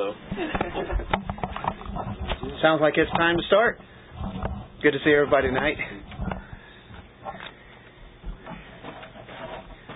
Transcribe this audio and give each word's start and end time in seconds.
Hello. 0.00 0.14
Sounds 2.62 2.80
like 2.80 2.94
it's 2.96 3.10
time 3.12 3.36
to 3.36 3.42
start. 3.48 3.78
Good 4.82 4.92
to 4.92 4.98
see 5.04 5.12
everybody 5.12 5.48
tonight. 5.48 5.76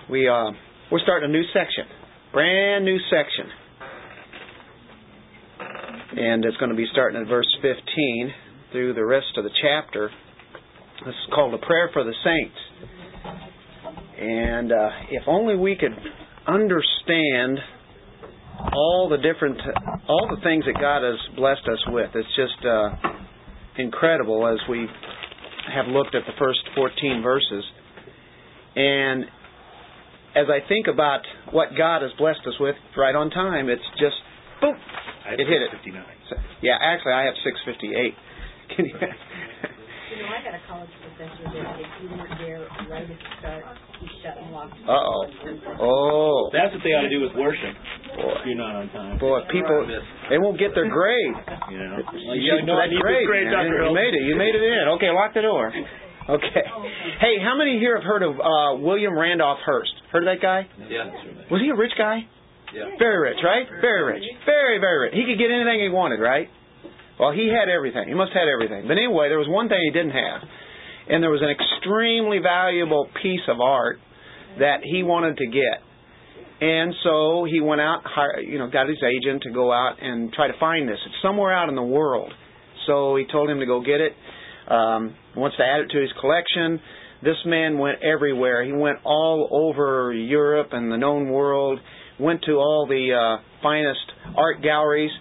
We 0.07 0.27
uh, 0.27 0.51
we're 0.91 0.99
starting 0.99 1.29
a 1.29 1.33
new 1.33 1.41
section, 1.53 1.85
brand 2.31 2.85
new 2.85 2.99
section, 3.09 3.49
and 6.17 6.45
it's 6.45 6.57
going 6.57 6.69
to 6.69 6.77
be 6.77 6.85
starting 6.91 7.19
at 7.19 7.27
verse 7.27 7.51
15 7.63 8.33
through 8.71 8.93
the 8.93 9.05
rest 9.05 9.37
of 9.37 9.43
the 9.43 9.49
chapter. 9.59 10.11
This 11.03 11.15
is 11.15 11.33
called 11.33 11.55
a 11.55 11.65
prayer 11.65 11.89
for 11.93 12.03
the 12.03 12.13
saints, 12.23 12.57
and 14.21 14.71
uh, 14.71 14.89
if 15.09 15.23
only 15.25 15.55
we 15.55 15.75
could 15.75 15.97
understand 16.47 17.57
all 18.73 19.09
the 19.09 19.17
different, 19.17 19.59
all 20.07 20.27
the 20.29 20.41
things 20.41 20.65
that 20.65 20.79
God 20.79 21.03
has 21.03 21.19
blessed 21.35 21.67
us 21.71 21.79
with. 21.87 22.09
It's 22.15 22.35
just 22.35 22.65
uh, 22.65 22.89
incredible 23.77 24.47
as 24.47 24.57
we 24.69 24.87
have 25.73 25.87
looked 25.87 26.15
at 26.15 26.23
the 26.25 26.33
first 26.39 26.59
14 26.75 27.21
verses. 27.21 27.63
And 28.75 29.25
as 30.35 30.47
I 30.49 30.67
think 30.67 30.87
about 30.87 31.21
what 31.51 31.69
God 31.77 32.01
has 32.01 32.11
blessed 32.17 32.41
us 32.47 32.55
with 32.59 32.75
right 32.97 33.15
on 33.15 33.29
time, 33.29 33.69
it's 33.69 33.85
just 33.99 34.15
boom, 34.61 34.75
it 35.27 35.47
hit 35.47 35.61
it. 35.61 35.71
59. 35.71 36.03
Yeah, 36.61 36.77
actually, 36.81 37.13
I 37.13 37.23
have 37.25 37.35
658. 37.43 38.13
Can 38.75 38.85
you? 38.85 38.95
You 40.05 40.21
know, 40.21 40.29
I 40.29 40.37
got 40.45 40.53
a 40.53 40.61
college 40.69 40.93
professor 41.01 41.45
that 41.49 41.65
if 41.81 41.89
you 41.97 42.07
weren't 42.13 42.37
there 42.37 42.61
right 42.93 43.09
at 43.09 43.09
the 43.09 43.17
start, 43.41 43.65
he 43.97 44.05
shut 44.21 44.37
and 44.37 44.53
locked. 44.53 44.77
Uh 44.85 44.93
oh. 44.93 45.25
Oh. 45.81 46.49
That's 46.53 46.69
what 46.77 46.85
they 46.85 46.93
ought 46.93 47.09
to 47.09 47.13
do 47.13 47.25
with 47.25 47.33
worship. 47.33 47.73
Boy. 48.13 48.37
If 48.37 48.45
you're 48.45 48.61
not 48.61 48.77
on 48.77 48.85
time. 48.93 49.17
Boy, 49.17 49.41
people, 49.49 49.81
they 50.29 50.37
won't 50.37 50.61
get 50.61 50.77
their 50.77 50.89
grade. 50.89 51.33
You 51.65 51.81
know. 51.81 51.97
You 52.13 52.37
yeah, 52.37 52.61
should 52.61 52.69
no, 52.69 52.77
that 52.77 52.93
grade, 52.93 53.25
grade, 53.25 53.49
man. 53.49 53.65
Dr. 53.65 53.89
You 53.89 53.93
made 53.97 54.13
it. 54.13 54.21
You 54.21 54.35
made 54.37 54.53
it 54.53 54.61
in. 54.61 54.85
Okay, 54.95 55.09
lock 55.09 55.33
the 55.33 55.41
door. 55.41 55.73
Okay. 55.73 56.63
Hey, 57.19 57.41
how 57.41 57.57
many 57.57 57.77
here 57.81 57.97
have 57.97 58.05
heard 58.05 58.21
of 58.21 58.37
uh, 58.37 58.81
William 58.81 59.17
Randolph 59.17 59.59
Hearst? 59.65 59.93
Heard 60.11 60.27
of 60.27 60.29
that 60.29 60.41
guy? 60.41 60.69
Yeah. 60.89 61.09
Was 61.49 61.61
he 61.61 61.69
a 61.69 61.75
rich 61.75 61.93
guy? 61.97 62.25
Yeah. 62.73 62.97
Very 62.97 63.17
rich, 63.29 63.41
right? 63.43 63.65
Very 63.81 64.03
rich. 64.03 64.23
Very, 64.45 64.77
very 64.77 65.09
rich. 65.09 65.13
He 65.13 65.25
could 65.25 65.37
get 65.37 65.49
anything 65.49 65.81
he 65.81 65.89
wanted, 65.89 66.21
right? 66.21 66.49
Well, 67.19 67.31
he 67.31 67.47
had 67.47 67.69
everything. 67.69 68.07
He 68.07 68.13
must 68.13 68.33
have 68.33 68.43
had 68.43 68.51
everything. 68.51 68.87
But 68.87 68.97
anyway, 68.97 69.29
there 69.29 69.39
was 69.39 69.47
one 69.47 69.69
thing 69.69 69.79
he 69.83 69.91
didn't 69.91 70.11
have. 70.11 70.41
And 71.07 71.23
there 71.23 71.31
was 71.31 71.41
an 71.41 71.53
extremely 71.53 72.39
valuable 72.39 73.07
piece 73.21 73.45
of 73.47 73.61
art 73.61 73.99
that 74.59 74.79
he 74.83 75.03
wanted 75.03 75.37
to 75.37 75.47
get. 75.47 75.79
And 76.61 76.93
so 77.03 77.45
he 77.49 77.61
went 77.61 77.81
out, 77.81 78.01
you 78.41 78.57
know, 78.57 78.69
got 78.69 78.87
his 78.87 78.97
agent 79.03 79.43
to 79.43 79.51
go 79.51 79.71
out 79.71 80.01
and 80.01 80.31
try 80.33 80.47
to 80.47 80.57
find 80.59 80.87
this. 80.87 80.97
It's 81.05 81.15
somewhere 81.21 81.53
out 81.53 81.69
in 81.69 81.75
the 81.75 81.83
world. 81.83 82.31
So 82.87 83.15
he 83.15 83.25
told 83.29 83.49
him 83.49 83.59
to 83.59 83.65
go 83.65 83.81
get 83.81 84.01
it. 84.01 84.13
Um, 84.67 85.15
wants 85.35 85.57
to 85.57 85.63
add 85.63 85.81
it 85.81 85.89
to 85.91 86.01
his 86.01 86.09
collection. 86.19 86.79
This 87.23 87.37
man 87.45 87.77
went 87.77 87.99
everywhere. 88.03 88.63
He 88.63 88.73
went 88.73 88.97
all 89.03 89.47
over 89.51 90.13
Europe 90.13 90.69
and 90.71 90.91
the 90.91 90.97
known 90.97 91.29
world. 91.29 91.79
Went 92.19 92.43
to 92.43 92.53
all 92.53 92.87
the 92.87 93.11
uh, 93.13 93.43
finest 93.61 93.99
art 94.35 94.61
galleries 94.63 95.11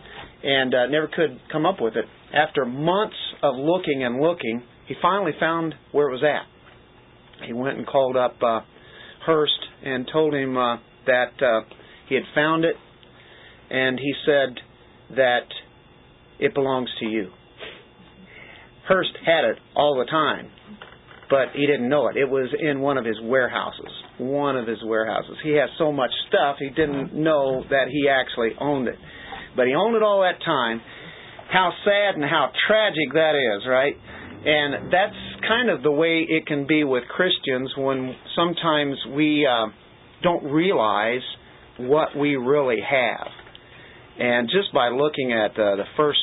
and 0.44 0.74
uh, 0.74 0.86
never 0.86 1.08
could 1.08 1.40
come 1.50 1.64
up 1.64 1.80
with 1.80 1.96
it. 1.96 2.04
After 2.34 2.64
months 2.64 3.16
of 3.42 3.54
looking 3.56 4.04
and 4.04 4.20
looking, 4.20 4.62
he 4.86 4.94
finally 5.00 5.32
found 5.40 5.74
where 5.92 6.08
it 6.08 6.12
was 6.12 6.22
at. 6.22 7.46
He 7.46 7.52
went 7.52 7.78
and 7.78 7.86
called 7.86 8.16
up 8.16 8.36
uh, 8.42 8.60
Hearst 9.24 9.58
and 9.84 10.08
told 10.12 10.34
him 10.34 10.56
uh, 10.56 10.76
that 11.06 11.32
uh, 11.42 11.60
he 12.08 12.14
had 12.14 12.24
found 12.34 12.64
it, 12.64 12.76
and 13.70 13.98
he 13.98 14.12
said 14.26 15.16
that 15.16 15.46
it 16.38 16.54
belongs 16.54 16.90
to 17.00 17.06
you. 17.06 17.30
Hearst 18.86 19.16
had 19.24 19.44
it 19.44 19.56
all 19.74 19.98
the 19.98 20.10
time, 20.10 20.50
but 21.30 21.48
he 21.54 21.66
didn't 21.66 21.88
know 21.88 22.08
it. 22.08 22.16
It 22.16 22.28
was 22.28 22.54
in 22.58 22.80
one 22.80 22.98
of 22.98 23.06
his 23.06 23.16
warehouses. 23.22 23.90
One 24.18 24.56
of 24.56 24.66
his 24.66 24.78
warehouses. 24.84 25.36
He 25.42 25.52
has 25.52 25.70
so 25.78 25.90
much 25.90 26.10
stuff, 26.28 26.56
he 26.58 26.68
didn't 26.68 27.14
know 27.14 27.64
that 27.70 27.86
he 27.90 28.08
actually 28.10 28.50
owned 28.60 28.88
it. 28.88 28.96
But 29.56 29.66
he 29.66 29.74
owned 29.74 29.96
it 29.96 30.02
all 30.02 30.22
that 30.22 30.44
time. 30.44 30.80
How 31.52 31.72
sad 31.84 32.14
and 32.16 32.24
how 32.24 32.50
tragic 32.66 33.12
that 33.14 33.34
is, 33.34 33.66
right? 33.68 33.94
And 34.46 34.92
that's 34.92 35.16
kind 35.48 35.70
of 35.70 35.82
the 35.82 35.90
way 35.90 36.26
it 36.28 36.46
can 36.46 36.66
be 36.66 36.84
with 36.84 37.04
Christians 37.04 37.72
when 37.76 38.14
sometimes 38.36 38.96
we 39.14 39.46
uh, 39.46 39.66
don't 40.22 40.44
realize 40.44 41.22
what 41.78 42.16
we 42.16 42.36
really 42.36 42.78
have. 42.88 43.28
And 44.18 44.48
just 44.48 44.72
by 44.72 44.88
looking 44.88 45.32
at 45.32 45.52
uh, 45.52 45.76
the 45.76 45.84
first 45.96 46.18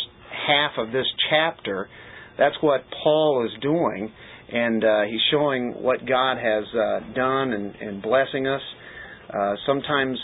half 0.47 0.71
of 0.77 0.91
this 0.91 1.05
chapter, 1.29 1.89
that's 2.37 2.55
what 2.61 2.81
Paul 3.03 3.45
is 3.45 3.61
doing. 3.61 4.11
And 4.51 4.83
uh, 4.83 5.01
he's 5.09 5.21
showing 5.31 5.73
what 5.81 6.05
God 6.05 6.37
has 6.37 6.65
uh, 6.73 7.13
done 7.13 7.53
and, 7.53 7.75
and 7.75 8.01
blessing 8.01 8.47
us. 8.47 8.61
Uh, 9.29 9.53
sometimes 9.65 10.19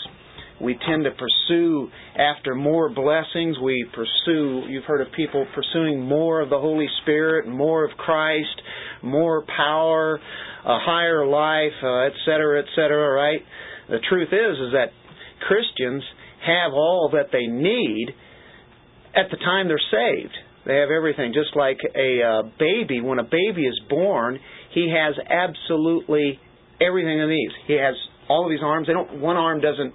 we 0.60 0.78
tend 0.86 1.04
to 1.04 1.10
pursue 1.10 1.88
after 2.16 2.54
more 2.54 2.88
blessings. 2.88 3.56
We 3.62 3.86
pursue, 3.94 4.64
you've 4.68 4.84
heard 4.84 5.00
of 5.00 5.12
people 5.12 5.46
pursuing 5.54 6.00
more 6.00 6.40
of 6.40 6.50
the 6.50 6.58
Holy 6.58 6.88
Spirit, 7.02 7.46
more 7.46 7.84
of 7.84 7.96
Christ, 7.96 8.60
more 9.02 9.44
power, 9.44 10.18
a 10.64 10.78
higher 10.80 11.26
life, 11.26 11.78
uh, 11.82 12.06
et 12.06 12.12
cetera, 12.24 12.60
et 12.60 12.68
cetera, 12.74 13.14
right? 13.14 13.40
The 13.88 13.98
truth 14.08 14.28
is, 14.32 14.58
is 14.58 14.72
that 14.72 14.88
Christians 15.46 16.02
have 16.44 16.72
all 16.72 17.10
that 17.12 17.30
they 17.32 17.46
need 17.46 18.08
at 19.14 19.30
the 19.30 19.36
time 19.36 19.68
they're 19.68 19.78
saved. 19.90 20.34
They 20.66 20.76
have 20.76 20.90
everything. 20.90 21.32
Just 21.32 21.56
like 21.56 21.78
a 21.94 22.22
uh, 22.22 22.42
baby, 22.58 23.00
when 23.00 23.18
a 23.18 23.24
baby 23.24 23.66
is 23.66 23.80
born, 23.88 24.38
he 24.74 24.92
has 24.94 25.14
absolutely 25.24 26.38
everything 26.80 27.18
he 27.18 27.26
needs. 27.26 27.54
He 27.66 27.74
has 27.74 27.94
all 28.28 28.44
of 28.44 28.52
his 28.52 28.60
arms. 28.62 28.86
They 28.86 28.92
don't. 28.92 29.20
One 29.20 29.36
arm 29.36 29.60
doesn't 29.60 29.94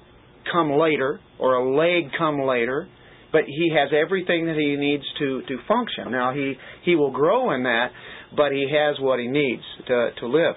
come 0.51 0.71
later, 0.71 1.19
or 1.39 1.55
a 1.55 1.75
leg 1.75 2.11
come 2.17 2.41
later, 2.41 2.87
but 3.31 3.43
he 3.47 3.73
has 3.75 3.89
everything 3.93 4.45
that 4.45 4.55
he 4.55 4.75
needs 4.75 5.03
to 5.19 5.41
to 5.47 5.57
function. 5.67 6.11
Now 6.11 6.33
he 6.33 6.53
he 6.83 6.95
will 6.95 7.11
grow 7.11 7.51
in 7.51 7.63
that, 7.63 7.91
but 8.35 8.51
he 8.51 8.69
has 8.71 8.99
what 8.99 9.19
he 9.19 9.27
needs 9.27 9.63
to 9.87 10.11
to 10.19 10.27
live. 10.27 10.55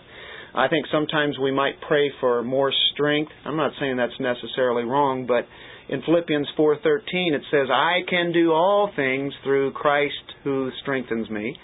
I 0.55 0.69
think 0.69 0.87
sometimes 0.91 1.39
we 1.39 1.53
might 1.53 1.81
pray 1.87 2.11
for 2.21 2.43
more 2.43 2.73
strength. 2.93 3.31
I'm 3.45 3.57
not 3.57 3.73
saying 3.79 3.97
that's 3.97 4.19
necessarily 4.21 4.85
wrong, 4.85 5.27
but 5.27 5.47
in 5.89 6.03
Philippians 6.03 6.49
4:13 6.57 7.35
it 7.35 7.43
says, 7.51 7.69
"I 7.71 8.03
can 8.09 8.33
do 8.33 8.53
all 8.53 8.89
things 8.89 9.35
through 9.45 9.73
Christ 9.73 10.35
who 10.45 10.71
strengthens 10.83 11.29
me." 11.31 11.59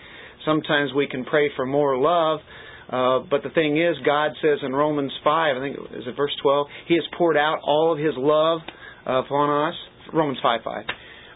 Sometimes 0.44 0.92
we 0.92 1.06
can 1.06 1.24
pray 1.24 1.48
for 1.50 1.64
more 1.64 1.96
love, 1.96 2.42
uh, 2.92 3.20
but 3.30 3.42
the 3.42 3.48
thing 3.54 3.80
is, 3.80 3.96
God 4.04 4.32
says 4.42 4.58
in 4.62 4.72
Romans 4.72 5.12
5, 5.24 5.56
I 5.56 5.60
think 5.60 5.76
is 5.96 6.04
it 6.06 6.14
verse 6.14 6.36
12, 6.42 6.66
He 6.88 6.94
has 6.94 7.04
poured 7.16 7.38
out 7.38 7.58
all 7.64 7.92
of 7.92 7.98
His 7.98 8.14
love 8.16 8.60
uh, 9.06 9.24
upon 9.24 9.70
us. 9.70 9.74
Romans 10.12 10.38
5 10.42 10.60
5. 10.62 10.84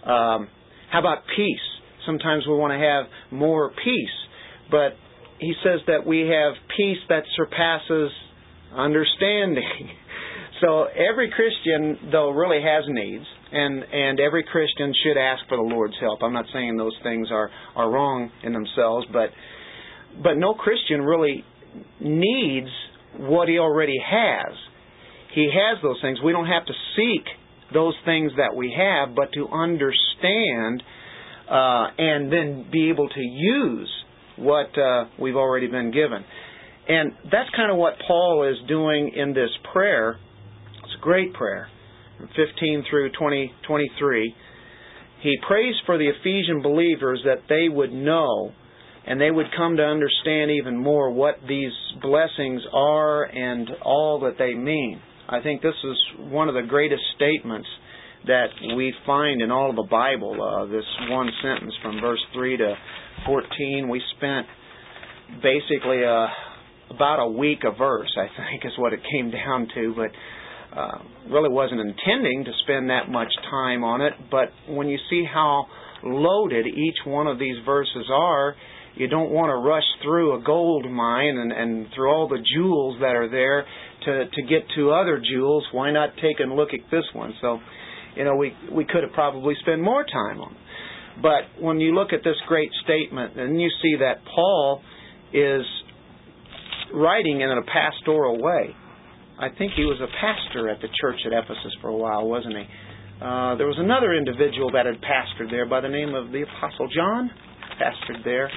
Um, 0.05 0.49
how 0.93 1.01
about 1.01 1.19
peace? 1.35 1.67
Sometimes 2.05 2.47
we 2.47 2.55
want 2.55 2.73
to 2.73 2.79
have 2.79 3.07
more 3.33 3.73
peace, 3.83 4.17
but 4.71 4.97
He 5.41 5.55
says 5.65 5.81
that 5.87 6.07
we 6.07 6.29
have 6.29 6.55
peace 6.77 6.99
that 7.09 7.25
surpasses 7.37 8.11
understanding. 8.75 9.91
So 10.63 10.85
every 10.85 11.31
Christian, 11.31 12.11
though, 12.11 12.31
really 12.31 12.63
has 12.63 12.85
needs, 12.89 13.27
and 13.53 13.85
and 13.93 14.19
every 14.19 14.43
Christian 14.43 14.95
should 15.05 15.19
ask 15.19 15.47
for 15.49 15.59
the 15.59 15.63
Lord's 15.63 15.97
help. 16.01 16.23
I'm 16.23 16.33
not 16.33 16.47
saying 16.51 16.79
those 16.79 16.97
things 17.03 17.29
are 17.31 17.51
are 17.75 17.91
wrong 17.91 18.31
in 18.43 18.55
themselves, 18.55 19.07
but 19.13 19.29
but 20.23 20.37
no 20.37 20.55
Christian 20.55 21.03
really 21.03 21.45
needs 22.01 22.69
what 23.19 23.49
he 23.49 23.59
already 23.59 23.97
has. 24.05 24.55
He 25.35 25.51
has 25.53 25.83
those 25.83 25.99
things. 26.01 26.19
We 26.25 26.33
don't 26.33 26.47
have 26.47 26.65
to 26.67 26.73
seek 26.97 27.25
those 27.73 27.95
things 28.05 28.33
that 28.37 28.55
we 28.55 28.75
have, 28.77 29.15
but 29.15 29.33
to 29.33 29.49
understand 29.49 30.83
uh, 31.51 31.89
and 31.99 32.33
then 32.33 32.67
be 32.71 32.91
able 32.91 33.09
to 33.09 33.21
use 33.21 33.91
what 34.37 34.77
uh, 34.79 35.07
we've 35.19 35.37
already 35.37 35.67
been 35.67 35.91
given. 35.91 36.25
And 36.89 37.13
that's 37.25 37.51
kind 37.57 37.71
of 37.71 37.77
what 37.77 37.95
Paul 38.07 38.49
is 38.49 38.69
doing 38.69 39.13
in 39.15 39.35
this 39.35 39.51
prayer. 39.73 40.19
It's 40.85 40.95
a 40.99 41.03
great 41.03 41.35
prayer. 41.35 41.69
15 42.19 42.85
through 42.89 43.11
20, 43.13 43.53
23. 43.67 44.35
He 45.23 45.37
prays 45.47 45.75
for 45.85 45.99
the 45.99 46.09
Ephesian 46.09 46.63
believers 46.63 47.21
that 47.25 47.43
they 47.49 47.69
would 47.69 47.93
know 47.93 48.53
and 49.07 49.21
they 49.21 49.31
would 49.31 49.47
come 49.57 49.77
to 49.77 49.83
understand 49.85 50.51
even 50.51 50.77
more 50.77 51.11
what 51.11 51.37
these 51.49 51.73
blessings 52.03 52.63
are 52.73 53.25
and 53.25 53.71
all 53.83 54.21
that 54.21 54.35
they 54.39 54.55
mean. 54.55 55.01
I 55.29 55.41
think 55.41 55.63
this 55.63 55.75
is 55.85 55.97
one 56.31 56.49
of 56.49 56.55
the 56.55 56.63
greatest 56.69 57.03
statements 57.15 57.69
that 58.27 58.49
we 58.77 58.93
find 59.05 59.41
in 59.43 59.51
all 59.51 59.71
of 59.71 59.77
the 59.77 59.87
Bible. 59.89 60.37
Uh, 60.43 60.67
this 60.67 60.85
one 61.09 61.31
sentence 61.43 61.73
from 61.83 62.01
verse 62.01 62.21
3 62.35 62.57
to 62.57 62.75
14. 63.25 63.89
We 63.89 64.03
spent 64.17 64.47
basically 65.43 66.05
uh, 66.05 66.27
about 66.91 67.21
a 67.21 67.31
week 67.31 67.61
a 67.65 67.77
verse, 67.77 68.13
I 68.17 68.27
think, 68.27 68.65
is 68.65 68.73
what 68.79 68.93
it 68.93 69.01
came 69.13 69.31
down 69.47 69.69
to. 69.75 69.95
But 69.97 70.79
uh, 70.79 70.99
really 71.31 71.49
wasn't 71.49 71.81
intending 71.81 72.45
to 72.45 72.53
spend 72.65 72.91
that 72.91 73.09
much 73.09 73.33
time 73.51 73.83
on 73.83 74.01
it, 74.01 74.13
but 74.31 74.51
when 74.69 74.89
you 74.89 74.99
see 75.09 75.25
how 75.25 75.67
loaded 76.03 76.67
each 76.67 76.99
one 77.07 77.27
of 77.27 77.39
these 77.39 77.57
verses 77.65 78.07
are, 78.13 78.55
you 78.97 79.09
don't 79.09 79.31
want 79.31 79.51
to 79.51 79.57
rush 79.57 79.85
through 80.03 80.41
a 80.41 80.43
gold 80.43 80.91
mine 80.91 81.37
and, 81.37 81.53
and 81.53 81.87
through 81.95 82.11
all 82.11 82.29
the 82.29 82.43
jewels 82.55 82.97
that 83.01 83.15
are 83.15 83.29
there 83.31 83.67
to, 84.05 84.31
to 84.31 84.43
get 84.43 84.63
to 84.77 84.91
other 84.91 85.21
jewels. 85.21 85.65
Why 85.73 85.91
not 85.91 86.11
take 86.17 86.41
and 86.41 86.53
look 86.53 86.71
at 86.73 86.91
this 86.91 87.05
one? 87.13 87.35
So, 87.41 87.59
you 88.17 88.25
know, 88.25 88.37
we, 88.37 88.53
we 88.73 88.85
could 88.85 89.03
have 89.03 89.13
probably 89.13 89.55
spent 89.61 89.83
more 89.83 90.05
time 90.05 90.41
on 90.41 90.53
it. 90.53 90.59
But 91.23 91.63
when 91.63 91.81
you 91.81 91.95
look 91.95 92.13
at 92.13 92.21
this 92.25 92.37
great 92.47 92.71
statement, 92.85 93.39
and 93.39 93.61
you 93.61 93.69
see 93.83 93.97
that 94.01 94.25
Paul 94.35 94.83
is 95.33 95.63
writing 96.93 97.41
in 97.41 97.51
a 97.51 97.63
pastoral 97.63 98.41
way. 98.41 98.75
I 99.39 99.49
think 99.49 99.73
he 99.77 99.85
was 99.85 100.01
a 100.01 100.09
pastor 100.21 100.69
at 100.69 100.81
the 100.81 100.89
church 101.01 101.21
at 101.27 101.33
Ephesus 101.33 101.77
for 101.81 101.89
a 101.89 101.97
while, 101.97 102.27
wasn't 102.27 102.57
he? 102.57 102.65
Uh, 103.21 103.57
there 103.57 103.67
was 103.67 103.77
another 103.79 104.15
individual 104.15 104.71
that 104.73 104.87
had 104.87 104.97
pastored 105.01 105.51
there 105.51 105.67
by 105.67 105.81
the 105.81 105.89
name 105.89 106.15
of 106.15 106.33
the 106.33 106.43
Apostle 106.43 106.89
John, 106.95 107.31
pastored 107.81 108.25
there. 108.25 108.51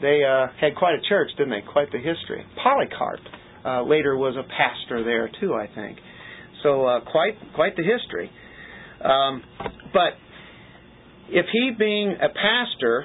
They 0.00 0.22
uh, 0.24 0.46
had 0.60 0.76
quite 0.76 0.94
a 0.94 1.08
church, 1.08 1.30
didn't 1.36 1.50
they? 1.50 1.62
Quite 1.72 1.92
the 1.92 1.98
history. 1.98 2.44
Polycarp 2.62 3.20
uh, 3.64 3.82
later 3.82 4.16
was 4.16 4.34
a 4.36 4.42
pastor 4.42 5.04
there 5.04 5.30
too, 5.40 5.54
I 5.54 5.66
think. 5.74 5.98
So 6.62 6.86
uh, 6.86 7.00
quite 7.10 7.34
quite 7.54 7.76
the 7.76 7.82
history. 7.82 8.30
Um, 9.04 9.42
but 9.92 10.12
if 11.28 11.46
he 11.52 11.70
being 11.78 12.16
a 12.20 12.28
pastor, 12.28 13.04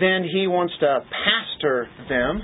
then 0.00 0.24
he 0.24 0.46
wants 0.46 0.74
to 0.80 1.00
pastor 1.10 1.88
them, 2.08 2.42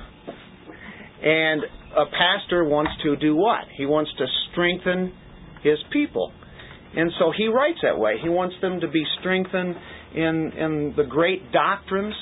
and 1.22 1.62
a 1.96 2.06
pastor 2.06 2.64
wants 2.64 2.92
to 3.02 3.16
do 3.16 3.34
what? 3.36 3.64
He 3.76 3.86
wants 3.86 4.10
to 4.18 4.26
strengthen 4.50 5.12
his 5.62 5.78
people. 5.92 6.32
And 6.96 7.10
so 7.18 7.32
he 7.36 7.48
writes 7.48 7.78
that 7.82 7.98
way. 7.98 8.16
He 8.22 8.28
wants 8.28 8.54
them 8.60 8.80
to 8.80 8.88
be 8.88 9.04
strengthened 9.20 9.74
in 10.14 10.52
in 10.56 10.94
the 10.96 11.04
great 11.04 11.52
doctrines. 11.52 12.14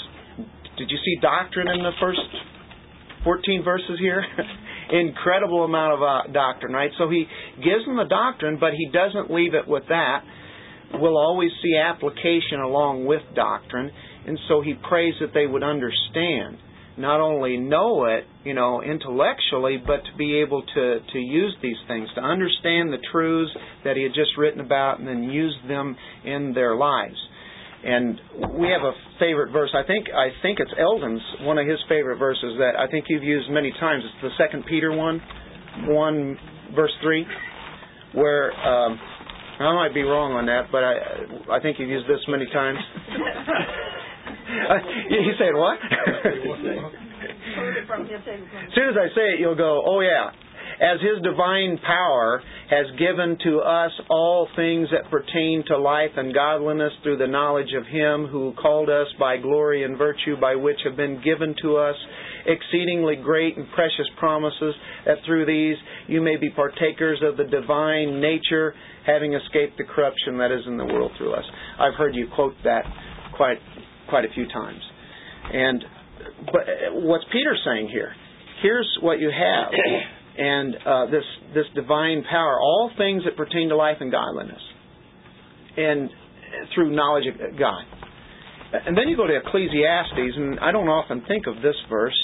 Did 0.77 0.91
you 0.91 0.99
see 1.05 1.21
doctrine 1.21 1.69
in 1.69 1.83
the 1.83 1.93
first 2.01 2.21
14 3.25 3.63
verses 3.65 3.99
here? 4.01 4.25
Incredible 4.91 5.65
amount 5.65 5.95
of 5.95 6.03
uh, 6.03 6.33
doctrine, 6.33 6.73
right? 6.73 6.91
So 6.99 7.09
he 7.09 7.27
gives 7.57 7.85
them 7.87 7.97
the 7.97 8.09
doctrine, 8.09 8.59
but 8.61 8.73
he 8.75 8.91
doesn't 8.93 9.33
leave 9.33 9.55
it 9.55 9.67
with 9.67 9.85
that. 9.89 10.23
We'll 10.95 11.17
always 11.17 11.51
see 11.63 11.77
application 11.77 12.61
along 12.61 13.07
with 13.07 13.23
doctrine, 13.35 13.91
and 14.27 14.39
so 14.49 14.61
he 14.61 14.75
prays 14.89 15.15
that 15.21 15.33
they 15.35 15.47
would 15.47 15.63
understand 15.63 16.59
not 16.97 17.21
only 17.21 17.57
know 17.57 18.05
it, 18.05 18.25
you 18.45 18.55
know, 18.55 18.83
intellectually, 18.83 19.83
but 19.85 20.05
to 20.05 20.17
be 20.17 20.37
able 20.41 20.63
to, 20.63 20.99
to 21.13 21.19
use 21.19 21.57
these 21.63 21.77
things, 21.89 22.09
to 22.15 22.21
understand 22.21 22.93
the 22.93 23.03
truths 23.11 23.51
that 23.85 23.97
he 23.97 24.03
had 24.03 24.15
just 24.15 24.31
written 24.39 24.61
about 24.61 25.01
and 25.01 25.09
then 25.09 25.25
use 25.25 25.57
them 25.67 25.97
in 26.25 26.53
their 26.55 26.77
lives. 26.77 27.17
And 27.85 28.19
we 28.59 28.69
have 28.69 28.83
a 28.83 28.93
favorite 29.21 29.53
verse. 29.53 29.71
I 29.75 29.83
think 29.87 30.07
I 30.09 30.31
think 30.41 30.59
it's 30.59 30.73
Eldon's 30.79 31.21
one 31.43 31.59
of 31.59 31.67
his 31.67 31.79
favorite 31.89 32.17
verses 32.17 32.57
that 32.59 32.77
I 32.79 32.91
think 32.91 33.07
you've 33.09 33.23
used 33.23 33.51
many 33.51 33.73
times. 33.79 34.03
It's 34.05 34.23
the 34.23 34.31
Second 34.43 34.65
Peter 34.67 34.91
one, 34.91 35.21
one 35.89 36.39
verse 36.75 36.93
three, 37.03 37.27
where 38.15 38.53
um, 38.53 38.99
I 39.61 39.75
might 39.75 39.93
be 39.93 40.03
wrong 40.03 40.33
on 40.33 40.47
that, 40.47 40.73
but 40.73 40.83
I 40.83 41.59
I 41.59 41.61
think 41.61 41.79
you've 41.79 41.91
used 41.91 42.09
this 42.09 42.21
many 42.27 42.47
times. 42.47 42.79
you 45.11 45.33
said 45.39 45.55
what? 45.55 45.79
as 48.15 48.21
soon 48.75 48.89
as 48.89 48.97
I 48.97 49.09
say 49.15 49.35
it, 49.35 49.41
you'll 49.41 49.57
go, 49.57 49.83
oh 49.87 50.01
yeah. 50.01 50.31
As 50.81 51.01
His 51.01 51.23
divine 51.23 51.79
power 51.85 52.43
has 52.71 52.87
given 52.99 53.39
to 53.45 53.59
us 53.61 53.93
all 54.11 54.49
things 54.57 54.89
that 54.93 55.11
pertain 55.11 55.65
to 55.69 55.79
life 55.79 56.11
and 56.17 56.35
godliness 56.35 56.93
through 57.03 57.19
the 57.19 57.27
knowledge 57.27 57.73
of 57.77 57.87
Him 57.87 58.27
who 58.27 58.53
called 58.61 58.91
us 58.91 59.07
by 59.19 59.37
glory 59.37 59.85
and 59.85 59.97
virtue 59.99 60.39
by 60.41 60.55
which 60.57 60.79
have 60.85 60.97
been 60.97 61.23
given 61.23 61.55
to 61.63 61.77
us 61.77 61.97
exceedingly 62.47 63.17
great 63.17 63.57
and 63.57 63.67
precious 63.75 64.07
promises, 64.19 64.75
that 65.07 65.19
through 65.27 65.47
these 65.47 65.77
you 66.07 66.21
may 66.21 66.37
be 66.37 66.51
partakers 66.51 67.21
of 67.23 67.37
the 67.37 67.45
divine 67.45 68.21
nature, 68.21 68.75
having 69.07 69.35
escaped 69.35 69.79
the 69.79 69.85
corruption 69.85 70.39
that 70.39 70.53
is 70.53 70.61
in 70.67 70.77
the 70.77 70.85
world 70.85 71.13
through 71.19 71.33
us. 71.33 71.45
I've 71.79 71.95
heard 71.95 72.15
you 72.15 72.29
quote 72.35 72.55
that 72.65 72.85
quite 73.37 73.59
quite 74.09 74.25
a 74.25 74.33
few 74.35 74.47
times. 74.49 74.81
And 75.53 75.85
but 76.47 76.63
uh, 76.63 76.95
what's 77.01 77.25
Peter 77.33 77.57
saying 77.65 77.89
here? 77.89 78.13
Here's 78.63 78.89
what 79.03 79.19
you 79.19 79.31
have, 79.31 79.73
and 80.37 80.75
uh, 80.87 81.07
this 81.07 81.25
this 81.55 81.67
divine 81.75 82.25
power, 82.29 82.59
all 82.61 82.91
things 82.99 83.23
that 83.25 83.37
pertain 83.37 83.69
to 83.69 83.77
life 83.77 83.99
and 84.01 84.11
godliness, 84.11 84.63
and 85.77 86.11
through 86.75 86.95
knowledge 86.95 87.25
of 87.27 87.59
God. 87.59 87.85
And 88.73 88.97
then 88.97 89.09
you 89.09 89.17
go 89.17 89.27
to 89.27 89.37
Ecclesiastes, 89.37 90.37
and 90.37 90.59
I 90.59 90.73
don't 90.73 90.89
often 90.89 91.23
think 91.29 91.47
of 91.47 91.57
this 91.57 91.77
verse. 91.89 92.19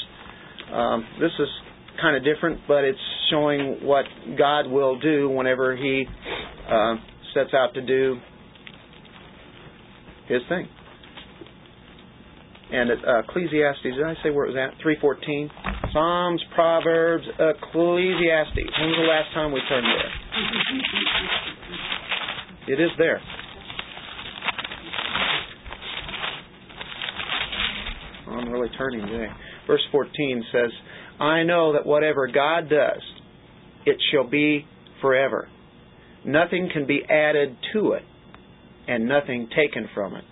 Um, 0.72 1.06
this 1.20 1.30
is 1.38 1.48
kind 2.00 2.16
of 2.16 2.24
different, 2.24 2.60
but 2.66 2.84
it's 2.84 2.98
showing 3.30 3.78
what 3.82 4.04
God 4.36 4.66
will 4.66 4.98
do 4.98 5.28
whenever 5.28 5.76
He 5.76 6.06
uh, 6.68 6.94
sets 7.34 7.50
out 7.54 7.74
to 7.74 7.82
do 7.82 8.16
His 10.26 10.40
thing. 10.48 10.68
And 12.72 12.90
uh, 12.90 13.18
Ecclesiastes, 13.28 13.82
did 13.82 14.02
I 14.02 14.14
say 14.22 14.30
where 14.30 14.46
it 14.46 14.54
was 14.54 14.56
at? 14.56 14.80
314. 14.82 15.50
Psalms, 15.92 16.42
Proverbs, 16.54 17.24
Ecclesiastes. 17.34 18.70
When 18.78 18.90
was 18.90 18.98
the 19.00 19.08
last 19.08 19.34
time 19.34 19.52
we 19.52 19.60
turned 19.68 19.86
there? 19.86 20.12
It 22.74 22.80
is 22.80 22.90
there. 22.96 23.20
I'm 28.28 28.52
really 28.52 28.68
turning 28.78 29.06
today. 29.06 29.26
Verse 29.66 29.82
14 29.90 30.44
says, 30.52 30.70
I 31.18 31.42
know 31.42 31.72
that 31.72 31.84
whatever 31.84 32.28
God 32.28 32.68
does, 32.70 33.02
it 33.84 33.96
shall 34.12 34.28
be 34.28 34.66
forever. 35.00 35.48
Nothing 36.24 36.70
can 36.72 36.86
be 36.86 37.02
added 37.08 37.56
to 37.72 37.92
it, 37.92 38.02
and 38.86 39.08
nothing 39.08 39.48
taken 39.56 39.88
from 39.92 40.14
it. 40.14 40.24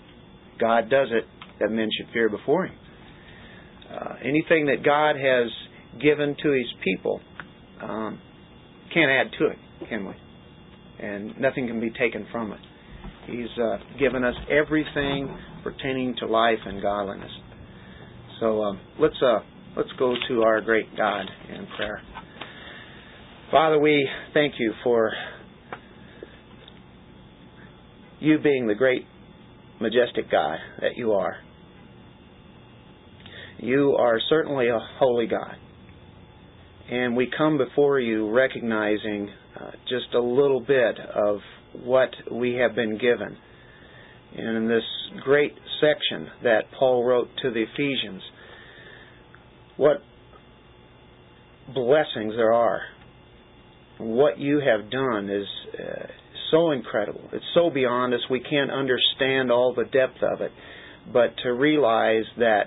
God 0.61 0.89
does 0.89 1.09
it 1.11 1.25
that 1.59 1.71
men 1.71 1.89
should 1.97 2.13
fear 2.13 2.29
before 2.29 2.67
Him. 2.67 2.78
Uh, 3.91 4.15
anything 4.23 4.67
that 4.67 4.85
God 4.85 5.17
has 5.17 5.51
given 6.01 6.37
to 6.43 6.51
His 6.51 6.67
people 6.85 7.21
um, 7.83 8.21
can't 8.93 9.11
add 9.11 9.33
to 9.39 9.47
it, 9.47 9.59
can 9.89 10.07
we? 10.07 10.15
And 11.01 11.39
nothing 11.41 11.67
can 11.67 11.81
be 11.81 11.91
taken 11.91 12.27
from 12.31 12.53
it. 12.53 12.61
He's 13.27 13.63
uh, 13.63 13.79
given 13.99 14.25
us 14.25 14.35
everything 14.51 15.37
pertaining 15.63 16.17
to 16.21 16.27
life 16.27 16.59
and 16.65 16.81
godliness. 16.83 17.31
So 18.41 18.63
um, 18.63 18.81
let's 18.99 19.21
uh, 19.23 19.41
let's 19.77 19.91
go 19.99 20.15
to 20.29 20.43
our 20.43 20.61
great 20.61 20.97
God 20.97 21.27
in 21.49 21.67
prayer. 21.77 22.03
Father, 23.51 23.79
we 23.79 24.09
thank 24.35 24.55
you 24.59 24.73
for 24.85 25.13
you 28.21 28.39
being 28.39 28.67
the 28.67 28.75
great, 28.75 29.05
majestic 29.81 30.31
God 30.31 30.59
that 30.81 30.97
you 30.97 31.13
are. 31.13 31.37
You 33.59 33.97
are 33.99 34.21
certainly 34.29 34.69
a 34.69 34.79
holy 34.99 35.27
God. 35.27 35.57
And 36.91 37.17
we 37.17 37.31
come 37.37 37.59
before 37.59 38.01
you 38.01 38.31
recognizing 38.31 39.29
uh, 39.61 39.71
just 39.89 40.15
a 40.15 40.21
little 40.21 40.61
bit 40.61 40.99
of 41.15 41.39
what 41.85 42.11
we 42.33 42.55
have 42.55 42.75
been 42.75 42.97
given. 42.99 43.37
And 44.37 44.57
in 44.57 44.69
this 44.69 44.85
great 45.23 45.55
section 45.81 46.29
that 46.45 46.63
Paul 46.79 47.05
wrote 47.05 47.29
to 47.43 47.51
the 47.51 47.63
Ephesians, 47.63 48.23
what 49.77 50.03
blessings 51.75 52.35
there 52.37 52.53
are. 52.53 52.81
What 53.99 54.39
you 54.39 54.61
have 54.61 54.91
done 54.91 55.29
is 55.29 55.47
uh, 55.75 56.07
so 56.51 56.71
incredible. 56.71 57.29
It's 57.33 57.45
so 57.55 57.71
beyond 57.71 58.15
us. 58.15 58.21
We 58.31 58.41
can't 58.41 58.71
understand 58.71 59.51
all 59.51 59.75
the 59.75 59.85
depth 59.85 60.23
of 60.23 60.41
it. 60.41 60.53
But 61.13 61.35
to 61.43 61.53
realize 61.53 62.25
that 62.39 62.65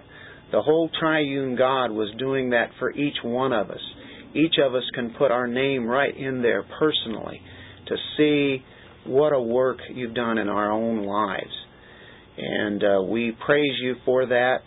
the 0.52 0.62
whole 0.62 0.90
triune 1.00 1.56
God 1.56 1.92
was 1.92 2.14
doing 2.18 2.50
that 2.52 2.72
for 2.80 2.92
each 2.92 3.18
one 3.24 3.54
of 3.54 3.70
us. 3.70 3.82
Each 4.34 4.56
of 4.64 4.76
us 4.76 4.84
can 4.94 5.14
put 5.18 5.32
our 5.32 5.48
name 5.48 5.86
right 5.86 6.16
in 6.16 6.42
there 6.42 6.64
personally 6.80 7.42
to 7.88 7.96
see 8.18 8.64
what 9.06 9.34
a 9.34 9.42
work 9.42 9.80
you've 9.94 10.14
done 10.14 10.38
in 10.38 10.48
our 10.48 10.72
own 10.72 11.06
lives. 11.06 11.52
And 12.38 12.84
uh, 12.84 13.02
we 13.04 13.36
praise 13.46 13.78
you 13.82 13.96
for 14.06 14.26
that. 14.26 14.58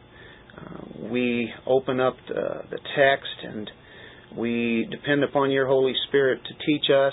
Uh, 0.57 1.09
we 1.11 1.53
open 1.67 2.01
up 2.01 2.17
the, 2.29 2.63
the 2.71 2.79
text 2.97 3.35
and 3.43 3.71
we 4.37 4.87
depend 4.91 5.25
upon 5.25 5.51
your 5.51 5.67
Holy 5.67 5.95
Spirit 6.09 6.41
to 6.45 6.67
teach 6.67 6.91
us 6.91 7.13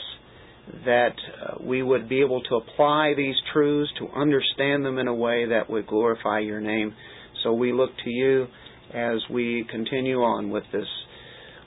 that 0.86 1.14
uh, 1.42 1.56
we 1.64 1.84
would 1.84 2.08
be 2.08 2.22
able 2.22 2.42
to 2.44 2.56
apply 2.56 3.14
these 3.16 3.36
truths, 3.54 3.92
to 4.00 4.08
understand 4.10 4.86
them 4.86 4.98
in 4.98 5.08
a 5.08 5.14
way 5.14 5.48
that 5.50 5.70
would 5.70 5.88
glorify 5.88 6.40
your 6.40 6.62
name. 6.62 6.94
So 7.44 7.54
we 7.54 7.74
look 7.74 7.92
to 8.04 8.10
you 8.10 8.48
as 8.94 9.20
we 9.30 9.66
continue 9.70 10.18
on 10.18 10.50
with 10.50 10.64
this 10.72 10.88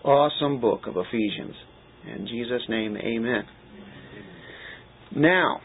awesome 0.05 0.61
book 0.61 0.83
of 0.87 0.97
Ephesians. 0.97 1.55
In 2.15 2.27
Jesus' 2.27 2.63
name, 2.69 2.97
amen. 2.97 3.45
Now, 5.17 5.61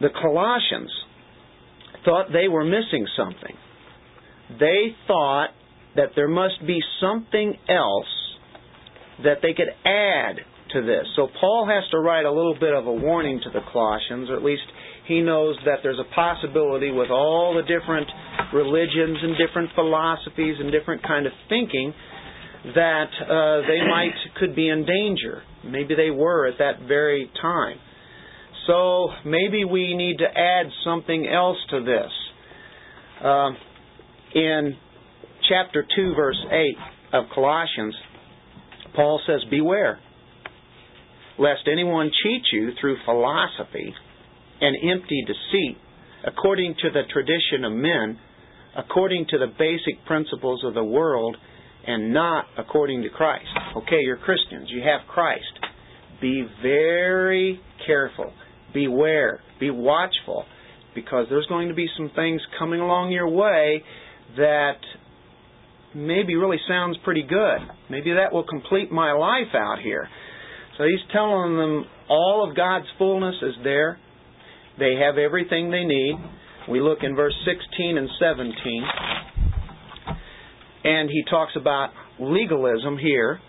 the 0.00 0.08
Colossians 0.08 0.90
thought 2.04 2.32
they 2.32 2.48
were 2.48 2.64
missing 2.64 3.06
something. 3.16 3.56
They 4.58 4.96
thought 5.06 5.48
that 5.96 6.10
there 6.16 6.28
must 6.28 6.66
be 6.66 6.80
something 7.00 7.56
else 7.68 8.06
that 9.22 9.38
they 9.42 9.52
could 9.52 9.68
add 9.84 10.36
to 10.72 10.82
this. 10.82 11.06
So 11.16 11.28
Paul 11.40 11.68
has 11.68 11.88
to 11.90 11.98
write 11.98 12.24
a 12.24 12.30
little 12.30 12.56
bit 12.58 12.74
of 12.74 12.86
a 12.86 12.92
warning 12.92 13.40
to 13.44 13.50
the 13.50 13.60
Colossians, 13.72 14.30
or 14.30 14.36
at 14.36 14.42
least 14.42 14.62
he 15.06 15.20
knows 15.20 15.56
that 15.64 15.80
there's 15.82 15.98
a 15.98 16.14
possibility 16.14 16.90
with 16.90 17.10
all 17.10 17.54
the 17.54 17.62
different 17.62 18.08
religions 18.52 19.18
and 19.22 19.36
different 19.36 19.70
philosophies 19.74 20.56
and 20.58 20.72
different 20.72 21.02
kind 21.02 21.26
of 21.26 21.32
thinking 21.48 21.94
that 22.74 23.10
uh, 23.22 23.66
they 23.66 23.80
might 23.88 24.14
could 24.38 24.54
be 24.54 24.68
in 24.68 24.84
danger. 24.84 25.42
Maybe 25.64 25.94
they 25.94 26.10
were 26.10 26.46
at 26.46 26.58
that 26.58 26.86
very 26.86 27.30
time. 27.40 27.76
So 28.66 29.08
maybe 29.24 29.64
we 29.64 29.94
need 29.94 30.18
to 30.18 30.26
add 30.26 30.66
something 30.84 31.26
else 31.26 31.56
to 31.70 31.80
this. 31.82 32.12
Uh, 33.24 33.50
in 34.34 34.76
chapter 35.48 35.84
2, 35.96 36.14
verse 36.14 36.38
8 36.50 36.76
of 37.14 37.24
Colossians, 37.34 37.94
Paul 38.94 39.20
says, 39.26 39.40
Beware, 39.50 39.98
lest 41.38 41.62
anyone 41.70 42.10
cheat 42.22 42.42
you 42.52 42.70
through 42.80 42.96
philosophy 43.04 43.94
and 44.60 44.76
empty 44.90 45.24
deceit, 45.26 45.78
according 46.26 46.74
to 46.82 46.90
the 46.90 47.02
tradition 47.12 47.64
of 47.64 47.72
men, 47.72 48.18
according 48.76 49.26
to 49.30 49.38
the 49.38 49.46
basic 49.58 50.04
principles 50.06 50.62
of 50.64 50.74
the 50.74 50.84
world, 50.84 51.36
and 51.86 52.12
not 52.12 52.44
according 52.58 53.02
to 53.02 53.08
Christ. 53.08 53.48
Okay, 53.76 54.00
you're 54.02 54.18
Christians. 54.18 54.68
You 54.68 54.82
have 54.82 55.08
Christ. 55.08 55.44
Be 56.20 56.46
very 56.62 57.60
careful. 57.86 58.32
Beware. 58.74 59.40
Be 59.58 59.70
watchful. 59.70 60.44
Because 60.94 61.26
there's 61.30 61.46
going 61.46 61.68
to 61.68 61.74
be 61.74 61.86
some 61.96 62.10
things 62.14 62.40
coming 62.58 62.80
along 62.80 63.12
your 63.12 63.28
way 63.28 63.82
that 64.36 64.78
maybe 65.94 66.36
really 66.36 66.60
sounds 66.68 66.96
pretty 67.04 67.22
good. 67.22 67.58
Maybe 67.88 68.12
that 68.12 68.32
will 68.32 68.44
complete 68.44 68.92
my 68.92 69.12
life 69.12 69.54
out 69.54 69.78
here. 69.82 70.08
So 70.76 70.84
he's 70.84 71.00
telling 71.12 71.56
them 71.56 71.84
all 72.08 72.46
of 72.48 72.56
God's 72.56 72.86
fullness 72.98 73.36
is 73.42 73.54
there. 73.64 73.98
They 74.78 74.96
have 74.96 75.18
everything 75.18 75.70
they 75.70 75.84
need. 75.84 76.16
We 76.68 76.80
look 76.80 76.98
in 77.02 77.16
verse 77.16 77.34
16 77.44 77.98
and 77.98 78.08
17. 78.18 78.84
And 80.84 81.10
he 81.10 81.24
talks 81.28 81.52
about 81.56 81.90
legalism 82.18 82.98
here. 82.98 83.40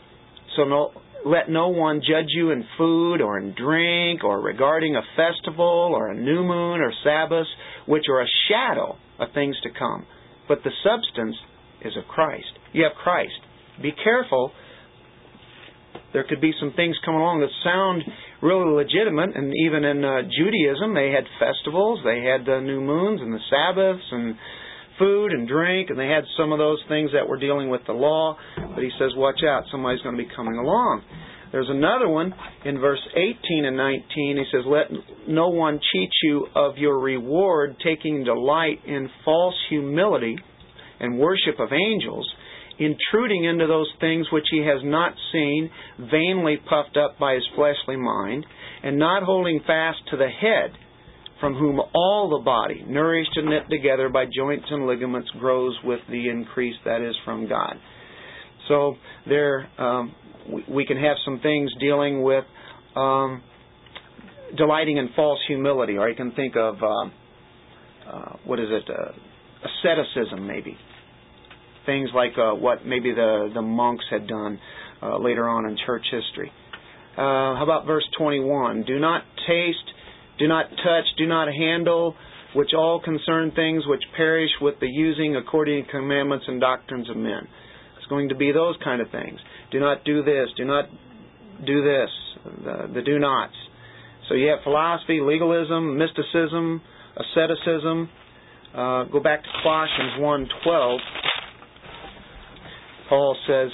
So 0.56 0.64
no, 0.64 0.92
let 1.26 1.50
no 1.50 1.70
one 1.70 2.02
judge 2.02 2.28
you 2.30 2.52
in 2.52 2.66
food 2.78 3.22
or 3.22 3.38
in 3.38 3.54
drink 3.54 4.24
or 4.24 4.42
regarding 4.42 4.96
a 4.96 5.02
festival 5.16 5.94
or 5.96 6.10
a 6.10 6.16
new 6.16 6.44
moon 6.44 6.82
or 6.82 6.92
Sabbath, 7.04 7.48
which 7.86 8.06
are 8.10 8.22
a 8.22 8.28
shadow 8.50 8.98
of 9.20 9.30
things 9.34 9.56
to 9.64 9.70
come. 9.78 10.06
But 10.48 10.60
the 10.64 10.72
substance 10.84 11.36
is 11.86 11.96
of 11.98 12.08
Christ. 12.08 12.52
You 12.74 12.84
have 12.84 12.94
Christ. 13.02 13.40
Be 13.82 13.92
careful. 14.04 14.52
There 16.14 16.26
could 16.28 16.42
be 16.42 16.54
some 16.60 16.74
things 16.76 16.98
come 17.06 17.16
along 17.16 17.42
that 17.42 17.50
sound 17.64 18.04
really 18.42 18.72
legitimate, 18.72 19.36
and 19.36 19.54
even 19.66 19.84
in 19.84 20.04
uh, 20.04 20.22
Judaism, 20.24 20.94
they 20.94 21.12
had 21.12 21.26
festivals, 21.40 22.00
they 22.04 22.24
had 22.24 22.46
the 22.46 22.60
new 22.62 22.82
moons 22.82 23.22
and 23.22 23.34
the 23.34 23.40
Sabbaths 23.50 24.06
and 24.12 24.36
food 24.98 25.32
and 25.32 25.48
drink, 25.48 25.90
and 25.90 26.00
they 26.00 26.08
had 26.08 26.24
some 26.38 26.52
of 26.52 26.60
those 26.60 26.80
things 26.88 27.12
that 27.14 27.28
were 27.28 27.40
dealing 27.40 27.70
with 27.70 27.82
the 27.88 27.94
law. 27.94 28.38
But 28.56 28.84
he 28.84 28.90
says, 29.00 29.12
watch 29.16 29.42
out, 29.48 29.64
somebody's 29.72 30.02
going 30.02 30.18
to 30.18 30.24
be 30.24 30.30
coming 30.36 30.56
along. 30.56 31.02
There's 31.52 31.70
another 31.70 32.08
one 32.08 32.34
in 32.64 32.80
verse 32.80 33.02
18 33.14 33.66
and 33.66 33.76
19. 33.76 34.38
He 34.38 34.44
says, 34.52 34.64
Let 34.66 34.86
no 35.28 35.50
one 35.50 35.80
cheat 35.92 36.10
you 36.24 36.48
of 36.56 36.78
your 36.78 37.00
reward, 37.00 37.76
taking 37.84 38.24
delight 38.24 38.80
in 38.88 39.10
false 39.26 39.56
humility 39.70 40.38
and 41.02 41.20
worship 41.20 41.60
of 41.60 41.70
angels, 41.74 42.30
intruding 42.82 43.44
into 43.46 43.68
those 43.68 43.90
things 44.00 44.26
which 44.32 44.48
he 44.50 44.60
has 44.66 44.82
not 44.84 45.14
seen, 45.32 45.70
vainly 46.00 46.58
puffed 46.58 46.98
up 46.98 47.20
by 47.20 47.36
his 47.36 47.48
fleshly 47.56 47.96
mind, 47.96 48.46
and 48.84 48.98
not 48.98 49.22
holding 49.22 49.60
fast 49.68 50.00
to 50.10 50.18
the 50.18 50.28
head, 50.28 50.72
from 51.40 51.54
whom 51.54 51.80
all 51.94 52.38
the 52.38 52.44
body, 52.44 52.84
nourished 52.88 53.36
and 53.36 53.50
knit 53.50 53.70
together 53.70 54.10
by 54.10 54.26
joints 54.26 54.66
and 54.70 54.88
ligaments, 54.88 55.30
grows 55.40 55.78
with 55.84 56.00
the 56.10 56.30
increase 56.30 56.76
that 56.84 57.02
is 57.02 57.16
from 57.24 57.48
God. 57.48 57.76
So 58.68 58.96
there, 59.28 59.68
um, 59.80 60.16
we, 60.70 60.86
can 60.86 60.98
have 60.98 61.18
some 61.24 61.40
things 61.40 61.72
dealing 61.80 62.24
with 62.24 62.46
um, 62.96 63.44
delighting 64.58 64.98
in 64.98 65.10
false 65.16 65.40
humility, 65.48 65.98
or 65.98 66.10
you 66.10 66.16
can 66.16 66.32
think 66.32 66.56
of 66.56 66.76
uh, 66.82 66.88
uh, 68.12 68.36
what 68.46 68.60
is 68.60 68.68
it, 68.70 68.90
uh, 68.90 69.12
asceticism, 69.68 70.46
maybe 70.46 70.78
things 71.86 72.10
like 72.14 72.34
uh, 72.38 72.54
what 72.54 72.86
maybe 72.86 73.14
the 73.14 73.52
the 73.54 73.62
monks 73.62 74.06
had 74.10 74.28
done 74.28 74.60
uh, 75.02 75.18
later 75.18 75.48
on 75.48 75.66
in 75.70 75.78
church 75.86 76.06
history. 76.12 76.52
Uh, 77.18 77.56
how 77.56 77.64
about 77.64 77.86
verse 77.86 78.08
21? 78.18 78.84
Do 78.84 78.98
not 79.00 79.24
taste, 79.48 79.78
do 80.40 80.48
not 80.48 80.70
touch, 80.70 81.06
do 81.18 81.28
not 81.28 81.50
handle, 81.54 82.16
which 82.56 82.70
all 82.74 83.02
concern 83.02 83.52
things 83.52 83.84
which 83.86 84.04
perish 84.16 84.52
with 84.62 84.76
the 84.80 84.88
using 84.88 85.36
according 85.36 85.86
to 85.86 85.92
commandments 85.92 86.46
and 86.48 86.62
doctrines 86.62 87.10
of 87.10 87.18
men. 87.18 87.48
It's 87.98 88.08
going 88.08 88.30
to 88.30 88.36
be 88.36 88.52
those 88.52 88.76
kind 88.84 89.02
of 89.02 89.12
things. 89.12 89.40
Do 89.72 89.80
not 89.80 90.04
do 90.06 90.24
this. 90.24 90.50
Do 90.56 90.66
not 90.66 90.86
do 91.66 91.84
this. 91.84 92.10
The, 92.64 92.92
the 92.94 93.02
do 93.02 93.20
nots. 93.20 93.54
So 94.30 94.36
you 94.36 94.48
have 94.48 94.60
philosophy, 94.64 95.20
legalism, 95.22 95.98
mysticism, 95.98 96.82
asceticism. 97.18 98.10
Uh, 98.74 99.04
go 99.06 99.20
back 99.20 99.44
to 99.44 99.50
Colossians 99.62 100.14
1.12. 100.20 100.98
Paul 103.12 103.36
says, 103.46 103.68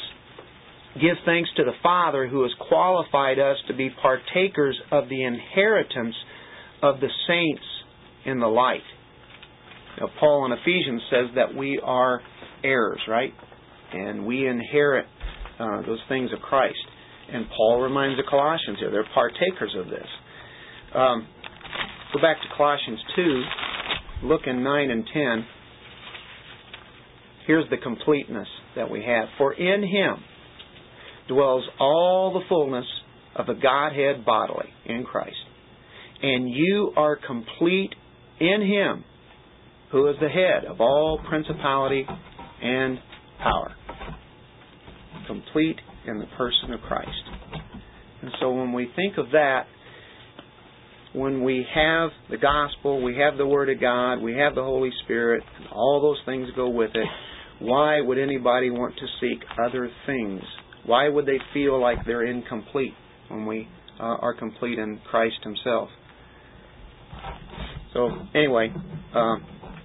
Give 0.95 1.15
thanks 1.23 1.51
to 1.57 1.63
the 1.63 1.77
Father 1.83 2.27
who 2.27 2.41
has 2.41 2.51
qualified 2.67 3.37
us 3.37 3.57
to 3.67 3.75
be 3.75 3.91
partakers 4.01 4.75
of 4.91 5.09
the 5.09 5.23
inheritance 5.23 6.15
of 6.81 6.99
the 6.99 7.09
saints 7.27 7.63
in 8.25 8.39
the 8.39 8.47
light. 8.47 8.81
Now, 9.99 10.07
Paul 10.19 10.47
in 10.47 10.53
Ephesians 10.53 11.03
says 11.11 11.25
that 11.35 11.55
we 11.55 11.79
are 11.83 12.19
heirs, 12.63 12.99
right? 13.07 13.31
And 13.93 14.25
we 14.25 14.47
inherit 14.47 15.05
uh, 15.59 15.83
those 15.85 15.99
things 16.09 16.31
of 16.33 16.39
Christ. 16.39 16.73
And 17.31 17.45
Paul 17.55 17.81
reminds 17.81 18.17
the 18.17 18.27
Colossians 18.27 18.79
here, 18.79 18.89
they're 18.89 19.05
partakers 19.13 19.75
of 19.77 19.85
this. 19.85 20.07
Um, 20.95 21.27
go 22.11 22.21
back 22.23 22.37
to 22.41 22.47
Colossians 22.57 22.99
2, 23.15 23.43
look 24.23 24.41
in 24.47 24.63
9 24.63 24.89
and 24.89 25.05
10. 25.13 25.45
Here's 27.47 27.69
the 27.69 27.77
completeness 27.77 28.47
that 28.75 28.91
we 28.91 29.03
have. 29.03 29.29
For 29.37 29.53
in 29.53 29.81
him 29.81 30.17
dwells 31.29 31.63
all 31.79 32.33
the 32.33 32.45
fullness 32.49 32.85
of 33.37 33.47
the 33.47 33.53
Godhead 33.53 34.25
bodily 34.25 34.67
in 34.85 35.05
Christ. 35.05 35.37
And 36.21 36.49
you 36.49 36.91
are 36.97 37.15
complete 37.15 37.95
in 38.39 38.61
him 38.61 39.05
who 39.91 40.09
is 40.09 40.15
the 40.21 40.27
head 40.27 40.65
of 40.65 40.81
all 40.81 41.21
principality 41.29 42.05
and 42.61 42.99
power. 43.41 43.73
Complete 45.25 45.77
in 46.05 46.19
the 46.19 46.25
person 46.37 46.73
of 46.73 46.81
Christ. 46.81 47.09
And 48.21 48.31
so 48.41 48.51
when 48.51 48.73
we 48.73 48.91
think 48.95 49.17
of 49.17 49.31
that, 49.31 49.67
when 51.13 51.43
we 51.43 51.65
have 51.73 52.09
the 52.29 52.37
gospel, 52.37 53.01
we 53.01 53.15
have 53.17 53.37
the 53.37 53.45
Word 53.45 53.69
of 53.69 53.79
God, 53.79 54.15
we 54.21 54.33
have 54.33 54.55
the 54.55 54.63
Holy 54.63 54.91
Spirit, 55.03 55.43
and 55.57 55.67
all 55.71 56.01
those 56.01 56.25
things 56.25 56.49
go 56.55 56.69
with 56.69 56.91
it, 56.93 57.07
why 57.59 58.01
would 58.01 58.17
anybody 58.17 58.69
want 58.69 58.95
to 58.95 59.05
seek 59.19 59.39
other 59.63 59.89
things? 60.05 60.41
Why 60.85 61.09
would 61.09 61.25
they 61.25 61.39
feel 61.53 61.81
like 61.81 61.99
they're 62.05 62.25
incomplete 62.25 62.93
when 63.29 63.45
we 63.45 63.67
uh, 63.99 64.03
are 64.03 64.33
complete 64.33 64.79
in 64.79 64.99
Christ 65.09 65.37
Himself? 65.43 65.89
So, 67.93 68.09
anyway, 68.35 68.71
uh, 69.15 69.35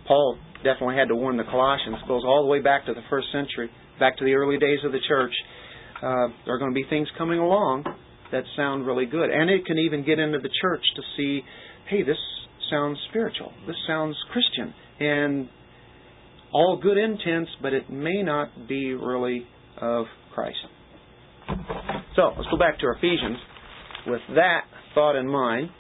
Paul 0.07 0.39
definitely 0.57 0.97
had 0.97 1.09
to 1.09 1.17
warn 1.17 1.37
the 1.37 1.45
Colossians. 1.45 1.97
It 2.03 2.09
goes 2.09 2.23
all 2.25 2.43
the 2.43 2.49
way 2.49 2.61
back 2.61 2.87
to 2.87 2.95
the 2.95 3.01
first 3.09 3.29
century, 3.33 3.71
back 3.99 4.19
to 4.19 4.25
the 4.25 4.35
early 4.35 4.59
days 4.59 4.79
of 4.85 4.93
the 4.93 5.01
church. 5.09 5.33
Uh, 5.97 6.29
there 6.45 6.55
are 6.55 6.59
going 6.59 6.73
to 6.73 6.75
be 6.75 6.85
things 6.89 7.09
coming 7.17 7.39
along 7.39 7.85
that 8.33 8.45
sound 8.57 8.87
really 8.87 9.07
good. 9.07 9.31
And 9.31 9.51
it 9.51 9.65
can 9.67 9.79
even 9.79 10.05
get 10.05 10.19
into 10.19 10.39
the 10.39 10.51
church 10.61 10.83
to 10.97 11.03
see, 11.17 11.43
hey, 11.89 12.03
this 12.03 12.17
sounds 12.71 12.99
spiritual. 13.11 13.53
This 13.67 13.77
sounds 13.87 14.17
Christian. 14.33 14.75
And 15.01 15.49
all 16.53 16.79
good 16.83 16.99
intents, 16.99 17.51
but 17.61 17.73
it 17.73 17.91
may 17.91 18.23
not 18.23 18.69
be 18.69 18.95
really 18.95 19.47
of 19.81 20.07
Christ. 20.35 20.59
So 22.17 22.33
let's 22.37 22.49
go 22.51 22.59
back 22.59 22.79
to 22.81 22.87
Ephesians. 22.97 23.39
With 24.07 24.21
that 24.35 24.63
thought 24.95 25.17
in 25.17 25.29
mind, 25.29 25.71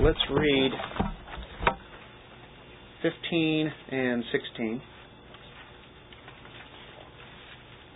let's 0.00 0.18
read 0.30 0.70
15 3.02 3.72
and 3.92 4.24
16. 4.32 4.82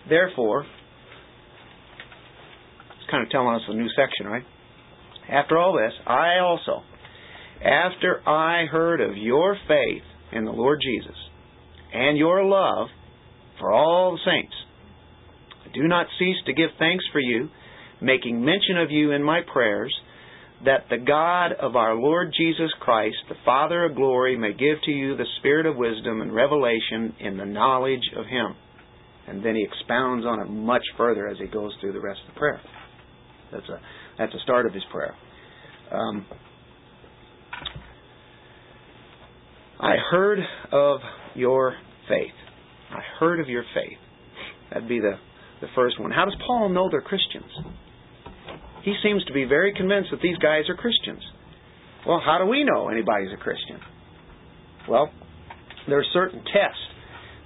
Therefore, 0.07 0.61
it's 2.99 3.11
kind 3.11 3.23
of 3.23 3.29
telling 3.29 3.55
us 3.55 3.61
a 3.67 3.73
new 3.73 3.89
section, 3.95 4.27
right? 4.27 4.43
after 5.29 5.57
all 5.57 5.73
this, 5.73 5.93
I 6.05 6.37
also, 6.39 6.83
after 7.63 8.27
I 8.27 8.65
heard 8.65 9.01
of 9.01 9.17
your 9.17 9.57
faith 9.67 10.03
in 10.31 10.45
the 10.45 10.51
Lord 10.51 10.79
Jesus 10.81 11.15
and 11.95 12.17
your 12.17 12.43
love 12.43 12.87
for 13.59 13.71
all 13.71 14.11
the 14.11 14.29
saints, 14.29 14.53
I 15.65 15.73
do 15.73 15.87
not 15.87 16.07
cease 16.19 16.37
to 16.45 16.53
give 16.53 16.69
thanks 16.77 17.05
for 17.11 17.19
you, 17.19 17.49
making 18.01 18.43
mention 18.43 18.77
of 18.77 18.91
you 18.91 19.11
in 19.11 19.23
my 19.23 19.41
prayers, 19.51 19.93
that 20.65 20.85
the 20.89 20.97
God 20.97 21.53
of 21.53 21.75
our 21.75 21.95
Lord 21.95 22.33
Jesus 22.37 22.71
Christ, 22.79 23.17
the 23.29 23.35
Father 23.43 23.85
of 23.85 23.95
glory, 23.95 24.37
may 24.37 24.51
give 24.51 24.81
to 24.83 24.91
you 24.91 25.15
the 25.15 25.25
spirit 25.39 25.65
of 25.65 25.75
wisdom 25.75 26.21
and 26.21 26.33
revelation 26.33 27.13
in 27.19 27.37
the 27.37 27.45
knowledge 27.45 28.11
of 28.17 28.25
him. 28.25 28.55
And 29.27 29.43
then 29.43 29.55
he 29.55 29.63
expounds 29.63 30.25
on 30.25 30.39
it 30.39 30.49
much 30.49 30.83
further 30.97 31.27
as 31.27 31.37
he 31.39 31.47
goes 31.47 31.73
through 31.81 31.93
the 31.93 32.01
rest 32.01 32.19
of 32.27 32.33
the 32.33 32.39
prayer. 32.39 32.61
That's 33.51 33.69
a 33.69 33.79
that's 34.17 34.33
the 34.33 34.39
start 34.43 34.65
of 34.65 34.73
his 34.73 34.83
prayer. 34.91 35.13
Um, 35.91 36.25
I 39.79 39.95
heard 40.09 40.39
of 40.71 40.99
your 41.35 41.75
faith. 42.07 42.33
I 42.91 42.99
heard 43.19 43.39
of 43.39 43.47
your 43.47 43.63
faith. 43.73 43.97
That'd 44.71 44.89
be 44.89 44.99
the, 44.99 45.13
the 45.61 45.67
first 45.75 45.99
one. 45.99 46.11
How 46.11 46.25
does 46.25 46.35
Paul 46.45 46.69
know 46.69 46.89
they're 46.89 47.01
Christians? 47.01 47.51
He 48.83 48.95
seems 49.03 49.23
to 49.25 49.33
be 49.33 49.45
very 49.45 49.73
convinced 49.73 50.11
that 50.11 50.21
these 50.21 50.37
guys 50.37 50.69
are 50.69 50.75
Christians. 50.75 51.23
Well, 52.07 52.21
how 52.23 52.37
do 52.37 52.45
we 52.45 52.63
know 52.63 52.89
anybody's 52.89 53.33
a 53.33 53.41
Christian? 53.41 53.79
Well, 54.87 55.09
there 55.87 55.99
are 55.99 56.05
certain 56.13 56.39
tests 56.43 56.85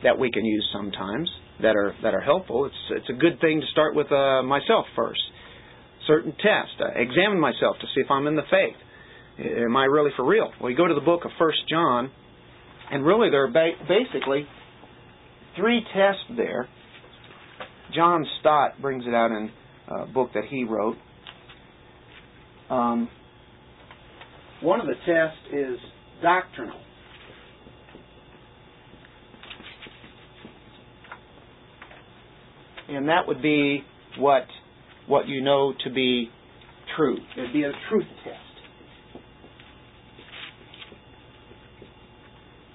that 0.03 0.17
we 0.19 0.31
can 0.31 0.45
use 0.45 0.67
sometimes 0.73 1.29
that 1.61 1.75
are 1.75 1.93
that 2.03 2.13
are 2.13 2.21
helpful. 2.21 2.65
It's 2.65 2.75
it's 2.91 3.09
a 3.09 3.13
good 3.19 3.39
thing 3.41 3.61
to 3.61 3.67
start 3.67 3.95
with 3.95 4.11
uh, 4.11 4.43
myself 4.43 4.85
first 4.95 5.21
certain 6.09 6.31
tests. 6.31 6.75
Uh, 6.81 6.99
examine 6.99 7.39
myself 7.39 7.77
to 7.79 7.87
see 7.93 8.01
if 8.01 8.09
I'm 8.09 8.27
in 8.27 8.35
the 8.35 8.47
faith. 8.49 8.75
Am 9.39 9.77
I 9.77 9.85
really 9.85 10.11
for 10.17 10.25
real? 10.25 10.51
Well, 10.59 10.69
you 10.69 10.75
go 10.75 10.87
to 10.87 10.95
the 10.95 11.05
book 11.05 11.23
of 11.23 11.31
First 11.39 11.59
John, 11.69 12.11
and 12.91 13.05
really 13.05 13.29
there 13.29 13.43
are 13.45 13.51
ba- 13.51 13.71
basically 13.87 14.47
three 15.55 15.81
tests 15.93 16.23
there. 16.35 16.67
John 17.93 18.25
Stott 18.39 18.81
brings 18.81 19.05
it 19.07 19.13
out 19.13 19.31
in 19.31 19.51
a 19.87 20.05
book 20.05 20.31
that 20.33 20.43
he 20.49 20.63
wrote. 20.63 20.95
Um, 22.69 23.09
one 24.61 24.79
of 24.79 24.87
the 24.87 24.93
tests 24.93 25.39
is 25.51 25.79
doctrinal. 26.21 26.79
And 32.89 33.07
that 33.07 33.27
would 33.27 33.41
be 33.41 33.83
what 34.17 34.45
what 35.07 35.27
you 35.27 35.41
know 35.41 35.73
to 35.83 35.89
be 35.89 36.29
true. 36.95 37.17
It'd 37.37 37.53
be 37.53 37.63
a 37.63 37.71
truth 37.89 38.05
test. 38.23 38.48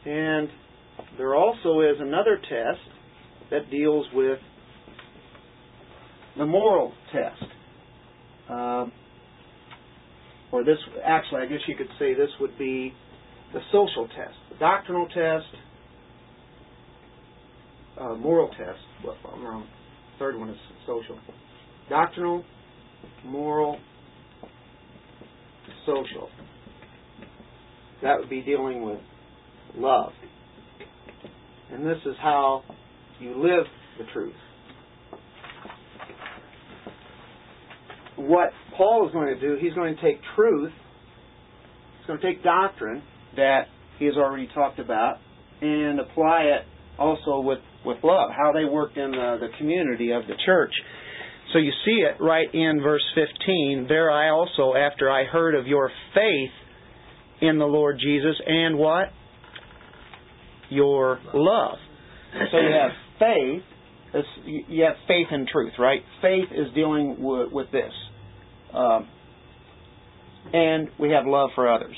And 0.07 0.49
there 1.17 1.35
also 1.35 1.81
is 1.81 1.97
another 2.01 2.37
test 2.37 2.81
that 3.51 3.71
deals 3.71 4.07
with 4.13 4.39
the 6.37 6.47
moral 6.47 6.93
test. 7.13 7.51
Um, 8.49 8.93
or 10.53 10.65
this, 10.65 10.79
actually, 11.05 11.43
I 11.43 11.47
guess 11.47 11.61
you 11.67 11.77
could 11.77 11.89
say 11.99 12.15
this 12.15 12.31
would 12.41 12.57
be 12.59 12.93
the 13.53 13.61
social 13.73 14.07
test, 14.09 14.35
the 14.51 14.59
doctrinal 14.59 15.07
test, 15.09 15.47
uh, 18.01 18.15
moral 18.15 18.49
test. 18.49 18.79
Well, 19.05 19.17
I'm 19.33 19.45
wrong. 19.45 19.67
Third 20.19 20.39
one 20.39 20.51
is 20.51 20.57
social 20.87 21.19
doctrinal, 21.89 22.45
moral, 23.25 23.79
social. 25.87 26.29
That 28.03 28.19
would 28.19 28.31
be 28.31 28.43
dealing 28.43 28.83
with 28.83 29.01
love. 29.77 30.13
And 31.73 31.87
this 31.87 31.99
is 32.07 32.15
how 32.21 32.63
you 33.21 33.31
live 33.43 33.67
the 33.99 34.05
truth. 34.13 34.35
What 38.17 38.51
Paul 38.77 39.07
is 39.09 39.13
going 39.13 39.35
to 39.35 39.41
do, 39.41 39.57
he's 39.61 39.75
going 39.75 39.97
to 39.97 40.01
take 40.01 40.21
truth, 40.37 40.73
he's 41.99 42.07
going 42.07 42.21
to 42.21 42.27
take 42.27 42.45
doctrine 42.45 43.03
that 43.37 43.65
he 43.99 44.07
has 44.07 44.15
already 44.17 44.49
talked 44.55 44.79
about, 44.79 45.17
and 45.61 45.99
apply 46.01 46.43
it 46.43 46.65
also 46.99 47.41
with, 47.41 47.59
with 47.85 47.99
love, 48.03 48.31
how 48.31 48.53
they 48.53 48.65
worked 48.65 48.97
in 48.97 49.11
the, 49.11 49.39
the 49.41 49.49
community 49.59 50.13
of 50.13 50.23
the 50.27 50.35
church. 50.47 50.73
So 51.53 51.59
you 51.59 51.73
see 51.85 52.03
it 52.03 52.23
right 52.23 52.53
in 52.53 52.81
verse 52.83 53.05
15. 53.15 53.87
There 53.89 54.11
I 54.11 54.31
also, 54.31 54.75
after 54.75 55.11
I 55.11 55.25
heard 55.25 55.55
of 55.55 55.67
your 55.67 55.91
faith 56.15 56.51
in 57.41 57.59
the 57.59 57.65
Lord 57.65 57.99
Jesus 58.01 58.37
and 58.47 58.79
what? 58.79 59.09
Your 60.75 61.21
love. 61.33 61.79
So 62.51 62.59
you 62.59 62.73
have 62.73 62.91
faith. 63.19 63.63
You 64.45 64.85
have 64.85 64.97
faith 65.09 65.29
in 65.31 65.47
truth, 65.51 65.73
right? 65.79 66.01
Faith 66.21 66.49
is 66.53 66.73
dealing 66.75 67.17
with, 67.19 67.53
with 67.53 67.71
this. 67.71 67.93
Um, 68.73 69.09
and 70.53 70.89
we 70.99 71.11
have 71.11 71.25
love 71.27 71.51
for 71.55 71.73
others. 71.73 71.97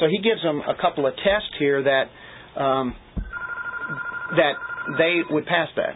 So 0.00 0.06
he 0.10 0.18
gives 0.22 0.42
them 0.42 0.60
a 0.60 0.74
couple 0.80 1.06
of 1.06 1.14
tests 1.16 1.54
here 1.58 1.82
that 1.84 2.60
um, 2.60 2.94
that 4.36 4.52
they 4.98 5.20
would 5.30 5.46
pass 5.46 5.68
that. 5.76 5.94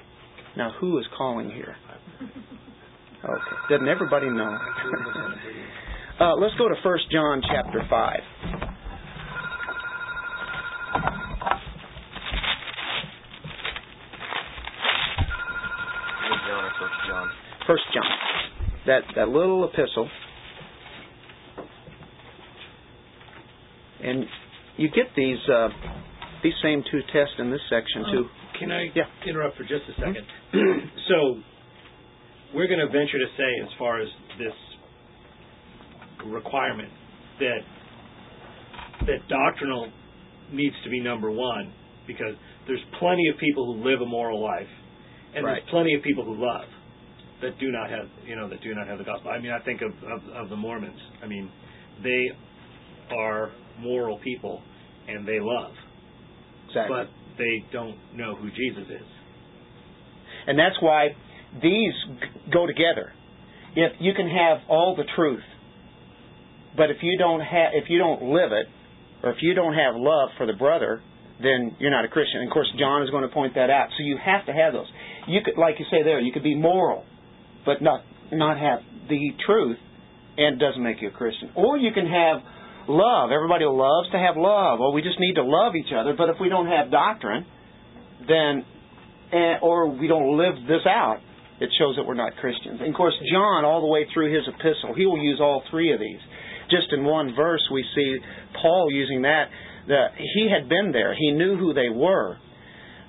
Now, 0.57 0.73
who 0.81 0.99
is 0.99 1.07
calling 1.17 1.51
here? 1.51 1.77
Okay. 3.25 3.57
Doesn't 3.71 3.89
everybody 3.89 4.31
know? 4.31 4.59
uh, 6.21 6.35
let's 6.37 6.55
go 6.57 6.69
to 6.69 6.75
1 6.83 6.99
John 7.11 7.43
chapter 7.43 7.83
5. 7.89 8.21
John 16.47 16.65
or 16.65 16.73
First 16.79 16.95
John? 17.09 17.31
First 17.67 17.83
John. 17.95 18.05
That 18.87 19.03
that 19.17 19.29
little 19.29 19.65
epistle. 19.65 20.09
And 24.03 24.25
you 24.77 24.89
get 24.89 25.07
these 25.17 25.39
uh, 25.53 25.69
these 26.43 26.53
same 26.63 26.83
two 26.91 27.01
tests 27.13 27.35
in 27.39 27.51
this 27.51 27.61
section 27.71 28.05
too. 28.13 28.25
Can 28.59 28.71
I 28.73 28.91
Yeah. 28.95 29.05
interrupt 29.27 29.57
for 29.57 29.65
just 29.65 29.85
a 29.89 30.01
2nd 30.01 30.25
so 31.09 31.41
we're 32.55 32.69
going 32.69 32.81
to 32.81 32.87
venture 32.87 33.19
to 33.19 33.27
say, 33.37 33.51
as 33.65 33.69
far 33.79 34.01
as 34.01 34.09
this 34.39 34.55
requirement, 36.27 36.89
that 37.41 37.61
that 39.07 39.29
doctrinal 39.29 39.91
needs 40.53 40.75
to 40.85 40.91
be 40.91 41.01
number 41.01 41.31
one 41.31 41.73
because 42.07 42.35
there's 42.67 42.81
plenty 42.99 43.29
of 43.29 43.39
people 43.39 43.75
who 43.75 43.83
live 43.89 44.01
a 44.01 44.07
moral 44.07 44.43
life, 44.43 44.69
and 45.35 45.45
Right. 45.45 45.55
there's 45.61 45.71
plenty 45.71 45.95
of 45.95 46.03
people 46.03 46.25
who 46.25 46.35
love 46.37 46.65
that 47.43 47.59
do 47.59 47.71
not 47.71 47.91
have 47.91 48.07
you 48.27 48.37
know 48.37 48.49
that 48.49 48.63
do 48.63 48.75
not 48.75 48.87
have 48.87 48.99
the 48.99 49.05
gospel. 49.05 49.31
I 49.31 49.41
mean, 49.41 49.53
I 49.53 49.61
think 49.65 49.83
of, 49.83 49.93
of 50.05 50.23
of 50.35 50.49
the 50.49 50.57
Mormons. 50.57 50.99
I 51.23 51.27
mean, 51.27 51.51
they 52.03 52.29
are 53.15 53.53
moral 53.79 54.19
people 54.19 54.63
and 55.09 55.27
they 55.27 55.39
love, 55.41 55.73
Exactly. 56.69 56.97
but 56.97 57.09
they 57.39 57.65
don't 57.73 57.97
know 58.15 58.35
who 58.35 58.49
Jesus 58.51 58.85
is. 58.91 59.07
And 60.47 60.59
that's 60.59 60.77
why 60.81 61.09
these 61.63 61.93
go 62.53 62.67
together. 62.67 63.13
If 63.75 63.93
you 64.01 64.15
can 64.15 64.29
have 64.29 64.59
all 64.69 64.97
the 64.97 65.05
truth, 65.15 65.45
but 66.77 66.91
if 66.91 66.99
you 67.03 67.19
don't 67.19 67.41
have, 67.41 67.71
if 67.75 67.89
you 67.89 67.99
don't 67.99 68.23
live 68.23 68.53
it, 68.53 68.67
or 69.23 69.31
if 69.31 69.39
you 69.41 69.55
don't 69.55 69.75
have 69.75 69.95
love 69.97 70.31
for 70.39 70.47
the 70.47 70.53
brother, 70.55 71.03
then 71.43 71.77
you're 71.79 71.91
not 71.91 72.05
a 72.05 72.09
Christian. 72.09 72.41
And 72.41 72.49
of 72.49 72.53
course, 72.53 72.71
John 72.79 73.03
is 73.03 73.11
going 73.11 73.23
to 73.23 73.29
point 73.29 73.55
that 73.55 73.71
out. 73.71 73.89
So 73.97 74.05
you 74.05 74.17
have 74.23 74.47
to 74.47 74.53
have 74.53 74.73
those. 74.73 74.87
You 75.29 75.41
could, 75.45 75.59
like 75.59 75.77
you 75.79 75.85
say 75.91 76.03
there, 76.03 76.21
you 76.21 76.33
could 76.33 76.43
be 76.43 76.55
moral, 76.55 77.05
but 77.67 77.83
not 77.83 78.01
not 78.33 78.59
have 78.59 78.81
the 79.09 79.31
truth, 79.45 79.79
and 80.39 80.59
doesn't 80.59 80.83
make 80.83 81.03
you 81.03 81.09
a 81.09 81.13
Christian. 81.13 81.51
Or 81.55 81.77
you 81.77 81.93
can 81.93 82.07
have 82.07 82.43
love. 82.89 83.31
Everybody 83.31 83.65
loves 83.67 84.11
to 84.13 84.19
have 84.19 84.37
love. 84.37 84.79
Well, 84.79 84.93
we 84.93 85.03
just 85.03 85.21
need 85.21 85.35
to 85.35 85.45
love 85.45 85.75
each 85.77 85.93
other. 85.95 86.15
But 86.17 86.31
if 86.31 86.37
we 86.41 86.49
don't 86.49 86.67
have 86.67 86.91
doctrine, 86.91 87.47
then 88.27 88.65
or 89.63 89.91
we 89.91 90.07
don't 90.07 90.39
live 90.39 90.55
this 90.67 90.87
out, 90.87 91.19
it 91.61 91.71
shows 91.79 91.97
that 91.97 92.07
we're 92.07 92.15
not 92.15 92.37
Christians. 92.37 92.81
And 92.81 92.89
of 92.89 92.95
course, 92.95 93.15
John, 93.33 93.65
all 93.65 93.81
the 93.81 93.91
way 93.91 94.07
through 94.13 94.35
his 94.35 94.47
epistle, 94.47 94.95
he 94.97 95.07
will 95.07 95.23
use 95.23 95.39
all 95.41 95.63
three 95.71 95.93
of 95.93 96.01
these. 96.01 96.21
Just 96.71 96.93
in 96.93 97.05
one 97.05 97.35
verse, 97.35 97.63
we 97.73 97.85
see 97.95 98.19
Paul 98.61 98.89
using 98.91 99.23
that. 99.23 99.47
That 99.89 100.19
he 100.19 100.51
had 100.51 100.69
been 100.69 100.91
there, 100.91 101.15
he 101.15 101.31
knew 101.31 101.57
who 101.57 101.73
they 101.73 101.89
were, 101.89 102.39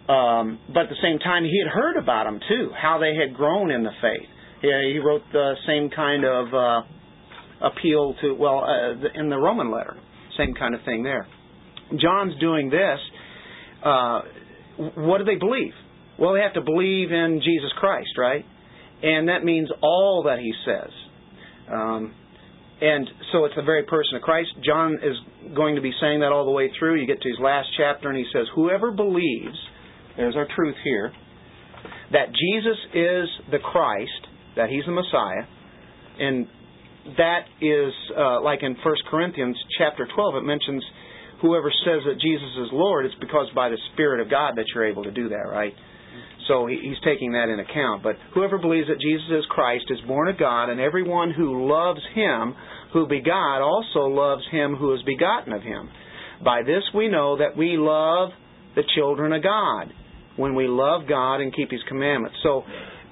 um, 0.08 0.60
but 0.68 0.84
at 0.84 0.90
the 0.90 1.02
same 1.02 1.18
time, 1.20 1.44
he 1.44 1.60
had 1.60 1.74
heard 1.74 1.98
about 1.98 2.26
them 2.26 2.40
too, 2.48 2.70
how 2.80 3.00
they 3.00 3.16
had 3.16 3.36
grown 3.36 3.72
in 3.72 3.84
the 3.84 3.92
faith. 4.00 4.30
He, 4.62 4.68
he 4.94 5.00
wrote 5.00 5.22
the 5.32 5.54
same 5.66 5.90
kind 5.90 6.26
of 6.26 6.54
uh, 6.54 7.68
appeal 7.68 8.16
to, 8.22 8.34
well, 8.34 8.64
uh, 8.64 9.20
in 9.20 9.30
the 9.30 9.38
Roman 9.38 9.72
letter, 9.72 9.96
same 10.38 10.54
kind 10.54 10.76
of 10.76 10.82
thing 10.86 11.04
there. 11.04 11.28
John's 12.00 12.40
doing 12.40 12.70
this. 12.70 13.00
Uh, 13.84 14.22
what 14.96 15.20
do 15.20 15.24
they 15.24 15.36
believe? 15.36 15.74
Well, 16.20 16.34
they 16.34 16.42
have 16.42 16.54
to 16.54 16.62
believe 16.62 17.12
in 17.12 17.42
Jesus 17.44 17.72
Christ, 17.78 18.10
right? 18.18 18.46
And 19.02 19.30
that 19.30 19.44
means 19.44 19.70
all 19.82 20.24
that 20.28 20.40
he 20.40 20.52
says. 20.66 20.92
Um, 21.72 22.14
and 22.82 23.10
so 23.32 23.46
it's 23.46 23.56
the 23.56 23.64
very 23.64 23.84
person 23.84 24.16
of 24.16 24.22
Christ. 24.22 24.50
John 24.64 25.00
is 25.04 25.16
going 25.56 25.76
to 25.76 25.82
be 25.82 25.92
saying 26.00 26.20
that 26.20 26.32
all 26.32 26.46
the 26.46 26.52
way 26.52 26.72
through. 26.78 27.00
You 27.00 27.08
get 27.08 27.22
to 27.22 27.30
his 27.30 27.40
last 27.40 27.70
chapter, 27.78 28.10
and 28.10 28.18
he 28.18 28.26
says, 28.32 28.46
Whoever 28.56 28.92
believes, 28.92 29.58
there's 30.16 30.36
our 30.36 30.48
truth 30.56 30.76
here, 30.84 31.12
that 32.12 32.28
Jesus 32.28 32.78
is 32.94 33.30
the 33.52 33.60
Christ, 33.60 34.27
that 34.58 34.70
he's 34.70 34.86
the 34.86 34.92
Messiah, 34.92 35.46
and 36.20 36.48
that 37.18 37.46
is 37.62 37.94
uh, 38.18 38.42
like 38.42 38.64
in 38.64 38.76
1 38.76 38.96
Corinthians 39.10 39.58
chapter 39.78 40.08
12, 40.14 40.36
it 40.36 40.42
mentions 40.42 40.84
whoever 41.42 41.72
says 41.86 42.02
that 42.06 42.20
Jesus 42.20 42.50
is 42.60 42.70
Lord, 42.74 43.06
it's 43.06 43.16
because 43.22 43.48
by 43.56 43.70
the 43.70 43.78
Spirit 43.94 44.20
of 44.20 44.30
God 44.30 44.58
that 44.58 44.66
you're 44.74 44.86
able 44.86 45.04
to 45.04 45.12
do 45.12 45.30
that, 45.30 45.48
right? 45.50 45.74
So 46.48 46.66
he's 46.66 46.98
taking 47.04 47.34
that 47.34 47.50
in 47.50 47.60
account. 47.60 48.04
But 48.04 48.16
whoever 48.34 48.58
believes 48.58 48.88
that 48.88 49.00
Jesus 49.02 49.28
is 49.32 49.46
Christ 49.50 49.86
is 49.90 50.00
born 50.08 50.30
of 50.30 50.38
God, 50.38 50.70
and 50.70 50.80
everyone 50.80 51.32
who 51.32 51.70
loves 51.70 52.00
him 52.16 52.56
who 52.94 53.08
begot 53.08 53.62
also 53.62 54.08
loves 54.08 54.44
him 54.52 54.76
who 54.76 54.94
is 54.94 55.02
begotten 55.04 55.54
of 55.54 55.62
him. 55.62 55.90
By 56.44 56.64
this 56.64 56.84
we 56.96 57.10
know 57.10 57.38
that 57.38 57.58
we 57.58 57.76
love 57.78 58.30
the 58.76 58.84
children 58.96 59.34
of 59.34 59.44
God, 59.44 59.92
when 60.38 60.56
we 60.56 60.68
love 60.68 61.02
God 61.08 61.42
and 61.42 61.54
keep 61.54 61.72
his 61.72 61.82
commandments. 61.88 62.38
So 62.44 62.64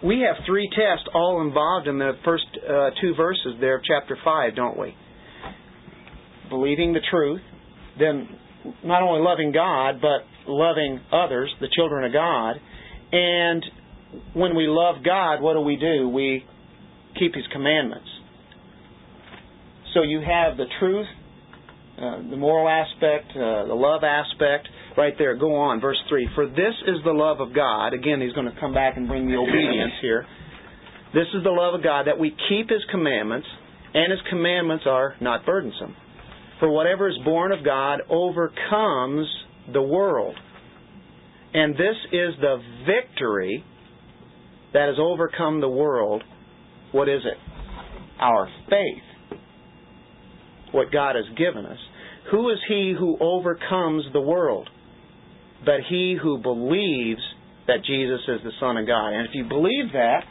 we 0.04 0.22
have 0.22 0.44
three 0.46 0.70
tests 0.70 1.08
all 1.14 1.42
involved 1.42 1.88
in 1.88 1.98
the 1.98 2.14
first 2.24 2.46
uh, 2.64 2.90
two 3.02 3.16
verses 3.16 3.56
there 3.60 3.78
of 3.78 3.84
chapter 3.84 4.18
5, 4.24 4.56
don't 4.56 4.78
we? 4.78 4.94
Believing 6.50 6.94
the 6.94 7.00
truth, 7.10 7.42
then 7.98 8.28
not 8.84 9.02
only 9.02 9.22
loving 9.22 9.52
God, 9.52 10.02
but 10.02 10.26
loving 10.48 11.00
others, 11.12 11.54
the 11.62 11.68
children 11.76 12.04
of 12.04 12.14
God. 12.14 12.56
And 13.12 13.64
when 14.34 14.56
we 14.56 14.66
love 14.68 15.04
God, 15.04 15.42
what 15.42 15.54
do 15.54 15.62
we 15.62 15.76
do? 15.76 16.10
We 16.10 16.44
keep 17.18 17.34
His 17.34 17.46
commandments. 17.52 18.08
So 19.94 20.04
you 20.04 20.20
have 20.20 20.58
the 20.58 20.66
truth, 20.80 21.08
uh, 21.98 22.18
the 22.30 22.38
moral 22.38 22.68
aspect, 22.68 23.32
uh, 23.32 23.66
the 23.66 23.74
love 23.74 24.04
aspect, 24.04 24.68
right 24.98 25.14
there. 25.18 25.36
Go 25.36 25.56
on, 25.56 25.82
verse 25.82 26.02
3. 26.10 26.30
For 26.36 26.48
this 26.48 26.76
is 26.88 26.98
the 27.04 27.12
love 27.12 27.40
of 27.40 27.54
God. 27.54 27.94
Again, 27.94 28.22
he's 28.22 28.34
going 28.34 28.52
to 28.52 28.60
come 28.60 28.74
back 28.74 28.98
and 28.98 29.08
bring 29.08 29.28
the 29.28 29.36
obedience 29.36 29.94
here. 30.02 30.26
This 31.14 31.28
is 31.34 31.44
the 31.44 31.50
love 31.50 31.74
of 31.74 31.84
God, 31.84 32.08
that 32.08 32.20
we 32.20 32.36
keep 32.50 32.70
His 32.70 32.84
commandments, 32.92 33.48
and 33.94 34.12
His 34.12 34.20
commandments 34.30 34.84
are 34.86 35.16
not 35.22 35.46
burdensome. 35.46 35.96
For 36.60 36.70
whatever 36.70 37.08
is 37.10 37.18
born 37.24 37.54
of 37.54 37.64
God 37.64 38.02
overcomes 38.10 39.28
the 39.72 39.82
world. 39.82 40.36
And 41.54 41.74
this 41.74 41.96
is 42.12 42.34
the 42.42 42.58
victory 42.86 43.64
that 44.74 44.88
has 44.88 44.98
overcome 45.00 45.62
the 45.62 45.70
world. 45.70 46.22
What 46.92 47.08
is 47.08 47.22
it? 47.24 47.38
Our 48.20 48.50
faith. 48.70 49.38
What 50.74 50.92
God 50.92 51.16
has 51.16 51.26
given 51.38 51.66
us. 51.66 51.78
Who 52.32 52.50
is 52.50 52.58
he 52.68 52.94
who 52.98 53.18
overcomes 53.22 54.04
the 54.12 54.20
world? 54.20 54.70
But 55.66 55.82
he 55.90 56.18
who 56.22 56.38
believes 56.38 57.22
that 57.68 57.84
Jesus 57.86 58.22
is 58.28 58.42
the 58.44 58.52
Son 58.60 58.78
of 58.78 58.86
God. 58.86 59.14
And 59.14 59.28
if 59.28 59.34
you 59.34 59.46
believe 59.46 59.94
that, 59.94 60.22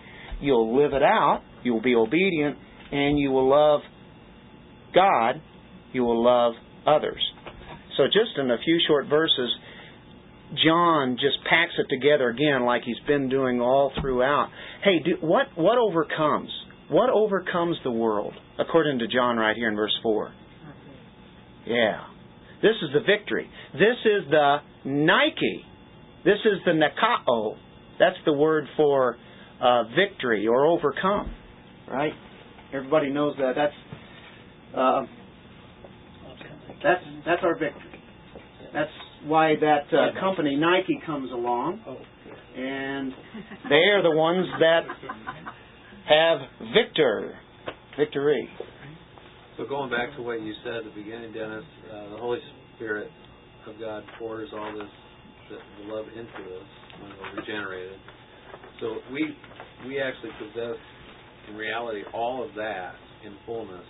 you'll 0.41 0.77
live 0.77 0.93
it 0.93 1.03
out, 1.03 1.43
you'll 1.63 1.83
be 1.83 1.95
obedient, 1.95 2.57
and 2.93 3.19
you 3.19 3.31
will 3.31 3.49
love 3.49 3.81
God 4.95 5.41
you 5.95 6.03
will 6.03 6.23
love 6.23 6.53
others. 6.87 7.23
So, 7.97 8.05
just 8.07 8.37
in 8.37 8.51
a 8.51 8.59
few 8.63 8.79
short 8.87 9.07
verses, 9.07 9.51
John 10.63 11.17
just 11.19 11.39
packs 11.49 11.73
it 11.79 11.87
together 11.89 12.29
again, 12.29 12.65
like 12.67 12.83
he's 12.83 12.99
been 13.07 13.29
doing 13.31 13.61
all 13.61 13.93
throughout. 14.01 14.51
Hey, 14.83 14.99
do, 15.03 15.13
what 15.21 15.47
what 15.57 15.79
overcomes? 15.79 16.51
What 16.91 17.09
overcomes 17.09 17.77
the 17.83 17.91
world? 17.91 18.35
According 18.59 18.99
to 18.99 19.07
John, 19.07 19.37
right 19.37 19.57
here 19.57 19.69
in 19.69 19.77
verse 19.77 19.97
four. 20.03 20.35
Yeah, 21.67 22.01
this 22.61 22.75
is 22.83 22.91
the 22.93 23.01
victory. 23.01 23.49
This 23.73 23.97
is 24.05 24.29
the 24.29 24.59
Nike. 24.85 25.65
This 26.25 26.39
is 26.45 26.61
the 26.65 26.73
nikao. 26.73 27.57
That's 27.99 28.17
the 28.25 28.33
word 28.33 28.65
for 28.77 29.17
uh, 29.61 29.85
victory 29.95 30.47
or 30.47 30.67
overcome. 30.67 31.35
Right? 31.91 32.13
Everybody 32.73 33.11
knows 33.11 33.35
that. 33.39 33.53
That's 33.55 34.77
uh, 34.77 35.03
that's 36.83 37.05
that's 37.25 37.43
our 37.43 37.59
victory. 37.59 38.01
That's 38.73 38.91
why 39.27 39.55
that 39.61 39.87
uh, 39.93 40.21
company 40.21 40.57
Nike 40.57 41.01
comes 41.07 41.31
along, 41.31 41.81
and 42.57 43.13
they 43.69 43.91
are 43.93 44.03
the 44.03 44.11
ones 44.11 44.47
that 44.59 44.81
have 46.09 46.39
victor, 46.75 47.39
victory. 47.99 48.49
So 49.57 49.65
going 49.67 49.91
back 49.91 50.17
to 50.17 50.23
what 50.23 50.43
you 50.43 50.53
said 50.65 50.75
at 50.75 50.85
the 50.85 50.91
beginning, 50.91 51.33
Dennis, 51.33 51.65
uh, 51.89 52.11
the 52.11 52.17
Holy 52.17 52.41
Spirit 52.75 53.09
of 53.67 53.81
God 53.81 54.05
pours 54.19 54.49
all 54.53 54.73
this 54.73 54.91
the, 55.51 55.93
love 55.93 56.07
into 56.09 56.57
us 56.57 56.71
when 57.01 57.11
we're 57.21 57.41
regenerated. 57.41 57.99
So 58.81 58.99
we 59.13 59.37
we 59.87 60.01
actually 60.01 60.31
possess 60.39 60.81
in 61.49 61.57
reality 61.57 62.03
all 62.13 62.43
of 62.43 62.55
that 62.55 62.95
in 63.25 63.37
fullness 63.47 63.85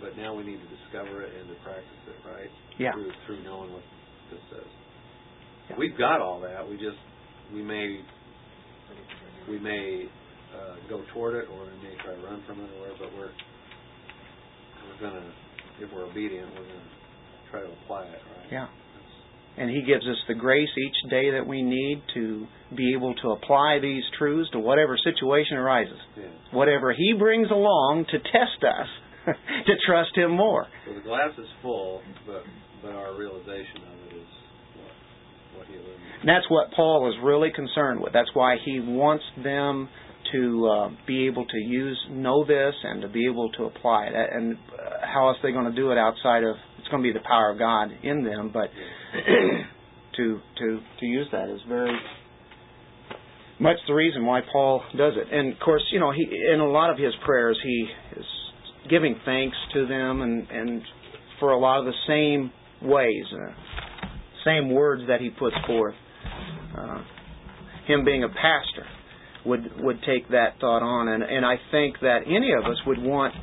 but 0.00 0.16
now 0.16 0.34
we 0.34 0.42
need 0.42 0.56
to 0.56 0.70
discover 0.80 1.22
it 1.22 1.30
and 1.38 1.48
to 1.48 1.54
practice 1.62 2.02
it, 2.08 2.16
right? 2.28 2.50
Yeah. 2.78 2.92
Through, 2.92 3.12
through 3.26 3.44
knowing 3.44 3.72
what 3.72 3.82
this 4.32 4.40
says. 4.50 4.70
Yeah. 5.68 5.76
We've 5.78 5.96
got 5.96 6.20
all 6.20 6.40
that. 6.40 6.66
We 6.66 6.76
just 6.76 6.98
we 7.52 7.62
may 7.62 8.00
we 9.48 9.58
may 9.58 10.08
uh, 10.56 10.76
go 10.88 11.02
toward 11.12 11.36
it, 11.36 11.48
or 11.52 11.64
we 11.64 11.88
may 11.88 11.94
try 12.02 12.14
to 12.16 12.22
run 12.24 12.42
from 12.46 12.60
it, 12.60 12.70
or 12.72 12.80
whatever. 12.80 13.04
But 13.04 13.12
we're 13.14 13.34
we're 14.88 15.00
gonna 15.00 15.32
if 15.80 15.92
we're 15.92 16.06
obedient, 16.06 16.48
we're 16.56 16.64
gonna 16.64 16.90
try 17.50 17.60
to 17.60 17.70
apply 17.84 18.04
it, 18.04 18.08
right? 18.08 18.52
Yeah. 18.52 18.66
And 19.58 19.68
He 19.68 19.82
gives 19.82 20.06
us 20.06 20.16
the 20.28 20.34
grace 20.34 20.68
each 20.78 21.10
day 21.10 21.32
that 21.32 21.46
we 21.46 21.62
need 21.62 22.02
to 22.14 22.46
be 22.76 22.94
able 22.94 23.14
to 23.16 23.30
apply 23.30 23.78
these 23.80 24.02
truths 24.16 24.50
to 24.52 24.58
whatever 24.58 24.96
situation 24.96 25.56
arises. 25.56 25.98
Yeah. 26.16 26.24
Whatever 26.52 26.92
He 26.92 27.14
brings 27.18 27.50
along 27.50 28.06
to 28.10 28.18
test 28.18 28.64
us 28.64 28.88
to 29.66 29.72
trust 29.86 30.16
Him 30.16 30.30
more. 30.30 30.66
So 30.86 30.94
the 30.94 31.00
glass 31.00 31.32
is 31.38 31.48
full, 31.62 32.02
but 32.26 32.42
but 32.82 32.92
our 32.92 33.16
realization 33.18 33.84
of 33.84 34.12
it 34.12 34.16
is 34.16 34.28
what 34.76 35.58
what 35.58 35.66
He 35.66 35.74
illuminates. 35.74 36.10
And 36.20 36.28
that's 36.28 36.48
what 36.48 36.70
Paul 36.72 37.08
is 37.10 37.16
really 37.24 37.50
concerned 37.50 38.00
with. 38.00 38.12
That's 38.12 38.30
why 38.34 38.56
he 38.64 38.78
wants 38.80 39.24
them 39.42 39.88
to 40.32 40.68
uh, 40.68 40.88
be 41.06 41.26
able 41.26 41.46
to 41.46 41.56
use, 41.56 41.98
know 42.10 42.44
this, 42.44 42.74
and 42.84 43.02
to 43.02 43.08
be 43.08 43.26
able 43.26 43.50
to 43.52 43.64
apply 43.64 44.06
it. 44.06 44.14
And 44.14 44.54
uh, 44.54 45.06
how 45.12 45.28
else 45.28 45.38
are 45.42 45.48
they 45.48 45.52
going 45.52 45.70
to 45.70 45.74
do 45.74 45.90
it 45.92 45.98
outside 45.98 46.44
of? 46.44 46.56
Going 46.90 47.02
to 47.02 47.12
be 47.12 47.12
the 47.12 47.24
power 47.24 47.50
of 47.50 47.58
God 47.58 47.90
in 48.02 48.24
them, 48.24 48.50
but 48.52 48.68
to 50.16 50.40
to 50.58 50.80
to 50.98 51.06
use 51.06 51.28
that 51.30 51.48
is 51.48 51.60
very 51.68 51.96
much 53.60 53.76
the 53.86 53.94
reason 53.94 54.26
why 54.26 54.40
Paul 54.52 54.82
does 54.96 55.12
it. 55.16 55.32
And 55.32 55.52
of 55.52 55.60
course, 55.60 55.82
you 55.92 56.00
know, 56.00 56.10
he 56.10 56.26
in 56.52 56.58
a 56.60 56.68
lot 56.68 56.90
of 56.90 56.98
his 56.98 57.12
prayers 57.24 57.58
he 57.62 57.86
is 58.16 58.24
giving 58.88 59.14
thanks 59.24 59.56
to 59.74 59.86
them 59.86 60.22
and 60.22 60.48
and 60.50 60.82
for 61.38 61.52
a 61.52 61.58
lot 61.58 61.78
of 61.78 61.86
the 61.86 61.92
same 62.08 62.50
ways, 62.82 63.24
uh, 63.32 63.52
same 64.44 64.70
words 64.72 65.02
that 65.08 65.20
he 65.20 65.30
puts 65.30 65.56
forth. 65.66 65.94
Uh, 66.76 67.02
him 67.86 68.04
being 68.04 68.24
a 68.24 68.28
pastor 68.28 68.86
would 69.46 69.60
would 69.78 70.00
take 70.06 70.28
that 70.30 70.54
thought 70.60 70.82
on, 70.82 71.08
and 71.08 71.22
and 71.22 71.44
I 71.44 71.56
think 71.70 72.00
that 72.00 72.20
any 72.26 72.52
of 72.58 72.64
us 72.64 72.78
would 72.86 72.98
want 72.98 73.34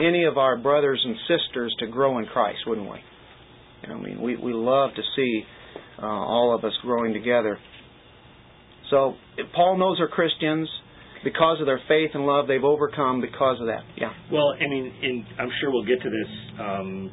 any 0.00 0.24
of 0.24 0.38
our 0.38 0.56
brothers 0.56 1.00
and 1.04 1.16
sisters 1.28 1.74
to 1.80 1.86
grow 1.86 2.18
in 2.18 2.26
Christ, 2.26 2.58
wouldn't 2.66 2.90
we? 2.90 2.98
You 3.82 3.88
know, 3.88 3.96
I 3.96 4.02
mean, 4.02 4.20
we 4.20 4.36
we 4.36 4.52
love 4.52 4.90
to 4.94 5.02
see 5.16 5.42
uh, 6.02 6.06
all 6.06 6.54
of 6.54 6.64
us 6.64 6.72
growing 6.82 7.12
together. 7.12 7.58
So 8.90 9.14
Paul 9.54 9.78
knows 9.78 9.98
they're 9.98 10.08
Christians 10.08 10.68
because 11.24 11.58
of 11.60 11.66
their 11.66 11.80
faith 11.88 12.10
and 12.14 12.26
love. 12.26 12.46
They've 12.46 12.62
overcome 12.62 13.20
because 13.20 13.58
of 13.60 13.66
that. 13.66 13.82
Yeah. 13.96 14.12
Well, 14.30 14.54
I 14.54 14.68
mean, 14.68 14.92
in, 15.02 15.26
I'm 15.38 15.50
sure 15.60 15.70
we'll 15.70 15.86
get 15.86 16.00
to 16.02 16.10
this 16.10 16.60
um, 16.60 17.10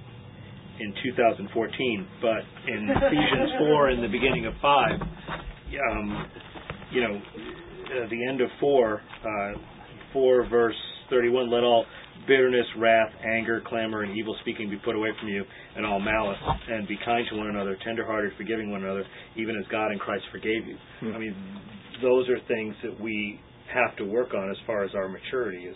in 0.80 0.94
2014, 1.04 2.08
but 2.22 2.44
in 2.68 2.90
Ephesians 2.90 3.52
4 3.60 3.90
and 3.90 4.04
the 4.04 4.08
beginning 4.08 4.46
of 4.46 4.54
5, 4.62 4.92
um, 5.92 6.28
you 6.92 7.02
know, 7.02 7.16
uh, 7.16 8.10
the 8.10 8.28
end 8.30 8.42
of 8.42 8.50
4, 8.60 9.02
uh, 9.02 9.60
4 10.14 10.50
verse 10.50 10.76
31, 11.10 11.50
let 11.50 11.64
all 11.64 11.86
bitterness, 12.28 12.66
wrath, 12.78 13.12
anger, 13.26 13.62
clamor, 13.66 14.04
and 14.04 14.18
evil 14.18 14.36
speaking 14.42 14.70
be 14.70 14.78
put 14.78 14.96
away 14.96 15.10
from 15.20 15.30
you, 15.30 15.44
and 15.76 15.86
all 15.86 16.00
malice, 16.00 16.38
and 16.70 16.88
be 16.88 16.98
kind 17.04 17.26
to 17.30 17.38
one 17.38 17.48
another, 17.48 17.78
tenderhearted, 17.84 18.32
forgiving 18.38 18.72
one 18.72 18.84
another, 18.84 19.06
even 19.36 19.56
as 19.58 19.66
God 19.72 19.92
in 19.92 20.00
Christ 20.00 20.24
forgave 20.32 20.66
you. 20.68 20.78
Hmm. 21.02 21.14
I 21.16 21.18
mean, 21.18 21.36
those 22.02 22.30
are 22.30 22.38
things 22.48 22.76
that 22.84 23.00
we 23.00 23.40
have 23.74 23.96
to 23.98 24.04
work 24.04 24.34
on 24.34 24.50
as 24.52 24.58
far 24.66 24.84
as 24.84 24.92
our 24.96 25.08
maturity 25.08 25.66
is 25.66 25.76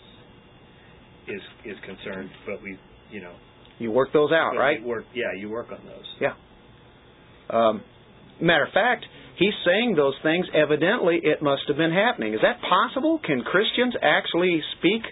is 1.28 1.40
is 1.64 1.76
concerned. 1.84 2.30
But 2.46 2.62
we, 2.62 2.78
you 3.10 3.20
know, 3.20 3.34
You 3.78 3.90
work 3.90 4.12
those 4.12 4.32
out, 4.32 4.52
right? 4.56 4.82
Work, 4.84 5.04
yeah, 5.14 5.24
you 5.38 5.48
work 5.50 5.68
on 5.72 5.84
those. 5.86 6.04
Yeah. 6.20 6.34
Um, 7.50 7.82
matter 8.40 8.64
of 8.64 8.72
fact, 8.72 9.04
he's 9.38 9.54
saying 9.64 9.94
those 9.96 10.14
things. 10.22 10.46
Evidently, 10.54 11.20
it 11.22 11.42
must 11.42 11.62
have 11.68 11.76
been 11.76 11.92
happening. 11.92 12.34
Is 12.34 12.40
that 12.42 12.60
possible? 12.60 13.20
Can 13.24 13.42
Christians 13.42 13.94
actually 14.02 14.60
speak 14.78 15.02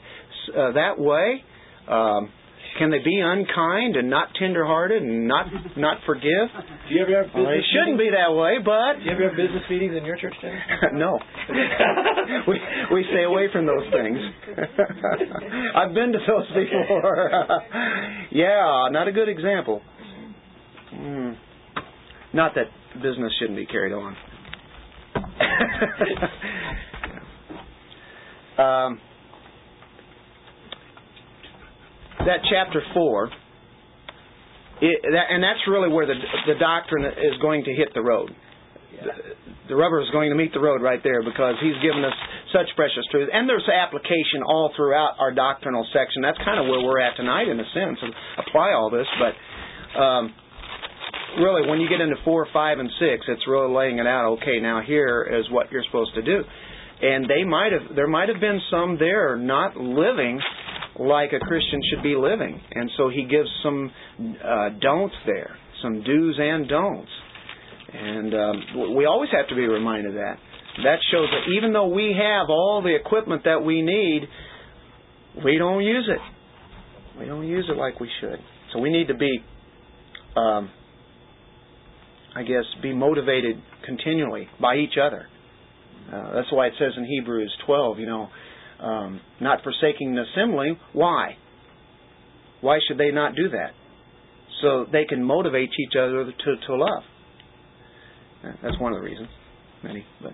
uh, 0.51 0.73
that 0.73 0.99
way 0.99 1.43
Um, 1.89 2.31
can 2.79 2.91
they 2.91 2.99
be 2.99 3.21
unkind 3.23 3.95
and 3.97 4.11
not 4.11 4.29
tenderhearted 4.37 5.01
and 5.03 5.29
not 5.29 5.47
not 5.77 5.99
forgive? 6.07 6.49
Do 6.89 6.95
you 6.95 7.03
ever 7.03 7.23
have 7.23 7.31
Well, 7.35 7.45
business 7.47 7.55
they 7.55 7.63
shouldn't 7.71 7.99
be 7.99 8.11
that 8.11 8.35
way, 8.35 8.59
but 8.65 8.99
Do 8.99 9.05
you 9.05 9.13
ever 9.13 9.29
have 9.29 9.37
business 9.37 9.63
meetings 9.71 9.95
in 9.97 10.05
your 10.05 10.17
church, 10.17 10.35
Dennis? 10.43 10.61
no. 10.95 11.19
we 12.49 12.59
we 12.93 13.05
stay 13.13 13.23
away 13.25 13.47
from 13.53 13.67
those 13.67 13.87
things. 13.93 14.19
I've 15.77 15.95
been 15.95 16.13
to 16.13 16.19
those 16.27 16.49
before. 16.49 17.31
yeah, 18.33 18.89
not 18.91 19.07
a 19.07 19.13
good 19.13 19.29
example. 19.29 19.81
Mm. 20.95 21.37
Not 22.33 22.55
that 22.57 22.67
business 23.03 23.33
shouldn't 23.39 23.57
be 23.59 23.67
carried 23.67 23.93
on. 23.93 24.17
um, 28.59 29.01
that 32.27 32.41
chapter 32.51 32.83
four, 32.93 33.31
it, 34.81 34.99
that, 35.03 35.27
and 35.31 35.43
that's 35.43 35.61
really 35.69 35.89
where 35.89 36.07
the 36.07 36.15
the 36.47 36.59
doctrine 36.59 37.05
is 37.05 37.37
going 37.41 37.65
to 37.65 37.73
hit 37.73 37.95
the 37.95 38.03
road. 38.03 38.31
The, 38.95 39.13
the 39.69 39.77
rubber 39.77 40.01
is 40.01 40.11
going 40.13 40.31
to 40.31 40.37
meet 40.37 40.53
the 40.53 40.61
road 40.61 40.83
right 40.83 41.01
there 41.03 41.23
because 41.23 41.57
he's 41.61 41.77
given 41.83 42.05
us 42.05 42.13
such 42.53 42.69
precious 42.77 43.03
truth, 43.11 43.29
and 43.33 43.49
there's 43.49 43.67
application 43.67 44.45
all 44.47 44.71
throughout 44.77 45.17
our 45.19 45.33
doctrinal 45.33 45.87
section. 45.93 46.23
That's 46.23 46.39
kind 46.45 46.61
of 46.61 46.67
where 46.67 46.85
we're 46.85 47.01
at 47.01 47.17
tonight, 47.17 47.49
in 47.49 47.59
a 47.59 47.69
sense, 47.75 47.99
apply 48.39 48.73
all 48.73 48.91
this. 48.91 49.07
But 49.19 49.35
um, 49.99 50.35
really, 51.41 51.69
when 51.69 51.81
you 51.81 51.89
get 51.89 52.01
into 52.01 52.17
four, 52.25 52.47
five, 52.53 52.79
and 52.79 52.91
six, 53.01 53.27
it's 53.29 53.47
really 53.49 53.73
laying 53.75 53.99
it 53.99 54.07
out. 54.07 54.39
Okay, 54.39 54.61
now 54.61 54.81
here 54.85 55.27
is 55.27 55.51
what 55.51 55.73
you're 55.73 55.85
supposed 55.87 56.15
to 56.15 56.23
do, 56.23 56.45
and 57.03 57.29
they 57.29 57.43
might 57.43 57.73
have 57.73 57.97
there 57.97 58.07
might 58.07 58.29
have 58.29 58.41
been 58.41 58.61
some 58.71 58.97
there 58.99 59.37
not 59.37 59.77
living 59.77 60.41
like 60.99 61.33
a 61.33 61.41
Christian 61.41 61.81
should 61.91 62.03
be 62.03 62.15
living. 62.17 62.61
And 62.73 62.91
so 62.97 63.09
he 63.09 63.25
gives 63.25 63.49
some 63.63 63.91
uh, 64.19 64.69
don'ts 64.81 65.15
there, 65.27 65.57
some 65.83 66.03
do's 66.03 66.37
and 66.39 66.69
don'ts. 66.69 67.11
And 67.93 68.35
um, 68.35 68.97
we 68.97 69.07
always 69.07 69.31
have 69.33 69.49
to 69.49 69.55
be 69.55 69.67
reminded 69.67 70.07
of 70.07 70.15
that. 70.15 70.37
That 70.83 70.99
shows 71.13 71.29
that 71.31 71.53
even 71.57 71.73
though 71.73 71.87
we 71.87 72.17
have 72.19 72.51
all 72.51 72.83
the 72.83 72.95
equipment 72.95 73.43
that 73.45 73.65
we 73.65 73.83
need, 73.83 74.23
we 75.45 75.59
don't 75.59 75.83
use 75.83 76.09
it. 76.09 77.19
We 77.19 77.27
don't 77.27 77.47
use 77.47 77.67
it 77.69 77.77
like 77.77 78.01
we 78.01 78.09
should. 78.21 78.39
So 78.73 78.81
we 78.81 78.91
need 78.91 79.07
to 79.09 79.15
be, 79.15 79.39
um, 80.37 80.71
I 82.35 82.43
guess, 82.43 82.65
be 82.83 82.93
motivated 82.93 83.63
continually 83.87 84.49
by 84.61 84.77
each 84.77 84.95
other. 85.01 85.27
Uh, 86.13 86.35
that's 86.35 86.53
why 86.53 86.67
it 86.67 86.73
says 86.79 86.93
in 86.97 87.05
Hebrews 87.05 87.55
12, 87.67 88.01
you 88.01 88.07
know, 88.07 88.29
um, 88.85 89.21
not 89.41 89.63
forsaking 89.63 90.15
the 90.15 90.25
assembly. 90.33 90.79
Why? 90.93 91.37
Why 92.61 92.79
should 92.87 92.99
they 92.99 93.11
not 93.11 93.35
do 93.35 93.49
that? 93.51 93.71
So 94.63 94.87
they 94.91 95.05
can 95.05 95.23
motivate 95.23 95.71
each 95.79 95.97
other 95.99 96.25
to, 96.25 96.67
to 96.67 96.77
love. 96.77 97.03
That's 98.63 98.79
one 98.79 98.93
of 98.93 99.01
the 99.01 99.05
reasons. 99.05 99.29
Many, 99.83 100.05
but 100.23 100.33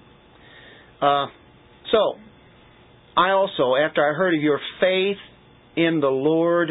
uh, 1.04 1.26
so 1.90 2.14
I 3.16 3.30
also, 3.30 3.74
after 3.74 4.00
I 4.02 4.14
heard 4.14 4.34
of 4.34 4.42
your 4.42 4.60
faith 4.80 5.16
in 5.76 6.00
the 6.00 6.08
Lord 6.08 6.70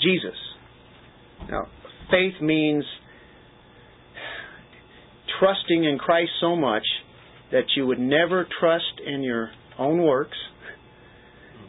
Jesus. 0.00 0.36
Now, 1.48 1.66
faith 2.10 2.40
means 2.40 2.84
trusting 5.38 5.84
in 5.84 5.98
Christ 5.98 6.30
so 6.40 6.56
much 6.56 6.84
that 7.50 7.64
you 7.76 7.86
would 7.86 7.98
never 7.98 8.46
trust 8.60 9.00
in 9.04 9.22
your 9.22 9.50
own 9.78 10.02
works 10.02 10.36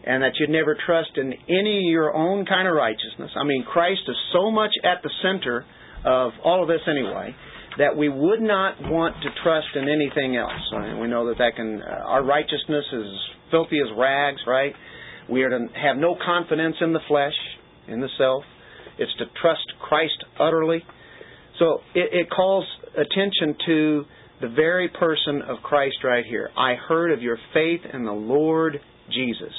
and 0.04 0.22
that 0.24 0.34
you'd 0.40 0.50
never 0.50 0.78
trust 0.86 1.12
in 1.16 1.34
any 1.50 1.78
of 1.78 1.92
your 1.92 2.14
own 2.14 2.46
kind 2.46 2.68
of 2.68 2.76
righteousness. 2.76 3.32
I 3.36 3.44
mean, 3.44 3.64
Christ 3.64 4.02
is 4.08 4.18
so 4.34 4.52
much 4.52 4.72
at 4.84 5.02
the 5.02 5.10
center 5.22 5.66
of 6.06 6.32
all 6.44 6.62
of 6.62 6.68
this 6.68 6.82
anyway 6.88 7.36
that 7.78 7.96
we 7.98 8.10
would 8.10 8.42
not 8.42 8.76
want 8.82 9.16
to 9.24 9.30
trust 9.44 9.68
in 9.76 9.90
anything 9.90 10.36
else. 10.36 10.52
I 10.76 10.82
mean, 10.82 11.00
we 11.00 11.08
know 11.08 11.28
that 11.28 11.38
that 11.40 11.56
can 11.56 11.82
uh, 11.82 12.06
our 12.06 12.24
righteousness 12.24 12.86
is 12.92 13.08
filthy 13.50 13.80
as 13.80 13.90
rags, 13.98 14.42
right? 14.46 14.74
We 15.30 15.44
are 15.44 15.50
to 15.50 15.68
have 15.82 15.98
no 15.98 16.16
confidence 16.24 16.76
in 16.82 16.94
the 16.94 17.00
flesh, 17.08 17.34
in 17.88 18.00
the 18.00 18.10
self. 18.18 18.44
It's 19.00 19.14
to 19.18 19.26
trust 19.42 19.66
Christ 19.82 20.24
utterly. 20.40 20.84
So 21.58 21.80
it, 21.96 22.10
it 22.14 22.30
calls 22.30 22.66
attention 22.94 23.56
to 23.66 24.04
the 24.42 24.50
very 24.50 24.90
person 24.90 25.42
of 25.48 25.58
Christ 25.64 25.96
right 26.04 26.26
here. 26.26 26.50
I 26.58 26.76
heard 26.76 27.12
of 27.12 27.22
your 27.22 27.38
faith 27.54 27.82
in 27.92 28.04
the 28.04 28.12
Lord 28.12 28.80
Jesus 29.10 29.54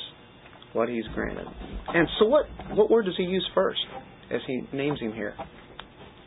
what 0.74 0.88
he's 0.88 1.04
granted. 1.14 1.46
And 1.88 2.06
so 2.18 2.26
what 2.26 2.46
what 2.72 2.90
word 2.90 3.06
does 3.06 3.14
he 3.16 3.24
use 3.24 3.48
first 3.54 3.80
as 4.30 4.40
he 4.46 4.62
names 4.72 5.00
him 5.00 5.12
here? 5.12 5.34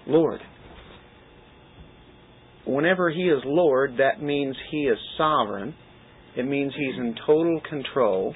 Lord. 0.07 0.41
Whenever 2.65 3.09
he 3.09 3.23
is 3.23 3.39
Lord, 3.45 3.97
that 3.99 4.21
means 4.21 4.55
he 4.71 4.81
is 4.83 4.97
sovereign. 5.17 5.73
It 6.35 6.45
means 6.45 6.73
he's 6.75 6.95
in 6.97 7.15
total 7.25 7.61
control. 7.69 8.35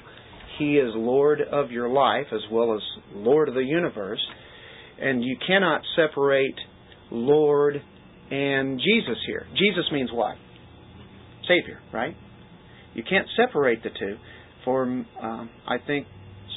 He 0.58 0.76
is 0.76 0.90
Lord 0.94 1.40
of 1.40 1.70
your 1.70 1.88
life 1.88 2.26
as 2.32 2.40
well 2.50 2.74
as 2.74 2.80
Lord 3.14 3.48
of 3.48 3.54
the 3.54 3.64
universe. 3.64 4.20
And 5.00 5.22
you 5.22 5.36
cannot 5.46 5.82
separate 5.96 6.54
Lord 7.10 7.82
and 8.30 8.78
Jesus 8.78 9.18
here. 9.26 9.46
Jesus 9.50 9.84
means 9.92 10.10
what? 10.12 10.36
Savior, 11.46 11.80
right? 11.92 12.16
You 12.94 13.02
can't 13.08 13.26
separate 13.36 13.82
the 13.82 13.90
two 13.90 14.16
for 14.64 14.82
um, 14.82 15.50
I 15.66 15.78
think 15.86 16.06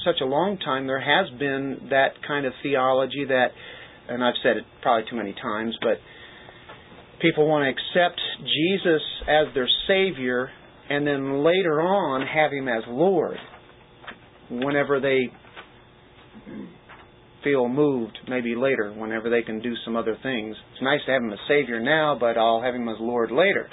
such 0.05 0.21
a 0.21 0.25
long 0.25 0.57
time 0.57 0.87
there 0.87 1.01
has 1.01 1.37
been 1.39 1.87
that 1.89 2.09
kind 2.27 2.45
of 2.45 2.53
theology 2.61 3.25
that, 3.27 3.47
and 4.07 4.23
I've 4.23 4.35
said 4.43 4.57
it 4.57 4.63
probably 4.81 5.09
too 5.09 5.17
many 5.17 5.33
times, 5.33 5.75
but 5.81 5.97
people 7.21 7.47
want 7.47 7.63
to 7.63 7.69
accept 7.69 8.21
Jesus 8.39 9.01
as 9.27 9.53
their 9.53 9.67
Savior 9.87 10.49
and 10.89 11.05
then 11.05 11.43
later 11.43 11.81
on 11.81 12.25
have 12.27 12.51
Him 12.51 12.67
as 12.67 12.83
Lord 12.87 13.37
whenever 14.51 14.99
they 14.99 15.31
feel 17.43 17.67
moved, 17.67 18.17
maybe 18.27 18.55
later, 18.55 18.93
whenever 18.95 19.29
they 19.29 19.41
can 19.41 19.61
do 19.61 19.73
some 19.83 19.95
other 19.95 20.17
things. 20.21 20.55
It's 20.73 20.83
nice 20.83 20.99
to 21.05 21.11
have 21.11 21.21
Him 21.21 21.31
as 21.31 21.39
Savior 21.47 21.79
now, 21.79 22.17
but 22.19 22.37
I'll 22.37 22.61
have 22.61 22.75
Him 22.75 22.87
as 22.87 22.97
Lord 22.99 23.31
later. 23.31 23.67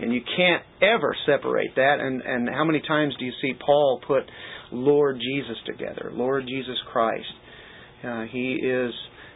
And 0.00 0.12
you 0.14 0.22
can't 0.36 0.62
ever 0.80 1.14
separate 1.26 1.74
that. 1.76 1.96
And, 2.00 2.22
and 2.22 2.48
how 2.48 2.64
many 2.64 2.80
times 2.80 3.14
do 3.18 3.24
you 3.24 3.32
see 3.42 3.52
Paul 3.64 4.00
put 4.06 4.22
Lord 4.72 5.16
Jesus 5.20 5.56
together? 5.66 6.10
Lord 6.12 6.46
Jesus 6.46 6.76
Christ. 6.90 7.26
Uh, 8.02 8.24
he 8.30 8.54
is 8.54 8.92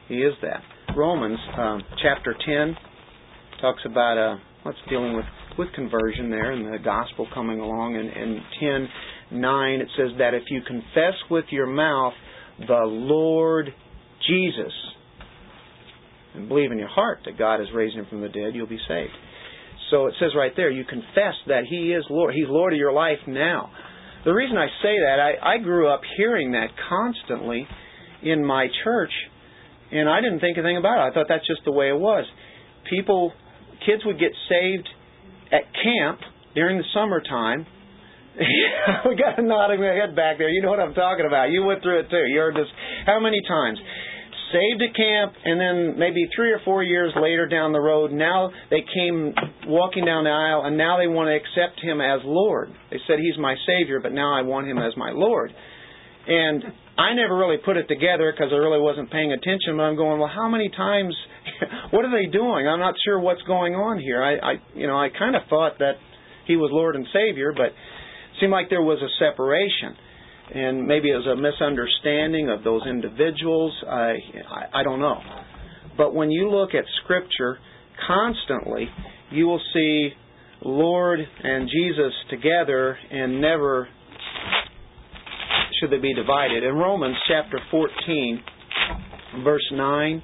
he 0.09 0.16
is 0.16 0.35
that. 0.42 0.62
Romans 0.96 1.38
um, 1.59 1.83
chapter 2.03 2.35
ten 2.46 2.77
talks 3.61 3.83
about 3.85 4.16
uh, 4.16 4.37
what's 4.62 4.79
dealing 4.88 5.14
with 5.14 5.27
with 5.59 5.68
conversion 5.74 6.31
there 6.31 6.53
and 6.53 6.72
the 6.72 6.79
gospel 6.79 7.27
coming 7.35 7.61
along. 7.61 7.96
And 7.96 8.09
in 8.09 8.40
ten 8.59 8.88
nine 9.40 9.81
it 9.81 9.88
says 9.96 10.12
that 10.18 10.33
if 10.33 10.44
you 10.48 10.62
confess 10.66 11.14
with 11.31 11.44
your 11.50 11.66
mouth 11.66 12.14
the 12.59 12.85
Lord 12.87 13.68
Jesus 14.27 14.72
and 16.35 16.48
believe 16.48 16.72
in 16.72 16.79
your 16.79 16.88
heart 16.88 17.18
that 17.27 17.38
God 17.38 17.61
has 17.61 17.68
raised 17.74 17.96
him 17.96 18.07
from 18.09 18.20
the 18.22 18.29
dead, 18.29 18.55
you'll 18.55 18.66
be 18.66 18.81
saved. 18.88 19.12
So 19.90 20.07
it 20.07 20.14
says 20.18 20.31
right 20.37 20.53
there, 20.57 20.70
you 20.70 20.85
confess 20.85 21.35
that 21.47 21.64
He 21.68 21.92
is 21.92 22.05
Lord. 22.11 22.35
He's 22.35 22.49
Lord 22.49 22.73
of 22.73 22.79
your 22.79 22.92
life 22.92 23.18
now. 23.27 23.70
The 24.25 24.33
reason 24.33 24.57
I 24.57 24.68
say 24.83 24.97
that, 25.05 25.20
I, 25.20 25.55
I 25.55 25.59
grew 25.59 25.88
up 25.88 26.01
hearing 26.16 26.53
that 26.53 26.68
constantly 26.88 27.66
in 28.23 28.44
my 28.44 28.68
church, 28.83 29.12
and 29.92 30.09
I 30.09 30.20
didn't 30.23 30.40
think 30.40 30.57
anything 30.57 30.79
about 30.79 30.99
it. 30.99 31.11
I 31.11 31.14
thought 31.14 31.27
that's 31.29 31.47
just 31.47 31.61
the 31.66 31.73
way 31.73 31.88
it 31.88 31.99
was. 31.99 32.25
People, 32.88 33.33
kids 33.85 34.03
would 34.07 34.18
get 34.18 34.33
saved 34.49 34.88
at 35.53 35.68
camp 35.77 36.20
during 36.55 36.79
the 36.79 36.85
summertime. 36.94 37.66
we 39.07 39.14
got 39.14 39.38
a 39.38 39.42
nodding 39.42 39.79
head 39.83 40.16
back 40.16 40.38
there. 40.38 40.49
You 40.49 40.62
know 40.62 40.70
what 40.70 40.81
I'm 40.81 40.94
talking 40.94 41.27
about. 41.27 41.51
You 41.51 41.62
went 41.62 41.83
through 41.83 42.01
it 42.01 42.11
too. 42.11 42.25
You 42.27 42.38
heard 42.38 42.57
this 42.57 42.66
how 43.07 43.20
many 43.20 43.38
times? 43.47 43.79
Saved 44.55 44.83
at 44.83 44.95
camp, 44.95 45.35
and 45.45 45.59
then 45.59 45.99
maybe 45.99 46.31
three 46.35 46.53
or 46.53 46.61
four 46.64 46.83
years 46.83 47.12
later 47.21 47.49
down 47.49 47.73
the 47.73 47.81
road, 47.81 48.12
now 48.12 48.51
they 48.71 48.85
came 48.95 49.35
walking 49.67 50.05
down 50.05 50.25
the 50.25 50.31
aisle, 50.31 50.62
and 50.64 50.79
now 50.79 50.99
they 50.99 51.09
want 51.09 51.27
to 51.27 51.35
accept 51.35 51.83
him 51.83 52.01
as 52.01 52.21
Lord. 52.25 52.71
They 52.90 52.99
said, 53.07 53.19
He's 53.19 53.37
my 53.38 53.57
Savior, 53.67 53.99
but 53.99 54.12
now 54.12 54.33
I 54.33 54.43
want 54.43 54.69
him 54.69 54.79
as 54.79 54.97
my 54.97 55.11
Lord. 55.11 55.51
And 56.27 56.62
I 56.97 57.12
never 57.14 57.37
really 57.37 57.59
put 57.59 57.77
it 57.77 57.88
together 57.88 58.33
because 58.33 58.53
I 58.53 58.57
really 58.57 58.81
wasn't 58.81 59.11
paying 59.11 59.33
attention, 59.33 59.77
but 59.77 59.83
I'm 59.83 59.97
going, 59.97 60.21
well, 60.21 60.31
how 60.33 60.49
many 60.49 60.71
times, 60.71 61.14
what 61.90 62.05
are 62.05 62.12
they 62.14 62.31
doing? 62.31 62.69
I'm 62.69 62.79
not 62.79 62.95
sure 63.05 63.19
what's 63.19 63.43
going 63.43 63.75
on 63.75 63.99
here. 63.99 64.23
I, 64.23 64.37
I 64.38 64.53
you 64.75 64.87
know, 64.87 64.97
I 64.97 65.09
kind 65.11 65.35
of 65.35 65.43
thought 65.51 65.81
that 65.81 65.99
he 66.47 66.57
was 66.57 66.71
Lord 66.73 66.95
and 66.95 67.07
Savior, 67.12 67.53
but 67.53 67.67
it 67.67 68.38
seemed 68.40 68.53
like 68.53 68.71
there 68.71 68.83
was 68.83 69.03
a 69.03 69.11
separation 69.19 69.97
and 70.53 70.87
maybe 70.87 71.11
it 71.11 71.15
was 71.15 71.27
a 71.27 71.37
misunderstanding 71.37 72.51
of 72.51 72.65
those 72.65 72.83
individuals. 72.87 73.73
I, 73.89 74.15
I, 74.51 74.81
I 74.81 74.83
don't 74.83 75.01
know. 75.01 75.21
But 75.97 76.15
when 76.15 76.31
you 76.31 76.51
look 76.51 76.75
at 76.75 76.85
Scripture 77.03 77.59
constantly, 78.07 78.89
you 79.31 79.47
will 79.47 79.61
see 79.73 80.11
Lord 80.63 81.21
and 81.21 81.69
Jesus 81.69 82.13
together 82.31 82.99
and 83.11 83.41
never 83.41 83.89
should 85.81 85.91
they 85.91 85.99
be 85.99 86.15
divided? 86.15 86.63
In 86.63 86.75
Romans 86.75 87.17
chapter 87.29 87.59
14, 87.71 88.43
verse 89.43 89.71
9. 89.73 90.23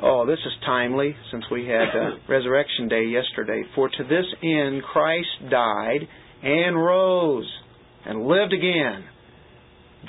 Oh, 0.00 0.24
this 0.26 0.38
is 0.38 0.52
timely 0.64 1.16
since 1.32 1.44
we 1.50 1.66
had 1.66 1.88
uh, 1.88 2.10
Resurrection 2.28 2.88
Day 2.88 3.06
yesterday. 3.06 3.62
For 3.74 3.88
to 3.88 4.04
this 4.04 4.24
end 4.42 4.82
Christ 4.82 5.50
died 5.50 6.08
and 6.42 6.76
rose 6.76 7.50
and 8.08 8.26
lived 8.26 8.54
again, 8.54 9.04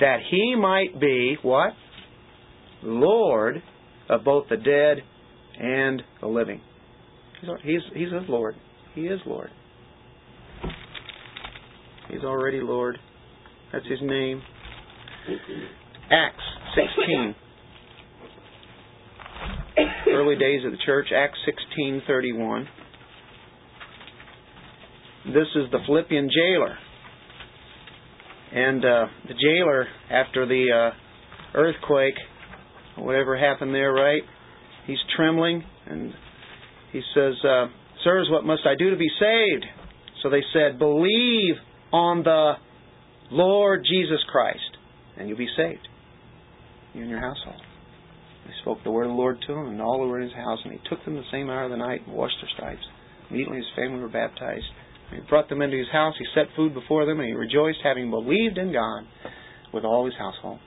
that 0.00 0.20
he 0.30 0.56
might 0.56 0.98
be, 0.98 1.36
what? 1.42 1.72
Lord 2.82 3.62
of 4.08 4.24
both 4.24 4.46
the 4.48 4.56
dead 4.56 5.02
and 5.60 6.02
the 6.20 6.26
living. 6.26 6.62
He's, 7.62 7.80
he's, 7.94 8.10
his 8.10 8.28
Lord. 8.28 8.54
He 8.94 9.02
is 9.02 9.20
Lord. 9.26 9.50
He's 12.10 12.24
already 12.24 12.60
Lord. 12.60 12.98
That's 13.72 13.86
his 13.86 14.00
name. 14.02 14.42
Acts 16.10 16.42
16. 16.96 17.34
Early 20.08 20.36
days 20.36 20.64
of 20.64 20.72
the 20.72 20.78
church, 20.84 21.08
Acts 21.14 21.38
16:31. 21.78 22.64
This 25.26 25.46
is 25.54 25.70
the 25.70 25.78
Philippian 25.86 26.28
jailer. 26.34 26.76
And 28.52 28.84
uh, 28.84 29.06
the 29.28 29.34
jailer, 29.34 29.86
after 30.10 30.46
the 30.46 30.92
uh, 30.92 31.58
earthquake, 31.58 32.14
whatever 32.98 33.38
happened 33.38 33.74
there, 33.74 33.92
right? 33.92 34.22
He's 34.86 34.98
trembling, 35.16 35.62
and 35.86 36.12
he 36.92 37.00
says, 37.14 37.34
uh, 37.44 37.66
Sirs, 38.02 38.28
what 38.30 38.44
must 38.44 38.62
I 38.66 38.74
do 38.76 38.90
to 38.90 38.96
be 38.96 39.08
saved? 39.20 39.66
So 40.22 40.30
they 40.30 40.42
said, 40.52 40.78
Believe 40.78 41.54
on 41.92 42.22
the 42.22 42.54
Lord 43.30 43.84
Jesus 43.88 44.18
Christ, 44.30 44.76
and 45.16 45.28
you'll 45.28 45.38
be 45.38 45.48
saved. 45.56 45.86
You 46.94 47.02
and 47.02 47.10
your 47.10 47.20
household. 47.20 47.60
They 48.46 48.52
spoke 48.62 48.78
the 48.82 48.90
word 48.90 49.04
of 49.04 49.10
the 49.10 49.16
Lord 49.16 49.38
to 49.46 49.52
him, 49.52 49.68
and 49.68 49.80
all 49.80 50.02
who 50.02 50.08
were 50.08 50.20
in 50.20 50.28
his 50.28 50.36
house, 50.36 50.58
and 50.64 50.72
he 50.72 50.80
took 50.88 51.04
them 51.04 51.14
the 51.14 51.22
same 51.30 51.48
hour 51.50 51.64
of 51.64 51.70
the 51.70 51.76
night 51.76 52.00
and 52.06 52.16
washed 52.16 52.34
their 52.40 52.50
stripes. 52.56 52.82
Immediately 53.30 53.58
his 53.58 53.66
family 53.76 54.00
were 54.00 54.08
baptized. 54.08 54.64
He 55.12 55.20
brought 55.28 55.48
them 55.48 55.60
into 55.62 55.76
his 55.76 55.88
house, 55.92 56.14
he 56.18 56.24
set 56.34 56.46
food 56.54 56.72
before 56.74 57.04
them, 57.04 57.18
and 57.18 57.28
he 57.28 57.34
rejoiced, 57.34 57.78
having 57.82 58.10
believed 58.10 58.58
in 58.58 58.72
God 58.72 59.04
with 59.72 59.84
all 59.84 60.04
his 60.04 60.14
household. 60.18 60.60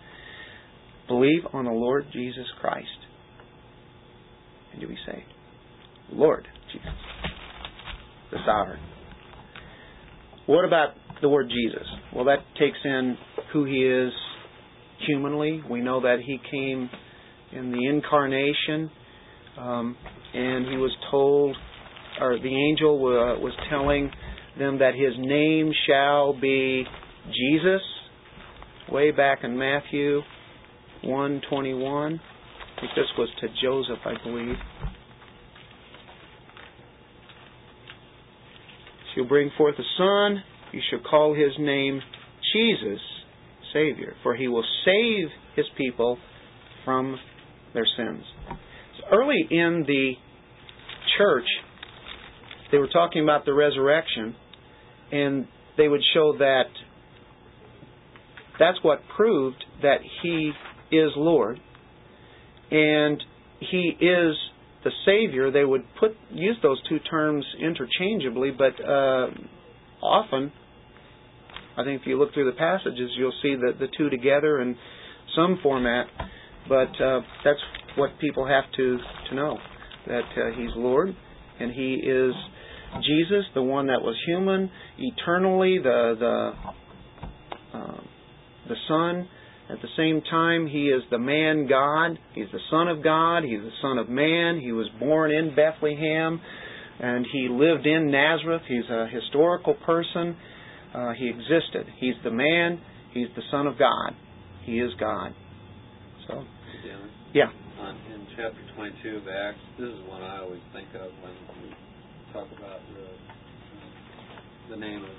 Believe 1.07 1.43
on 1.53 1.65
the 1.65 1.71
Lord 1.71 2.05
Jesus 2.11 2.45
Christ, 2.59 2.87
and 4.71 4.81
you'll 4.81 4.89
be 4.91 4.97
saved. 5.05 5.27
Lord 6.11 6.47
Jesus, 6.71 6.89
the 8.31 8.37
sovereign. 8.45 8.79
What 10.45 10.65
about 10.65 10.89
the 11.21 11.29
word 11.29 11.49
Jesus? 11.49 11.87
Well, 12.13 12.25
that 12.25 12.39
takes 12.59 12.77
in 12.83 13.17
who 13.53 13.63
he 13.65 13.85
is 13.85 14.11
humanly. 15.07 15.61
We 15.69 15.81
know 15.81 16.01
that 16.01 16.17
he 16.25 16.37
came 16.51 16.89
in 17.53 17.71
the 17.71 17.87
incarnation, 17.87 18.89
um, 19.57 19.95
and 20.33 20.67
he 20.67 20.77
was 20.77 20.91
told, 21.11 21.55
or 22.19 22.37
the 22.39 22.55
angel 22.69 22.99
was 22.99 23.53
telling 23.69 24.11
them 24.57 24.79
that 24.79 24.93
his 24.95 25.13
name 25.17 25.71
shall 25.87 26.33
be 26.33 26.85
Jesus. 27.25 27.81
Way 28.91 29.11
back 29.11 29.39
in 29.43 29.57
Matthew 29.57 30.21
121. 31.03 32.19
I 32.77 32.79
think 32.81 32.91
this 32.95 33.05
was 33.17 33.29
to 33.41 33.47
Joseph, 33.61 33.99
I 34.05 34.21
believe. 34.23 34.55
She'll 39.13 39.27
bring 39.27 39.51
forth 39.57 39.75
a 39.77 39.83
son. 39.97 40.43
You 40.71 40.81
shall 40.89 40.99
call 41.07 41.33
his 41.33 41.51
name 41.59 42.01
Jesus, 42.53 42.99
Savior, 43.73 44.15
for 44.23 44.35
he 44.35 44.47
will 44.47 44.65
save 44.85 45.29
his 45.55 45.65
people 45.77 46.17
from 46.83 47.17
their 47.73 47.85
sins. 47.97 48.23
So 48.49 49.15
early 49.15 49.47
in 49.49 49.83
the 49.87 50.13
church, 51.17 51.45
they 52.71 52.77
were 52.79 52.87
talking 52.87 53.23
about 53.23 53.45
the 53.45 53.53
resurrection, 53.53 54.35
and 55.13 55.47
they 55.77 55.87
would 55.87 56.01
show 56.13 56.33
that 56.39 56.63
that's 58.59 58.77
what 58.81 59.01
proved 59.15 59.63
that 59.81 59.97
he 60.21 60.51
is 60.91 61.11
Lord 61.15 61.59
and 62.71 63.23
he 63.59 63.95
is 63.99 64.35
the 64.83 64.91
Savior. 65.05 65.51
They 65.51 65.63
would 65.63 65.83
put 65.99 66.11
use 66.31 66.57
those 66.61 66.81
two 66.89 66.99
terms 66.99 67.45
interchangeably, 67.59 68.51
but 68.51 68.73
uh, 68.83 69.27
often, 70.01 70.51
I 71.77 71.83
think 71.83 72.01
if 72.01 72.07
you 72.07 72.17
look 72.19 72.33
through 72.33 72.51
the 72.51 72.57
passages, 72.57 73.11
you'll 73.17 73.33
see 73.41 73.55
the 73.55 73.73
the 73.79 73.87
two 73.97 74.09
together 74.09 74.61
in 74.61 74.75
some 75.35 75.59
format. 75.63 76.07
But 76.67 76.89
uh, 77.01 77.21
that's 77.43 77.59
what 77.95 78.11
people 78.19 78.47
have 78.47 78.65
to 78.75 78.97
to 79.29 79.35
know 79.35 79.57
that 80.07 80.23
uh, 80.37 80.57
He's 80.57 80.71
Lord 80.75 81.15
and 81.59 81.71
He 81.71 81.95
is 81.95 82.33
Jesus, 83.01 83.45
the 83.53 83.61
one 83.61 83.87
that 83.87 84.01
was 84.01 84.15
human 84.25 84.69
eternally, 84.97 85.79
the 85.81 86.15
the 86.19 87.77
uh, 87.77 88.01
the 88.67 88.75
Son. 88.87 89.27
At 89.69 89.81
the 89.81 89.87
same 89.97 90.21
time, 90.29 90.67
He 90.67 90.89
is 90.89 91.01
the 91.09 91.17
man 91.17 91.67
God. 91.67 92.19
He's 92.35 92.51
the 92.51 92.59
Son 92.69 92.87
of 92.87 93.03
God. 93.03 93.43
He's 93.43 93.61
the 93.61 93.71
Son 93.81 93.97
of 93.97 94.09
Man. 94.09 94.59
He 94.59 94.71
was 94.71 94.87
born 94.99 95.31
in 95.31 95.55
Bethlehem, 95.55 96.39
and 96.99 97.25
He 97.31 97.47
lived 97.49 97.85
in 97.85 98.11
Nazareth. 98.11 98.63
He's 98.67 98.89
a 98.89 99.07
historical 99.07 99.73
person. 99.85 100.35
Uh, 100.93 101.13
he 101.13 101.27
existed. 101.27 101.87
He's 101.97 102.13
the 102.23 102.29
man. 102.29 102.79
He's 103.13 103.27
the 103.35 103.41
Son 103.49 103.65
of 103.65 103.79
God. 103.79 104.13
He 104.63 104.79
is 104.79 104.91
God. 104.99 105.33
So, 106.27 106.43
yeah. 107.33 107.49
on, 107.79 107.95
in 108.13 108.27
chapter 108.37 108.61
22 108.75 109.17
of 109.17 109.27
Acts, 109.27 109.59
this 109.79 109.89
is 109.89 110.07
one 110.07 110.21
I 110.21 110.39
always 110.39 110.61
think 110.71 110.87
of 110.93 111.09
when 111.23 111.33
talk 112.33 112.49
about 112.57 112.81
the, 112.89 114.73
the 114.73 114.77
name 114.77 115.03
of 115.05 115.15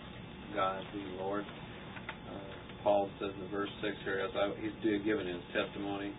God 0.52 0.82
being 0.92 1.14
Lord. 1.16 1.44
Uh, 1.46 2.82
Paul 2.82 3.08
says 3.20 3.30
in 3.40 3.48
verse 3.50 3.70
6 3.82 3.94
here, 4.04 4.18
as 4.18 4.34
I, 4.34 4.50
he's 4.60 4.74
do- 4.82 4.98
giving 5.04 5.28
his 5.28 5.40
testimony. 5.54 6.12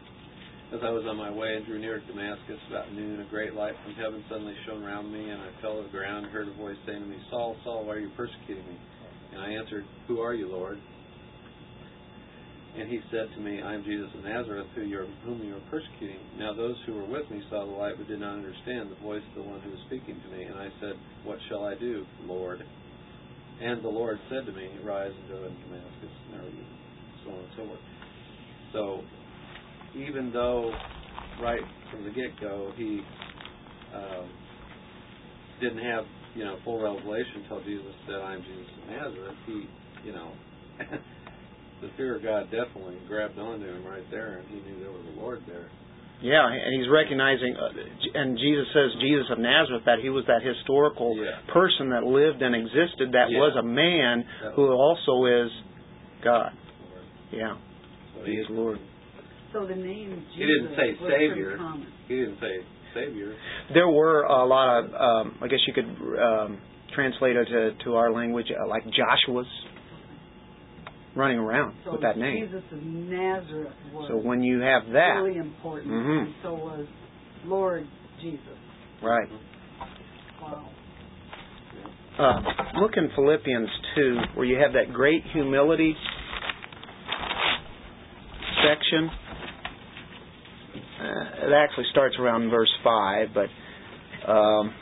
As 0.72 0.80
I 0.82 0.90
was 0.90 1.04
on 1.06 1.18
my 1.18 1.30
way 1.30 1.54
and 1.56 1.66
drew 1.66 1.80
near 1.80 2.00
Damascus 2.08 2.58
about 2.70 2.94
noon, 2.94 3.20
a 3.20 3.30
great 3.30 3.54
light 3.54 3.76
from 3.84 3.94
heaven 3.96 4.24
suddenly 4.30 4.56
shone 4.66 4.84
around 4.84 5.12
me, 5.12 5.30
and 5.30 5.42
I 5.42 5.52
fell 5.62 5.78
to 5.78 5.84
the 5.84 5.92
ground 5.92 6.26
and 6.26 6.34
heard 6.34 6.48
a 6.48 6.54
voice 6.56 6.80
saying 6.88 7.02
to 7.02 7.06
me, 7.06 7.18
Saul, 7.30 7.58
Saul, 7.64 7.86
why 7.86 7.96
are 7.96 8.00
you 8.00 8.10
persecuting 8.16 8.66
me? 8.66 8.80
And 9.34 9.42
I 9.42 9.52
answered, 9.52 9.84
Who 10.08 10.22
are 10.22 10.34
you, 10.34 10.50
Lord? 10.50 10.80
And 12.76 12.90
he 12.90 13.00
said 13.10 13.32
to 13.34 13.40
me, 13.40 13.62
I 13.62 13.74
am 13.74 13.86
Jesus 13.86 14.10
of 14.18 14.24
Nazareth, 14.26 14.68
who 14.76 14.82
you 14.82 15.00
are, 15.00 15.08
whom 15.24 15.42
you 15.42 15.56
are 15.56 15.64
persecuting. 15.72 16.20
Now 16.38 16.54
those 16.54 16.76
who 16.86 16.94
were 16.94 17.06
with 17.08 17.30
me 17.32 17.42
saw 17.50 17.66
the 17.66 17.72
light, 17.72 17.96
but 17.98 18.08
did 18.08 18.20
not 18.20 18.36
understand 18.36 18.92
the 18.92 19.00
voice 19.02 19.24
of 19.30 19.44
the 19.44 19.50
one 19.50 19.62
who 19.62 19.72
was 19.72 19.80
speaking 19.88 20.20
to 20.20 20.28
me. 20.36 20.44
And 20.44 20.58
I 20.60 20.68
said, 20.82 21.00
What 21.24 21.40
shall 21.48 21.64
I 21.64 21.76
do, 21.76 22.06
Lord? 22.26 22.64
And 23.62 23.82
the 23.82 23.88
Lord 23.90 24.20
said 24.30 24.46
to 24.46 24.52
me, 24.52 24.68
Rise 24.84 25.12
and 25.16 25.30
go 25.30 25.46
into 25.46 25.62
Damascus, 25.64 26.16
and 26.34 26.52
so 27.24 27.32
on 27.32 27.40
and 27.40 27.48
so 27.56 27.66
forth. 27.66 27.80
So, 28.74 29.02
even 29.96 30.32
though 30.34 30.74
right 31.42 31.64
from 31.92 32.04
the 32.04 32.12
get-go 32.12 32.72
he 32.76 33.00
um, 33.94 34.30
didn't 35.62 35.78
have 35.78 36.04
you 36.36 36.44
know 36.44 36.58
full 36.66 36.82
revelation 36.82 37.44
until 37.44 37.64
Jesus 37.64 37.96
said, 38.06 38.16
"I 38.16 38.34
am 38.34 38.42
Jesus 38.44 38.68
of 38.84 38.90
Nazareth," 38.90 39.38
he 39.46 39.64
you 40.04 40.12
know. 40.12 40.34
the 41.82 41.90
fear 41.98 42.16
of 42.18 42.24
God 42.24 42.52
definitely 42.52 42.98
grabbed 43.08 43.38
onto 43.38 43.66
him 43.66 43.86
right 43.86 44.06
there, 44.12 44.40
and 44.40 44.48
he 44.50 44.56
knew 44.70 44.80
there 44.80 44.92
was 44.92 45.06
a 45.16 45.20
Lord 45.20 45.42
there. 45.48 45.70
Yeah, 46.22 46.48
and 46.48 46.72
he's 46.82 46.90
recognizing, 46.90 47.56
uh, 47.58 47.70
and 48.20 48.38
Jesus 48.40 48.66
says, 48.74 48.90
Jesus 49.02 49.28
of 49.32 49.38
Nazareth, 49.40 49.84
that 49.86 50.00
he 50.02 50.10
was 50.10 50.24
that 50.28 50.42
historical 50.42 51.16
Yeah. 51.18 51.40
person 51.52 51.90
that 51.90 52.04
lived 52.06 52.42
and 52.42 52.56
existed, 52.56 53.12
that 53.12 53.30
Yeah. 53.30 53.40
was 53.40 53.56
a 53.58 53.64
man 53.64 54.26
That 54.42 54.54
who 54.54 54.72
also 54.72 55.26
is 55.26 55.52
God. 56.22 56.54
Lord. 56.90 57.04
Yeah, 57.32 57.56
So 58.18 58.24
he 58.26 58.38
is 58.38 58.50
Lord. 58.50 58.80
So 59.52 59.66
the 59.66 59.76
name 59.76 60.26
Jesus 60.34 60.36
He 60.36 60.46
didn't 60.46 60.76
say 60.76 60.94
was 61.04 61.12
Savior. 61.12 61.58
common. 61.58 61.88
He 62.08 62.16
didn't 62.16 62.40
say 62.40 62.62
Savior. 62.94 63.36
There 63.74 63.90
were 63.90 64.24
a 64.24 64.46
lot 64.46 64.80
of, 64.86 64.94
um, 64.96 65.36
I 65.42 65.48
guess 65.50 65.60
you 65.68 65.74
could 65.74 65.90
um, 66.18 66.58
translate 66.94 67.36
it 67.36 67.46
to, 67.46 67.72
to 67.84 67.96
our 67.98 68.12
language, 68.12 68.48
uh, 68.52 68.68
like 68.68 68.84
Joshua's 68.90 69.48
running 71.16 71.38
around 71.40 71.76
So 71.86 71.94
with 71.94 72.02
that 72.02 72.18
name. 72.18 72.46
Jesus 72.46 72.64
of 72.72 72.84
Nazareth 72.84 73.74
was 73.94 74.08
So 74.10 74.18
when 74.18 74.42
you 74.44 74.60
have 74.60 74.84
that, 74.94 75.22
really 75.24 75.38
important. 75.38 75.92
Mhm. 75.92 76.20
And 76.26 76.34
so 76.44 76.54
was 76.54 76.86
Lord 77.46 77.88
Jesus. 78.22 78.42
right. 79.02 79.30
Wow. 80.42 80.70
Uh, 82.18 82.80
look 82.80 82.92
in 82.98 83.10
Philippians 83.16 83.70
2, 83.96 84.18
where 84.36 84.46
you 84.46 84.58
have 84.58 84.72
that 84.74 84.94
great 84.94 85.24
humility 85.34 85.96
section. 88.64 89.10
Uh, 91.02 91.48
it 91.48 91.54
actually 91.54 91.86
starts 91.92 92.16
around 92.20 92.50
verse 92.50 92.72
5, 92.84 93.28
but 93.34 93.50
um, 94.32 94.74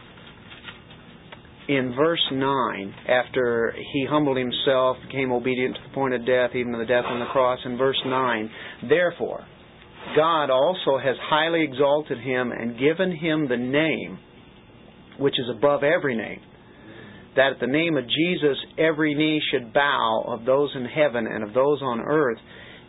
in 1.67 1.93
verse 1.95 2.23
9, 2.31 2.95
after 3.07 3.73
he 3.93 4.05
humbled 4.09 4.37
himself, 4.37 4.97
became 5.07 5.31
obedient 5.31 5.75
to 5.75 5.81
the 5.87 5.93
point 5.93 6.13
of 6.13 6.25
death, 6.25 6.51
even 6.55 6.73
to 6.73 6.77
the 6.77 6.85
death 6.85 7.05
on 7.05 7.19
the 7.19 7.25
cross, 7.27 7.59
in 7.65 7.77
verse 7.77 7.99
9, 8.05 8.49
therefore, 8.89 9.45
God 10.15 10.49
also 10.49 10.97
has 10.97 11.15
highly 11.21 11.63
exalted 11.63 12.19
him 12.19 12.51
and 12.51 12.77
given 12.77 13.15
him 13.15 13.47
the 13.47 13.57
name 13.57 14.19
which 15.17 15.35
is 15.39 15.45
above 15.55 15.83
every 15.83 16.17
name. 16.17 16.41
That 17.35 17.53
at 17.53 17.59
the 17.59 17.67
name 17.67 17.97
of 17.97 18.03
Jesus 18.03 18.57
every 18.77 19.15
knee 19.15 19.41
should 19.51 19.73
bow 19.73 20.25
of 20.27 20.45
those 20.45 20.71
in 20.75 20.85
heaven 20.85 21.25
and 21.25 21.43
of 21.43 21.53
those 21.53 21.81
on 21.81 22.01
earth 22.01 22.37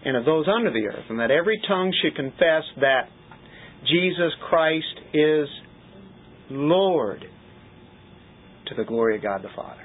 and 0.04 0.16
of 0.16 0.24
those 0.24 0.46
under 0.48 0.70
the 0.70 0.86
earth, 0.86 1.04
and 1.08 1.20
that 1.20 1.30
every 1.30 1.60
tongue 1.66 1.94
should 2.02 2.16
confess 2.16 2.64
that 2.80 3.08
Jesus 3.86 4.32
Christ 4.50 5.00
is 5.14 5.48
Lord 6.50 7.24
the 8.76 8.84
glory 8.84 9.16
of 9.16 9.22
God 9.22 9.42
the 9.42 9.48
Father. 9.54 9.82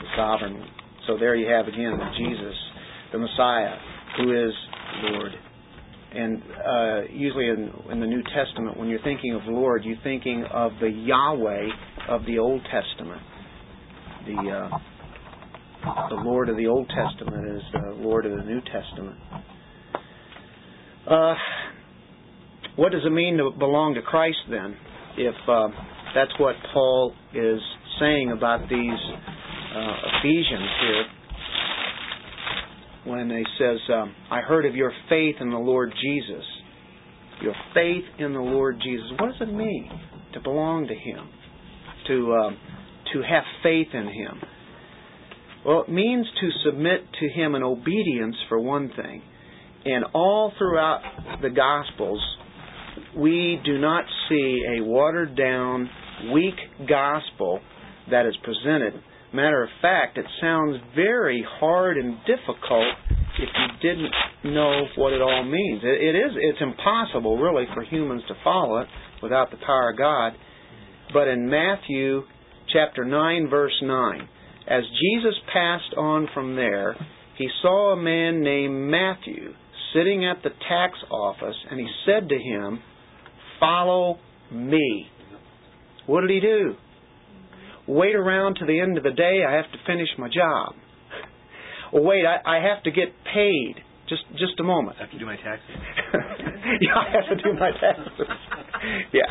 The 0.00 0.08
sovereign. 0.16 0.64
So 1.06 1.16
there 1.18 1.34
you 1.34 1.48
have 1.48 1.66
again 1.66 1.98
Jesus, 2.16 2.54
the 3.12 3.18
Messiah, 3.18 3.76
who 4.18 4.46
is 4.46 4.52
Lord. 5.04 5.32
And 6.14 6.42
uh, 6.42 7.02
usually 7.10 7.48
in, 7.48 7.72
in 7.90 8.00
the 8.00 8.06
New 8.06 8.22
Testament, 8.34 8.76
when 8.76 8.88
you're 8.88 9.02
thinking 9.02 9.34
of 9.34 9.42
Lord, 9.46 9.84
you're 9.84 9.96
thinking 10.02 10.44
of 10.52 10.72
the 10.80 10.90
Yahweh 10.90 11.68
of 12.08 12.24
the 12.26 12.38
Old 12.38 12.60
Testament. 12.70 13.22
The 14.26 14.50
uh, 14.50 14.78
the 16.10 16.14
Lord 16.14 16.48
of 16.48 16.56
the 16.56 16.66
Old 16.66 16.88
Testament 16.88 17.56
is 17.56 17.62
the 17.72 17.94
Lord 17.96 18.26
of 18.26 18.36
the 18.36 18.44
New 18.44 18.60
Testament. 18.60 19.18
Uh, 21.10 21.34
what 22.76 22.92
does 22.92 23.02
it 23.04 23.10
mean 23.10 23.38
to 23.38 23.50
belong 23.58 23.94
to 23.94 24.02
Christ 24.02 24.38
then? 24.48 24.76
If 25.16 25.34
uh, 25.48 25.68
that's 26.14 26.32
what 26.38 26.56
Paul 26.72 27.14
is 27.34 27.60
saying 28.00 28.32
about 28.32 28.68
these 28.68 29.00
uh, 29.74 29.94
Ephesians 30.18 30.70
here, 30.80 31.04
when 33.04 33.30
he 33.30 33.44
says, 33.58 33.78
um, 33.92 34.14
"I 34.30 34.40
heard 34.40 34.66
of 34.66 34.74
your 34.74 34.92
faith 35.08 35.36
in 35.40 35.50
the 35.50 35.58
Lord 35.58 35.92
Jesus." 36.02 36.44
Your 37.42 37.54
faith 37.74 38.04
in 38.20 38.34
the 38.34 38.40
Lord 38.40 38.76
Jesus. 38.84 39.06
What 39.18 39.32
does 39.32 39.48
it 39.48 39.52
mean 39.52 39.90
to 40.32 40.40
belong 40.40 40.86
to 40.86 40.94
Him? 40.94 41.28
To 42.06 42.34
um, 42.34 42.56
to 43.12 43.22
have 43.22 43.42
faith 43.64 43.88
in 43.92 44.06
Him. 44.06 44.40
Well, 45.66 45.82
it 45.82 45.90
means 45.90 46.24
to 46.40 46.50
submit 46.64 47.00
to 47.20 47.28
Him 47.28 47.56
in 47.56 47.64
obedience, 47.64 48.36
for 48.48 48.60
one 48.60 48.90
thing. 48.94 49.22
And 49.84 50.04
all 50.14 50.52
throughout 50.56 51.00
the 51.42 51.50
Gospels, 51.50 52.20
we 53.16 53.60
do 53.64 53.78
not 53.78 54.04
see 54.28 54.62
a 54.78 54.84
watered 54.84 55.36
down, 55.36 55.90
weak 56.32 56.54
gospel 56.88 57.60
that 58.10 58.26
is 58.26 58.36
presented. 58.42 58.94
Matter 59.32 59.62
of 59.62 59.70
fact, 59.80 60.18
it 60.18 60.26
sounds 60.40 60.76
very 60.94 61.44
hard 61.58 61.96
and 61.96 62.18
difficult 62.26 62.94
if 63.38 63.48
you 63.48 63.88
didn't 63.88 64.12
know 64.52 64.82
what 64.96 65.12
it 65.12 65.22
all 65.22 65.42
means. 65.44 65.82
It, 65.82 66.02
it 66.02 66.18
is 66.18 66.32
it's 66.36 66.60
impossible 66.60 67.38
really 67.38 67.64
for 67.74 67.82
humans 67.82 68.22
to 68.28 68.34
follow 68.44 68.78
it 68.78 68.88
without 69.22 69.50
the 69.50 69.56
power 69.56 69.90
of 69.90 69.98
God. 69.98 70.32
But 71.12 71.28
in 71.28 71.48
Matthew 71.48 72.22
chapter 72.72 73.04
9 73.04 73.48
verse 73.48 73.78
9, 73.82 74.28
as 74.68 74.82
Jesus 74.84 75.34
passed 75.52 75.94
on 75.96 76.28
from 76.34 76.54
there, 76.54 76.94
he 77.38 77.48
saw 77.62 77.92
a 77.92 77.96
man 77.96 78.42
named 78.42 78.90
Matthew 78.90 79.54
sitting 79.94 80.26
at 80.26 80.42
the 80.42 80.50
tax 80.68 80.98
office 81.10 81.56
and 81.70 81.80
he 81.80 81.88
said 82.04 82.28
to 82.28 82.38
him, 82.38 82.80
"Follow 83.58 84.18
me." 84.50 85.08
What 86.06 86.22
did 86.22 86.30
he 86.30 86.40
do? 86.40 86.74
Wait 87.86 88.14
around 88.14 88.56
to 88.56 88.66
the 88.66 88.80
end 88.80 88.96
of 88.96 89.04
the 89.04 89.10
day. 89.10 89.42
I 89.48 89.54
have 89.54 89.70
to 89.72 89.78
finish 89.86 90.08
my 90.18 90.28
job. 90.28 90.74
Well, 91.92 92.04
wait, 92.04 92.24
I, 92.24 92.58
I 92.58 92.62
have 92.62 92.82
to 92.84 92.90
get 92.90 93.08
paid. 93.34 93.74
Just 94.08 94.22
just 94.32 94.58
a 94.60 94.64
moment. 94.64 94.96
I 94.98 95.02
have 95.02 95.10
to 95.12 95.18
do 95.18 95.26
my 95.26 95.36
taxes. 95.36 95.76
yeah, 96.80 96.96
I 96.96 97.10
have 97.12 97.36
to 97.36 97.42
do 97.42 97.52
my 97.58 97.70
taxes. 97.70 98.26
yeah. 99.12 99.22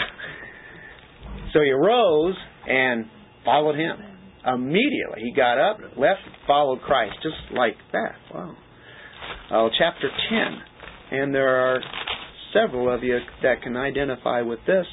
So 1.54 1.60
he 1.62 1.72
arose 1.72 2.36
and 2.68 3.06
followed 3.44 3.76
him. 3.76 3.98
Immediately, 4.46 5.22
he 5.24 5.34
got 5.36 5.60
up, 5.60 5.78
left, 5.98 6.22
followed 6.48 6.82
Christ, 6.82 7.14
just 7.22 7.56
like 7.56 7.76
that. 7.92 8.16
Wow. 8.34 8.56
Uh, 9.52 9.70
chapter 9.78 10.10
10. 10.30 11.20
And 11.20 11.36
there 11.36 11.48
are 11.48 11.80
several 12.54 12.94
of 12.94 13.04
you 13.04 13.20
that 13.44 13.62
can 13.62 13.78
identify 13.78 14.42
with 14.42 14.60
this. 14.66 14.86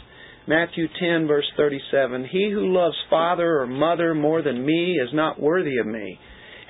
Matthew 0.48 0.88
10, 0.98 1.26
verse 1.26 1.44
37 1.58 2.24
He 2.32 2.50
who 2.50 2.72
loves 2.72 2.96
father 3.10 3.60
or 3.60 3.66
mother 3.66 4.14
more 4.14 4.40
than 4.40 4.64
me 4.64 4.94
is 4.94 5.10
not 5.12 5.38
worthy 5.38 5.76
of 5.76 5.86
me. 5.86 6.18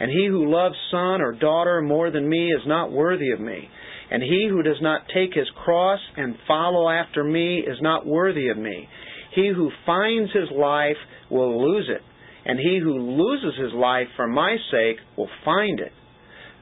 And 0.00 0.10
he 0.10 0.26
who 0.26 0.50
loves 0.50 0.74
son 0.90 1.20
or 1.20 1.30
daughter 1.30 1.80
more 1.80 2.10
than 2.10 2.28
me 2.28 2.48
is 2.48 2.62
not 2.66 2.90
worthy 2.90 3.30
of 3.30 3.38
me. 3.38 3.68
And 4.10 4.20
he 4.20 4.48
who 4.50 4.64
does 4.64 4.80
not 4.80 5.02
take 5.14 5.32
his 5.32 5.46
cross 5.64 6.00
and 6.16 6.34
follow 6.48 6.88
after 6.88 7.22
me 7.22 7.60
is 7.60 7.78
not 7.80 8.04
worthy 8.04 8.48
of 8.48 8.58
me. 8.58 8.88
He 9.36 9.52
who 9.54 9.70
finds 9.86 10.32
his 10.32 10.50
life 10.50 10.96
will 11.30 11.62
lose 11.62 11.88
it, 11.88 12.02
and 12.46 12.58
he 12.58 12.80
who 12.82 12.98
loses 12.98 13.60
his 13.60 13.72
life 13.74 14.08
for 14.16 14.26
my 14.26 14.56
sake 14.72 14.96
will 15.16 15.30
find 15.44 15.78
it. 15.78 15.92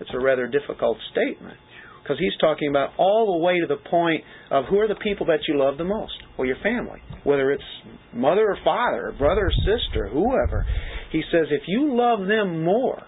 It's 0.00 0.10
a 0.12 0.20
rather 0.20 0.46
difficult 0.46 0.98
statement 1.12 1.56
because 2.06 2.20
he's 2.20 2.36
talking 2.40 2.68
about 2.68 2.90
all 2.98 3.36
the 3.36 3.44
way 3.44 3.58
to 3.58 3.66
the 3.66 3.88
point 3.90 4.22
of 4.50 4.66
who 4.70 4.78
are 4.78 4.86
the 4.86 4.94
people 4.96 5.26
that 5.26 5.40
you 5.48 5.58
love 5.58 5.76
the 5.76 5.84
most? 5.84 6.12
Well, 6.38 6.46
your 6.46 6.56
family, 6.62 7.00
whether 7.24 7.50
it's 7.50 7.64
mother 8.12 8.48
or 8.48 8.58
father, 8.62 9.08
or 9.08 9.12
brother 9.12 9.46
or 9.46 9.50
sister, 9.50 10.08
whoever. 10.08 10.64
He 11.10 11.22
says, 11.32 11.46
if 11.50 11.62
you 11.66 11.96
love 11.96 12.28
them 12.28 12.64
more, 12.64 13.02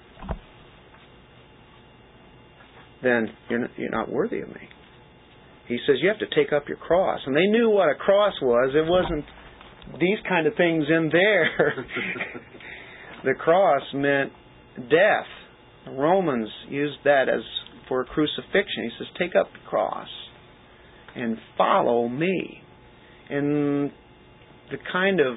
then 3.02 3.28
you're 3.48 3.60
not, 3.60 3.70
you're 3.76 3.90
not 3.90 4.10
worthy 4.10 4.40
of 4.40 4.48
me. 4.48 4.68
He 5.68 5.78
says 5.86 5.96
you 6.00 6.08
have 6.08 6.18
to 6.18 6.34
take 6.34 6.52
up 6.52 6.66
your 6.66 6.78
cross, 6.78 7.20
and 7.26 7.36
they 7.36 7.46
knew 7.46 7.70
what 7.70 7.90
a 7.90 7.94
cross 7.94 8.34
was. 8.42 8.72
It 8.74 8.88
wasn't 8.88 9.24
these 10.00 10.18
kind 10.28 10.46
of 10.46 10.54
things 10.56 10.84
in 10.88 11.10
there. 11.12 11.84
the 13.24 13.34
cross 13.34 13.82
meant 13.94 14.32
death. 14.76 15.28
The 15.84 15.92
Romans 15.92 16.48
used 16.68 16.98
that 17.04 17.28
as 17.28 17.42
for 17.88 18.02
a 18.02 18.04
crucifixion. 18.04 18.84
He 18.84 18.90
says, 18.98 19.08
take 19.18 19.34
up 19.34 19.50
the 19.52 19.68
cross 19.68 20.08
and 21.16 21.36
follow 21.56 22.08
me. 22.08 22.62
And 23.30 23.90
the 24.70 24.78
kind 24.92 25.20
of 25.20 25.36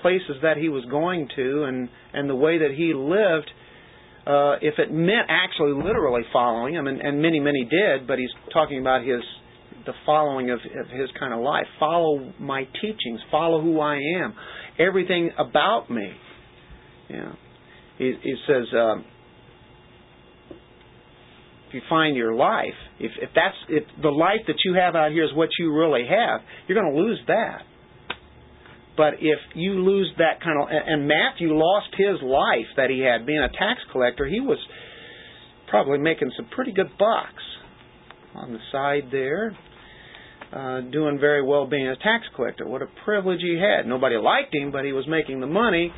places 0.00 0.36
that 0.42 0.56
he 0.56 0.68
was 0.68 0.84
going 0.90 1.28
to 1.36 1.64
and, 1.64 1.88
and 2.12 2.28
the 2.28 2.34
way 2.34 2.58
that 2.58 2.70
he 2.76 2.92
lived, 2.94 3.50
uh, 4.26 4.56
if 4.62 4.78
it 4.78 4.92
meant 4.92 5.28
actually 5.28 5.72
literally 5.72 6.22
following 6.32 6.74
him, 6.74 6.86
and, 6.86 7.00
and 7.00 7.20
many, 7.20 7.40
many 7.40 7.64
did, 7.64 8.06
but 8.06 8.18
he's 8.18 8.30
talking 8.52 8.80
about 8.80 9.02
his 9.04 9.20
the 9.84 9.92
following 10.06 10.50
of, 10.50 10.60
of 10.60 10.86
his 10.90 11.10
kind 11.18 11.34
of 11.34 11.40
life. 11.40 11.66
Follow 11.80 12.32
my 12.38 12.64
teachings. 12.80 13.20
Follow 13.30 13.60
who 13.60 13.80
I 13.80 13.96
am. 13.96 14.32
Everything 14.78 15.30
about 15.38 15.90
me. 15.90 16.12
Yeah. 17.10 17.32
He, 17.98 18.14
he 18.22 18.34
says, 18.46 18.66
um, 18.76 19.04
find 21.88 22.16
your 22.16 22.34
life, 22.34 22.76
if, 23.00 23.12
if 23.20 23.30
that's 23.34 23.56
if 23.68 23.84
the 24.02 24.10
life 24.10 24.40
that 24.46 24.56
you 24.64 24.74
have 24.74 24.94
out 24.94 25.12
here 25.12 25.24
is 25.24 25.30
what 25.34 25.48
you 25.58 25.72
really 25.74 26.06
have, 26.08 26.40
you're 26.66 26.80
going 26.80 26.94
to 26.94 27.00
lose 27.00 27.20
that. 27.28 27.62
But 28.96 29.14
if 29.20 29.38
you 29.54 29.72
lose 29.72 30.12
that 30.18 30.42
kind 30.42 30.60
of, 30.60 30.68
and 30.70 31.08
Matthew 31.08 31.54
lost 31.54 31.88
his 31.96 32.20
life 32.22 32.68
that 32.76 32.90
he 32.90 33.00
had 33.00 33.24
being 33.24 33.40
a 33.40 33.48
tax 33.48 33.80
collector, 33.90 34.26
he 34.26 34.40
was 34.40 34.58
probably 35.68 35.98
making 35.98 36.30
some 36.36 36.46
pretty 36.54 36.72
good 36.72 36.90
bucks 36.98 37.42
on 38.34 38.52
the 38.52 38.58
side 38.70 39.04
there, 39.10 39.56
uh, 40.52 40.82
doing 40.90 41.18
very 41.18 41.42
well 41.42 41.66
being 41.66 41.88
a 41.88 41.96
tax 41.96 42.24
collector. 42.36 42.66
What 42.66 42.82
a 42.82 42.86
privilege 43.04 43.40
he 43.40 43.58
had. 43.58 43.86
Nobody 43.86 44.16
liked 44.16 44.54
him, 44.54 44.70
but 44.70 44.84
he 44.84 44.92
was 44.92 45.06
making 45.08 45.40
the 45.40 45.46
money, 45.46 45.90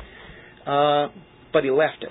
uh, 0.65 1.07
but 1.51 1.65
he 1.65 1.71
left 1.71 2.01
it. 2.01 2.09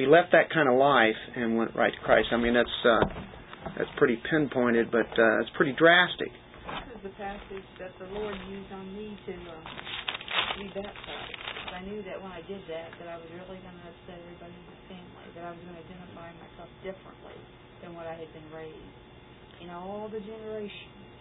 He 0.00 0.08
left 0.08 0.32
that 0.32 0.48
kind 0.48 0.64
of 0.64 0.80
life 0.80 1.20
and 1.36 1.60
went 1.60 1.76
right 1.76 1.92
to 1.92 2.00
Christ. 2.00 2.32
I 2.32 2.40
mean, 2.40 2.56
that's 2.56 2.78
uh, 2.88 3.04
that's 3.76 3.92
pretty 4.00 4.16
pinpointed, 4.32 4.88
but 4.88 5.04
uh, 5.12 5.44
it's 5.44 5.52
pretty 5.60 5.76
drastic. 5.76 6.32
This 6.32 7.04
is 7.04 7.04
the 7.04 7.16
passage 7.20 7.68
that 7.76 7.92
the 8.00 8.08
Lord 8.16 8.32
used 8.48 8.72
on 8.72 8.96
me 8.96 9.12
to 9.12 9.34
uh, 9.36 9.60
be 10.56 10.72
baptized. 10.72 11.36
I 11.76 11.84
knew 11.84 12.00
that 12.08 12.16
when 12.16 12.32
I 12.32 12.40
did 12.48 12.64
that, 12.72 12.96
that 12.96 13.12
I 13.12 13.20
was 13.20 13.28
really 13.28 13.60
going 13.60 13.76
to 13.76 13.86
upset 13.92 14.16
everybody 14.24 14.56
in 14.56 14.66
the 14.72 14.80
family, 14.88 15.26
that 15.36 15.44
I 15.44 15.52
was 15.52 15.60
going 15.68 15.76
to 15.76 15.84
identify 15.84 16.32
myself 16.32 16.72
differently 16.80 17.36
than 17.84 17.92
what 17.92 18.08
I 18.08 18.16
had 18.16 18.32
been 18.32 18.48
raised. 18.56 18.96
In 19.60 19.68
all 19.68 20.08
the 20.08 20.24
generations, 20.24 21.12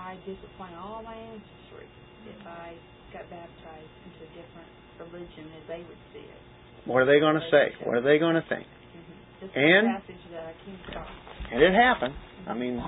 I 0.00 0.16
disappoint 0.24 0.72
all 0.72 1.04
my 1.04 1.20
ancestry 1.20 1.84
if 2.32 2.40
I 2.48 2.80
got 3.12 3.28
baptized 3.28 3.92
into 4.08 4.24
a 4.24 4.30
different 4.32 4.72
religion 5.04 5.52
as 5.60 5.68
they 5.68 5.84
would 5.84 6.00
see 6.16 6.24
it. 6.24 6.55
What 6.86 7.02
are 7.02 7.06
they 7.06 7.18
going 7.18 7.34
to 7.34 7.46
say? 7.50 7.74
What 7.84 7.98
are 7.98 8.06
they 8.06 8.18
going 8.18 8.34
to 8.34 8.46
think? 8.48 8.66
Mm-hmm. 8.66 9.58
And- 9.58 9.86
is 9.86 10.02
the 10.06 10.14
passage 10.14 10.24
that 10.32 10.44
I 10.46 10.54
came 10.64 10.78
across. 10.88 11.10
And 11.52 11.62
it 11.62 11.74
happened. 11.74 12.14
I 12.46 12.54
mean, 12.54 12.82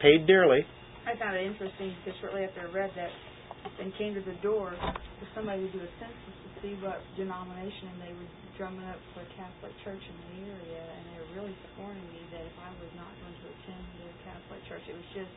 paid 0.00 0.26
dearly. 0.26 0.64
I 1.04 1.16
found 1.20 1.36
it 1.36 1.44
interesting 1.44 1.92
because 2.00 2.16
shortly 2.20 2.44
after 2.44 2.64
I 2.64 2.68
read 2.72 2.92
that, 2.96 3.12
and 3.80 3.92
came 3.96 4.12
to 4.12 4.20
the 4.20 4.36
door 4.44 4.76
for 4.76 5.26
somebody 5.32 5.64
to 5.64 5.70
do 5.72 5.80
a 5.80 5.90
census 5.96 6.36
to 6.36 6.48
see 6.60 6.76
what 6.84 7.00
denomination, 7.16 7.96
and 7.96 7.98
they 8.04 8.12
were 8.12 8.28
drumming 8.60 8.84
up 8.84 9.00
for 9.16 9.24
a 9.24 9.30
Catholic 9.36 9.72
church 9.84 10.04
in 10.04 10.16
the 10.20 10.52
area, 10.52 10.84
and 10.84 11.02
they 11.08 11.16
were 11.16 11.32
really 11.40 11.56
warning 11.80 12.04
me 12.12 12.20
that 12.36 12.44
if 12.44 12.56
I 12.60 12.68
was 12.76 12.92
not 12.92 13.08
going 13.24 13.36
to 13.40 13.46
attend 13.48 13.84
the 14.04 14.08
Catholic 14.28 14.60
church, 14.68 14.84
it 14.84 14.96
was 14.96 15.08
just 15.16 15.32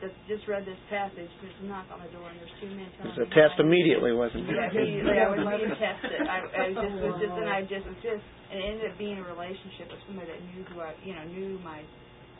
just, 0.00 0.16
just 0.28 0.44
read 0.48 0.64
this 0.64 0.80
passage, 0.88 1.28
just 1.44 1.56
knock 1.68 1.86
on 1.92 2.00
the 2.00 2.10
door, 2.12 2.28
and 2.28 2.36
there's 2.40 2.56
two 2.60 2.72
men 2.72 2.88
It 2.88 3.04
was 3.04 3.20
a 3.20 3.28
test 3.36 3.60
I- 3.60 3.62
immediately, 3.64 4.12
wasn't 4.12 4.48
it? 4.48 4.56
yeah, 4.56 4.72
immediately 4.72 5.18
I 5.20 5.28
was 5.28 5.40
being 5.44 5.76
tested. 5.76 6.20
I, 6.24 6.38
I 6.48 6.66
just 6.72 6.96
was 7.04 7.14
just, 7.20 7.34
and 7.36 7.48
I 7.48 7.60
just 7.68 7.84
was 7.86 8.00
just, 8.00 8.24
and 8.50 8.56
it 8.58 8.64
ended 8.64 8.86
up 8.90 8.96
being 8.98 9.18
a 9.20 9.26
relationship 9.28 9.92
with 9.92 10.00
somebody 10.08 10.32
that 10.32 10.40
knew 10.52 10.64
who 10.72 10.80
I, 10.80 10.92
you 11.04 11.12
know, 11.14 11.24
knew 11.28 11.60
my 11.60 11.84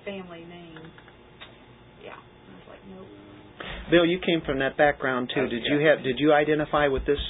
family 0.04 0.44
name. 0.48 0.80
Yeah, 2.04 2.16
I 2.16 2.50
was 2.56 2.66
like, 2.68 2.82
nope. 2.88 3.06
Bill, 3.92 4.06
you 4.06 4.18
came 4.24 4.40
from 4.46 4.58
that 4.60 4.76
background 4.80 5.30
too. 5.34 5.46
Did 5.48 5.62
you 5.68 5.84
have? 5.84 6.02
Did 6.02 6.16
you 6.18 6.32
identify 6.32 6.88
with 6.88 7.04
this 7.04 7.20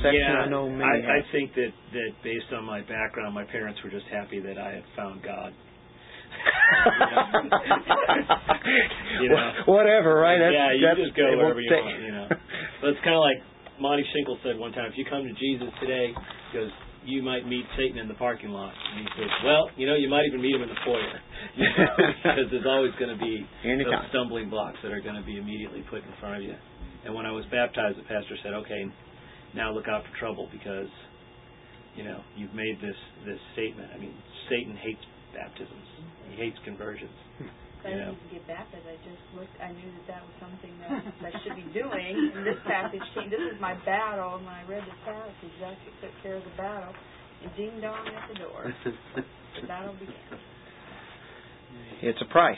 section? 0.00 0.16
yeah, 0.16 0.46
I 0.46 0.48
know 0.48 0.70
many. 0.70 0.84
I, 1.04 1.18
I 1.18 1.20
think 1.32 1.52
that 1.60 1.72
that 1.92 2.10
based 2.24 2.48
on 2.56 2.64
my 2.64 2.80
background, 2.80 3.34
my 3.34 3.44
parents 3.44 3.80
were 3.84 3.90
just 3.90 4.06
happy 4.10 4.40
that 4.40 4.56
I 4.56 4.80
had 4.80 4.84
found 4.96 5.22
God. 5.22 5.52
You 9.20 9.28
know. 9.30 9.52
Whatever, 9.72 10.18
right? 10.20 10.38
That's, 10.38 10.54
yeah, 10.54 10.72
you 10.72 10.84
that's, 10.84 11.00
just 11.00 11.16
go 11.16 11.24
wherever 11.36 11.60
you 11.60 11.70
want, 11.70 12.02
you 12.02 12.12
know. 12.12 12.28
But 12.80 12.88
it's 12.94 13.02
kind 13.04 13.16
of 13.16 13.22
like 13.22 13.40
Monty 13.80 14.04
Shinkle 14.12 14.36
said 14.42 14.58
one 14.58 14.72
time: 14.72 14.90
if 14.90 14.98
you 14.98 15.04
come 15.08 15.24
to 15.24 15.34
Jesus 15.38 15.70
today, 15.80 16.12
he 16.52 16.58
goes, 16.58 16.70
you 17.04 17.22
might 17.22 17.46
meet 17.46 17.64
Satan 17.76 17.98
in 17.98 18.08
the 18.08 18.16
parking 18.16 18.50
lot. 18.50 18.72
And 18.72 19.04
he 19.04 19.08
says, 19.16 19.30
well, 19.44 19.68
you 19.76 19.86
know, 19.86 19.94
you 19.94 20.08
might 20.08 20.24
even 20.24 20.40
meet 20.40 20.54
him 20.56 20.62
in 20.62 20.68
the 20.68 20.80
foyer, 20.84 21.20
you 21.56 21.68
know, 21.68 21.92
because 22.24 22.48
there's 22.50 22.66
always 22.66 22.92
going 22.98 23.12
to 23.12 23.20
be 23.20 23.44
Anytime. 23.64 23.92
those 23.92 24.08
stumbling 24.10 24.48
blocks 24.48 24.78
that 24.82 24.92
are 24.92 25.00
going 25.04 25.16
to 25.16 25.24
be 25.24 25.36
immediately 25.36 25.84
put 25.90 26.00
in 26.00 26.12
front 26.20 26.36
of 26.36 26.42
you. 26.42 26.56
And 27.04 27.14
when 27.14 27.26
I 27.26 27.32
was 27.32 27.44
baptized, 27.52 27.98
the 28.00 28.08
pastor 28.08 28.36
said, 28.42 28.54
okay, 28.64 28.88
now 29.54 29.72
look 29.72 29.86
out 29.88 30.02
for 30.08 30.12
trouble 30.18 30.48
because, 30.50 30.88
you 31.94 32.04
know, 32.04 32.24
you've 32.36 32.54
made 32.54 32.80
this 32.80 32.96
this 33.28 33.38
statement. 33.52 33.90
I 33.94 33.98
mean, 34.00 34.16
Satan 34.48 34.74
hates 34.80 35.04
baptisms. 35.34 35.86
He 36.30 36.36
hates 36.38 36.56
conversions. 36.64 37.12
I 37.84 37.92
You 37.92 38.00
didn't 38.00 38.00
know. 38.00 38.12
need 38.16 38.24
to 38.24 38.30
get 38.40 38.44
baptized. 38.48 38.86
I 38.88 38.96
just 39.04 39.20
looked. 39.36 39.52
I 39.60 39.68
knew 39.76 39.90
that 40.00 40.06
that 40.16 40.22
was 40.24 40.34
something 40.40 40.72
that 40.80 41.04
I 41.20 41.32
should 41.44 41.56
be 41.60 41.68
doing. 41.76 42.32
And 42.32 42.46
this 42.46 42.56
passage 42.64 43.04
came. 43.12 43.28
This 43.28 43.44
is 43.52 43.60
my 43.60 43.76
battle. 43.84 44.40
And 44.40 44.46
when 44.48 44.54
I 44.56 44.64
read 44.64 44.82
this 44.88 45.00
passage, 45.04 45.52
that 45.60 45.76
took 46.00 46.14
care 46.24 46.40
of 46.40 46.44
the 46.48 46.56
battle. 46.56 46.94
And 47.44 47.52
ding 47.60 47.76
dong 47.84 48.08
at 48.08 48.24
the 48.32 48.38
door. 48.40 48.72
The 48.88 49.66
battle 49.68 49.92
began. 50.00 50.16
It's 52.02 52.18
a 52.24 52.30
price. 52.32 52.56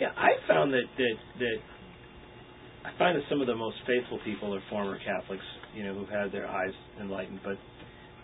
Yeah, 0.00 0.10
I 0.16 0.34
found 0.48 0.72
that 0.74 0.90
that 0.98 1.16
that 1.38 1.58
I 2.84 2.90
find 2.98 3.14
that 3.16 3.22
some 3.30 3.40
of 3.40 3.46
the 3.46 3.54
most 3.54 3.76
faithful 3.86 4.18
people 4.24 4.52
are 4.54 4.62
former 4.68 4.98
Catholics, 5.06 5.44
you 5.74 5.84
know, 5.86 5.94
who've 5.94 6.08
had 6.10 6.32
their 6.32 6.48
eyes 6.48 6.74
enlightened. 7.00 7.40
But 7.44 7.58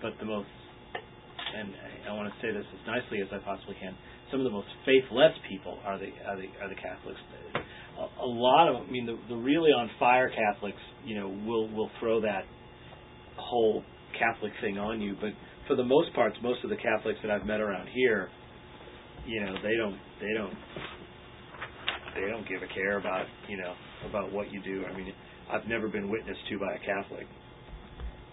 but 0.02 0.12
the 0.18 0.26
most, 0.26 0.48
and 1.56 1.72
I, 2.08 2.12
want 2.12 2.28
to 2.28 2.34
say 2.40 2.52
this 2.52 2.66
as 2.66 2.82
nicely 2.86 3.20
as 3.20 3.28
I 3.32 3.38
possibly 3.44 3.76
can, 3.80 3.94
some 4.30 4.40
of 4.40 4.44
the 4.44 4.50
most 4.50 4.68
faithless 4.84 5.32
people 5.48 5.78
are 5.84 5.98
the 5.98 6.10
are 6.26 6.36
the 6.36 6.48
are 6.60 6.68
the 6.68 6.76
Catholics. 6.76 7.18
A, 7.98 8.22
a 8.22 8.28
lot 8.28 8.68
of, 8.68 8.86
I 8.86 8.90
mean, 8.90 9.06
the 9.06 9.18
the 9.28 9.36
really 9.36 9.70
on 9.70 9.90
fire 9.98 10.30
Catholics, 10.30 10.80
you 11.04 11.18
know, 11.18 11.28
will 11.28 11.68
will 11.70 11.90
throw 12.00 12.20
that 12.20 12.44
whole 13.36 13.82
Catholic 14.18 14.52
thing 14.60 14.78
on 14.78 15.00
you. 15.00 15.16
But 15.20 15.30
for 15.66 15.76
the 15.76 15.84
most 15.84 16.14
part, 16.14 16.32
most 16.42 16.64
of 16.64 16.70
the 16.70 16.76
Catholics 16.76 17.18
that 17.22 17.30
I've 17.30 17.46
met 17.46 17.60
around 17.60 17.88
here, 17.94 18.28
you 19.26 19.40
know, 19.44 19.54
they 19.62 19.76
don't 19.76 19.98
they 20.20 20.34
don't 20.36 20.54
they 22.14 22.30
don't 22.30 22.48
give 22.48 22.62
a 22.62 22.72
care 22.74 22.98
about 22.98 23.26
you 23.48 23.56
know 23.56 23.74
about 24.08 24.32
what 24.32 24.52
you 24.52 24.62
do. 24.62 24.84
I 24.86 24.96
mean, 24.96 25.12
I've 25.52 25.66
never 25.68 25.88
been 25.88 26.10
witnessed 26.10 26.40
to 26.50 26.58
by 26.58 26.74
a 26.74 26.78
Catholic 26.84 27.26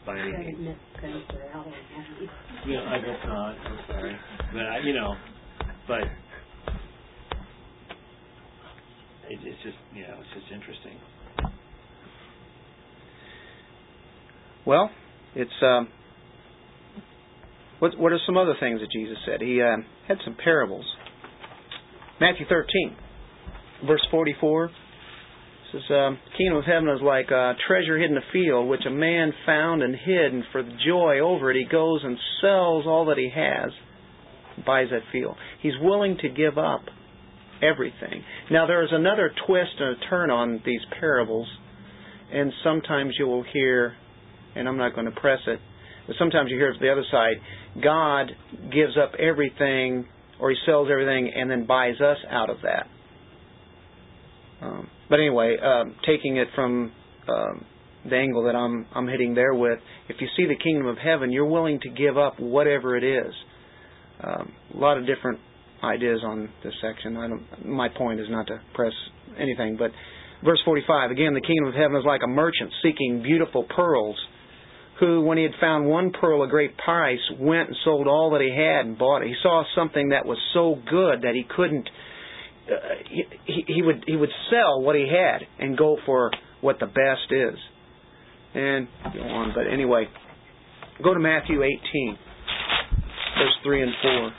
by 0.05 0.19
any 0.19 0.31
means. 0.31 0.77
Yeah, 2.67 2.81
I 2.89 2.97
guess 2.99 3.19
not. 3.25 3.55
I'm 3.65 3.79
sorry, 3.87 4.15
but 4.53 4.61
I, 4.61 4.79
you 4.79 4.93
know, 4.93 5.15
but 5.87 6.01
it, 9.29 9.39
it's 9.43 9.63
just 9.63 9.77
you 9.93 10.03
know 10.03 10.17
it's 10.19 10.29
just 10.41 10.51
interesting. 10.53 10.97
Well, 14.65 14.89
it's 15.35 15.51
um, 15.61 15.89
what 17.79 17.97
what 17.99 18.11
are 18.11 18.19
some 18.25 18.37
other 18.37 18.55
things 18.59 18.79
that 18.81 18.91
Jesus 18.91 19.17
said? 19.25 19.41
He 19.41 19.61
um, 19.61 19.85
had 20.07 20.17
some 20.23 20.35
parables. 20.43 20.85
Matthew 22.19 22.45
13, 22.47 22.95
verse 23.85 24.05
44 24.09 24.69
says, 25.71 25.81
um, 25.89 26.19
"Kingdom 26.37 26.57
of 26.57 26.65
heaven 26.65 26.89
is 26.89 27.01
like 27.01 27.31
a 27.31 27.55
treasure 27.67 27.97
hidden 27.97 28.17
in 28.17 28.23
a 28.23 28.31
field, 28.31 28.67
which 28.67 28.85
a 28.85 28.89
man 28.91 29.33
found 29.45 29.83
and 29.83 29.95
hid, 29.95 30.33
and 30.33 30.43
for 30.51 30.63
joy 30.85 31.19
over 31.19 31.51
it, 31.51 31.57
he 31.57 31.65
goes 31.65 32.03
and 32.03 32.17
sells 32.41 32.85
all 32.85 33.05
that 33.05 33.17
he 33.17 33.29
has, 33.29 33.71
buys 34.65 34.89
that 34.91 35.03
field. 35.11 35.35
He's 35.61 35.77
willing 35.81 36.17
to 36.17 36.29
give 36.29 36.57
up 36.57 36.85
everything. 37.61 38.23
Now, 38.51 38.67
there 38.67 38.83
is 38.83 38.91
another 38.91 39.31
twist 39.47 39.71
and 39.79 39.97
a 39.97 40.09
turn 40.09 40.29
on 40.29 40.61
these 40.65 40.81
parables, 40.99 41.47
and 42.31 42.51
sometimes 42.63 43.15
you 43.17 43.27
will 43.27 43.43
hear 43.43 43.95
and 44.55 44.67
I'm 44.67 44.77
not 44.77 44.95
going 44.95 45.05
to 45.05 45.11
press 45.11 45.39
it. 45.47 45.59
But 46.07 46.15
sometimes 46.17 46.49
you 46.49 46.57
hear 46.57 46.69
it 46.69 46.77
from 46.77 46.87
the 46.87 46.91
other 46.91 47.05
side. 47.11 47.35
God 47.83 48.31
gives 48.71 48.97
up 48.97 49.13
everything, 49.19 50.05
or 50.39 50.49
He 50.49 50.55
sells 50.65 50.87
everything, 50.91 51.31
and 51.35 51.49
then 51.49 51.65
buys 51.65 51.99
us 51.99 52.17
out 52.29 52.49
of 52.49 52.57
that. 52.63 52.87
Um, 54.61 54.89
but 55.09 55.19
anyway, 55.19 55.55
um, 55.61 55.95
taking 56.05 56.37
it 56.37 56.47
from 56.55 56.91
um, 57.27 57.65
the 58.09 58.15
angle 58.15 58.43
that 58.43 58.55
I'm 58.55 58.85
I'm 58.93 59.07
hitting 59.07 59.33
there 59.33 59.53
with, 59.53 59.79
if 60.09 60.17
you 60.19 60.27
see 60.37 60.45
the 60.45 60.61
kingdom 60.61 60.87
of 60.87 60.97
heaven, 60.97 61.31
you're 61.31 61.45
willing 61.45 61.79
to 61.81 61.89
give 61.89 62.17
up 62.17 62.39
whatever 62.39 62.95
it 62.95 63.03
is. 63.03 63.33
Um, 64.23 64.51
a 64.73 64.77
lot 64.77 64.97
of 64.97 65.05
different 65.05 65.39
ideas 65.83 66.21
on 66.25 66.49
this 66.63 66.73
section. 66.81 67.17
I 67.17 67.27
don't, 67.27 67.65
my 67.65 67.89
point 67.89 68.19
is 68.19 68.27
not 68.29 68.47
to 68.47 68.59
press 68.73 68.93
anything, 69.37 69.75
but 69.77 69.91
verse 70.43 70.59
45 70.65 71.11
again, 71.11 71.33
the 71.33 71.41
kingdom 71.41 71.67
of 71.67 71.73
heaven 71.73 71.97
is 71.97 72.05
like 72.05 72.21
a 72.23 72.27
merchant 72.27 72.71
seeking 72.81 73.21
beautiful 73.23 73.63
pearls 73.63 74.17
who, 74.99 75.21
when 75.21 75.37
he 75.37 75.43
had 75.43 75.53
found 75.59 75.85
one 75.85 76.11
pearl 76.11 76.43
of 76.43 76.49
great 76.49 76.77
price, 76.77 77.19
went 77.37 77.67
and 77.67 77.77
sold 77.83 78.07
all 78.07 78.31
that 78.31 78.41
he 78.41 78.49
had 78.49 78.85
and 78.85 78.97
bought 78.97 79.21
it. 79.21 79.27
He 79.27 79.35
saw 79.43 79.63
something 79.75 80.09
that 80.09 80.25
was 80.25 80.37
so 80.53 80.75
good 80.89 81.23
that 81.23 81.33
he 81.33 81.43
couldn't. 81.43 81.89
Uh, 82.67 82.75
he, 83.45 83.63
he 83.67 83.81
would 83.81 84.03
he 84.07 84.15
would 84.15 84.29
sell 84.49 84.81
what 84.81 84.95
he 84.95 85.07
had 85.07 85.41
and 85.59 85.77
go 85.77 85.97
for 86.05 86.31
what 86.61 86.79
the 86.79 86.87
best 86.87 87.31
is. 87.31 87.59
And 88.55 88.87
go 89.13 89.19
on, 89.21 89.51
but 89.53 89.71
anyway, 89.71 90.05
go 91.03 91.13
to 91.13 91.19
Matthew 91.19 91.61
18, 91.61 92.17
verse 93.37 93.53
three 93.63 93.83
and 93.83 93.91
four. 94.01 94.31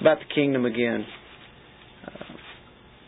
About 0.00 0.18
the 0.18 0.34
kingdom 0.34 0.66
again. 0.66 1.06
Uh, 2.06 2.34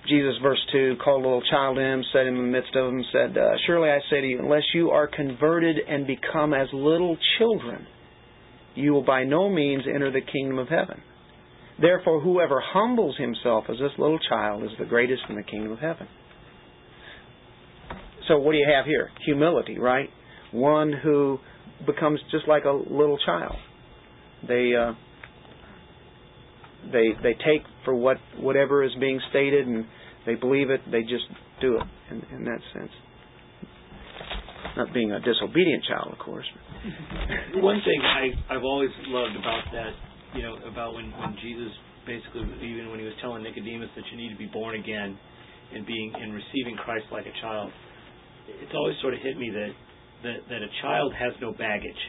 Jesus, 0.09 0.35
verse 0.41 0.61
2, 0.73 0.97
called 1.05 1.25
a 1.25 1.27
little 1.27 1.43
child 1.51 1.79
in, 1.79 2.05
set 2.13 2.27
him 2.27 2.37
in 2.37 2.43
the 2.43 2.59
midst 2.59 2.75
of 2.77 2.87
them, 2.87 3.03
said, 3.13 3.37
uh, 3.37 3.51
Surely 3.67 3.91
I 3.91 3.99
say 4.09 4.21
to 4.21 4.27
you, 4.27 4.39
unless 4.39 4.63
you 4.73 4.91
are 4.91 5.09
converted 5.09 5.77
and 5.87 6.07
become 6.07 6.55
as 6.55 6.69
little 6.73 7.19
children, 7.39 7.87
you 8.77 8.93
will 8.93 9.05
by 9.05 9.25
no 9.25 9.51
means 9.51 9.83
enter 9.93 10.13
the 10.13 10.21
kingdom 10.21 10.59
of 10.59 10.69
heaven. 10.69 11.03
Therefore, 11.81 12.21
whoever 12.21 12.61
humbles 12.65 13.17
himself 13.19 13.65
as 13.69 13.77
this 13.79 13.93
little 13.99 14.19
child 14.29 14.63
is 14.65 14.71
the 14.79 14.87
greatest 14.87 15.23
in 15.29 15.37
the 15.37 15.43
kingdom 15.43 15.73
of 15.73 15.79
heaven. 15.79 16.09
So, 18.29 18.39
what 18.39 18.53
do 18.53 18.59
you 18.59 18.67
have 18.75 18.87
here? 18.87 19.11
Humility, 19.27 19.79
right? 19.79 20.09
One 20.53 20.93
who 20.93 21.39
becomes 21.85 22.21
just 22.31 22.49
like 22.49 22.65
a 22.65 22.71
little 22.71 23.19
child. 23.25 23.57
They 24.49 24.73
uh, 24.75 24.95
they 26.93 27.09
they 27.23 27.35
take 27.35 27.63
for 27.85 27.95
what 27.95 28.17
whatever 28.39 28.83
is 28.83 28.93
being 28.99 29.21
stated 29.31 29.67
and 29.67 29.85
they 30.25 30.35
believe 30.35 30.71
it. 30.71 30.81
They 30.91 31.03
just 31.03 31.25
do 31.61 31.77
it 31.77 31.83
in, 32.11 32.37
in 32.37 32.45
that 32.45 32.61
sense. 32.75 32.91
Not 34.77 34.93
being 34.93 35.13
a 35.13 35.21
disobedient 35.21 35.85
child, 35.89 36.13
of 36.13 36.19
course. 36.19 36.47
One 37.55 37.81
thing 37.85 38.01
I 38.03 38.55
I've 38.55 38.65
always 38.65 38.91
loved 39.09 39.37
about 39.37 39.65
that, 39.73 39.91
you 40.37 40.43
know, 40.43 40.57
about 40.69 40.95
when 40.95 41.11
when 41.17 41.35
Jesus 41.41 41.73
basically 42.07 42.45
even 42.63 42.91
when 42.91 43.01
he 43.01 43.05
was 43.05 43.15
telling 43.21 43.43
Nicodemus 43.43 43.91
that 43.97 44.05
you 44.13 44.17
need 44.17 44.31
to 44.31 44.39
be 44.39 44.47
born 44.47 44.79
again 44.79 45.19
and 45.75 45.87
being 45.87 46.13
and 46.15 46.33
receiving 46.33 46.77
Christ 46.85 47.07
like 47.11 47.27
a 47.27 47.41
child, 47.41 47.73
it's 48.47 48.73
always 48.75 48.95
sort 49.01 49.15
of 49.15 49.21
hit 49.21 49.37
me 49.37 49.51
that 49.51 49.73
that 50.23 50.39
that 50.49 50.63
a 50.63 50.71
child 50.83 51.13
has 51.19 51.33
no 51.41 51.53
baggage, 51.53 52.03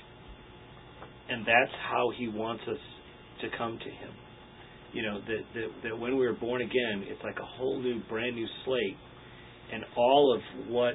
and 1.30 1.41
that's 1.41 1.73
how 1.89 2.11
he 2.17 2.28
wants 2.28 2.63
us 2.67 2.84
to 3.41 3.47
come 3.57 3.80
to 3.80 3.89
him. 3.89 4.13
You 4.93 5.03
know 5.03 5.19
that 5.19 5.41
that 5.55 5.67
that 5.84 5.97
when 5.97 6.17
we 6.17 6.25
are 6.25 6.34
born 6.34 6.61
again, 6.61 7.07
it's 7.07 7.23
like 7.23 7.38
a 7.39 7.45
whole 7.57 7.82
new, 7.82 8.01
brand 8.09 8.36
new 8.36 8.47
slate, 8.65 8.97
and 9.73 9.84
all 9.95 10.36
of 10.36 10.69
what 10.69 10.93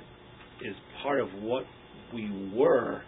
is 0.61 0.74
part 1.03 1.20
of 1.20 1.28
what 1.41 1.64
we 2.14 2.53
were 2.55 3.03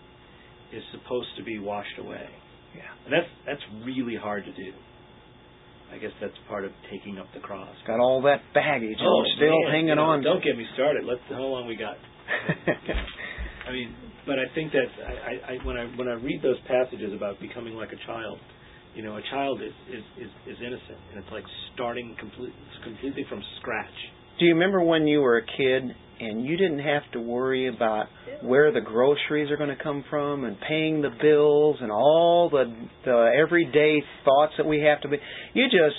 is 0.72 0.83
supposed 0.93 1.29
to 1.39 1.45
be 1.45 1.59
washed 1.59 1.99
away. 1.99 2.27
Yeah. 2.75 2.83
And 3.07 3.12
that's 3.12 3.31
that's 3.47 3.64
really 3.85 4.16
hard 4.16 4.45
to 4.45 4.53
do. 4.53 4.72
I 5.93 5.99
guess 5.99 6.11
that's 6.20 6.35
part 6.49 6.64
of 6.64 6.72
taking 6.91 7.18
up 7.18 7.27
the 7.35 7.41
cross. 7.41 7.70
Got 7.87 8.01
all 8.01 8.22
that 8.22 8.43
baggage 8.53 8.99
and 8.99 9.07
Oh, 9.07 9.22
still 9.37 9.62
man, 9.62 9.70
hanging 9.70 9.89
you 9.89 9.95
know, 9.95 10.11
on. 10.18 10.22
Don't 10.22 10.43
get 10.43 10.57
me 10.57 10.66
started. 10.75 11.05
Let's 11.05 11.20
how 11.31 11.43
long 11.47 11.66
we 11.68 11.77
got. 11.77 11.95
I 13.68 13.72
mean, 13.72 13.95
but 14.27 14.39
I 14.39 14.49
think 14.55 14.72
that 14.72 14.89
I, 15.07 15.12
I, 15.12 15.53
I 15.55 15.64
when 15.64 15.77
I 15.77 15.85
when 15.97 16.09
I 16.09 16.14
read 16.14 16.41
those 16.43 16.59
passages 16.66 17.12
about 17.14 17.39
becoming 17.41 17.75
like 17.75 17.91
a 17.93 18.07
child, 18.07 18.39
you 18.95 19.03
know, 19.03 19.16
a 19.16 19.22
child 19.31 19.62
is 19.62 19.72
is 19.93 20.05
is, 20.18 20.31
is 20.47 20.59
innocent, 20.59 20.99
and 21.12 21.22
it's 21.22 21.31
like 21.33 21.45
starting 21.75 22.16
complete, 22.18 22.55
completely 22.83 23.25
from 23.29 23.43
scratch. 23.61 23.95
Do 24.41 24.47
you 24.47 24.55
remember 24.55 24.83
when 24.83 25.07
you 25.07 25.20
were 25.20 25.39
a 25.39 25.47
kid 25.47 25.95
and 26.21 26.45
you 26.45 26.57
didn't 26.57 26.81
have 26.81 27.03
to 27.12 27.21
worry 27.21 27.69
about 27.69 28.07
where 28.43 28.73
the 28.73 28.81
groceries 28.81 29.51
are 29.51 29.57
going 29.57 29.75
to 29.77 29.83
come 29.83 30.05
from 30.09 30.45
and 30.45 30.57
paying 30.69 31.03
the 31.03 31.11
bills 31.21 31.77
and 31.81 31.91
all 31.91 32.51
the 32.51 32.65
the 33.05 33.33
everyday 33.41 34.03
thoughts 34.25 34.53
that 34.57 34.67
we 34.67 34.81
have 34.81 35.01
to 35.01 35.09
be 35.09 35.17
you 35.55 35.65
just 35.67 35.97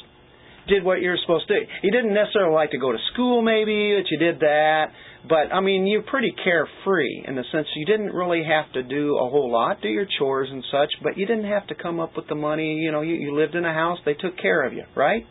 did 0.68 0.84
what 0.84 1.02
you're 1.02 1.18
supposed 1.22 1.48
to 1.48 1.60
do. 1.60 1.66
You 1.84 1.92
didn't 1.92 2.14
necessarily 2.14 2.54
like 2.54 2.72
to 2.72 2.78
go 2.78 2.92
to 2.92 2.98
school 3.14 3.42
maybe, 3.42 3.96
but 3.98 4.10
you 4.10 4.18
did 4.18 4.40
that. 4.40 4.88
But 5.28 5.54
I 5.54 5.62
mean, 5.62 5.88
you're 5.88 6.04
pretty 6.04 6.34
carefree 6.44 7.24
in 7.28 7.36
the 7.36 7.44
sense 7.52 7.68
you 7.76 7.86
didn't 7.86 8.14
really 8.14 8.44
have 8.44 8.72
to 8.74 8.84
do 8.84 9.18
a 9.18 9.30
whole 9.30 9.52
lot, 9.52 9.82
do 9.82 9.88
your 9.88 10.08
chores 10.20 10.50
and 10.52 10.64
such, 10.72 10.90
but 11.04 11.18
you 11.18 11.26
didn't 11.26 11.46
have 11.46 11.68
to 11.68 11.76
come 11.76 12.00
up 12.00 12.16
with 12.16 12.28
the 12.28 12.36
money. 12.36 12.76
You 12.76 12.92
know, 12.92 13.02
you, 13.02 13.16
you 13.16 13.36
lived 13.36 13.56
in 13.56 13.66
a 13.66 13.74
house, 13.74 14.00
they 14.06 14.14
took 14.14 14.38
care 14.38 14.66
of 14.66 14.74
you, 14.74 14.84
right? 14.96 15.26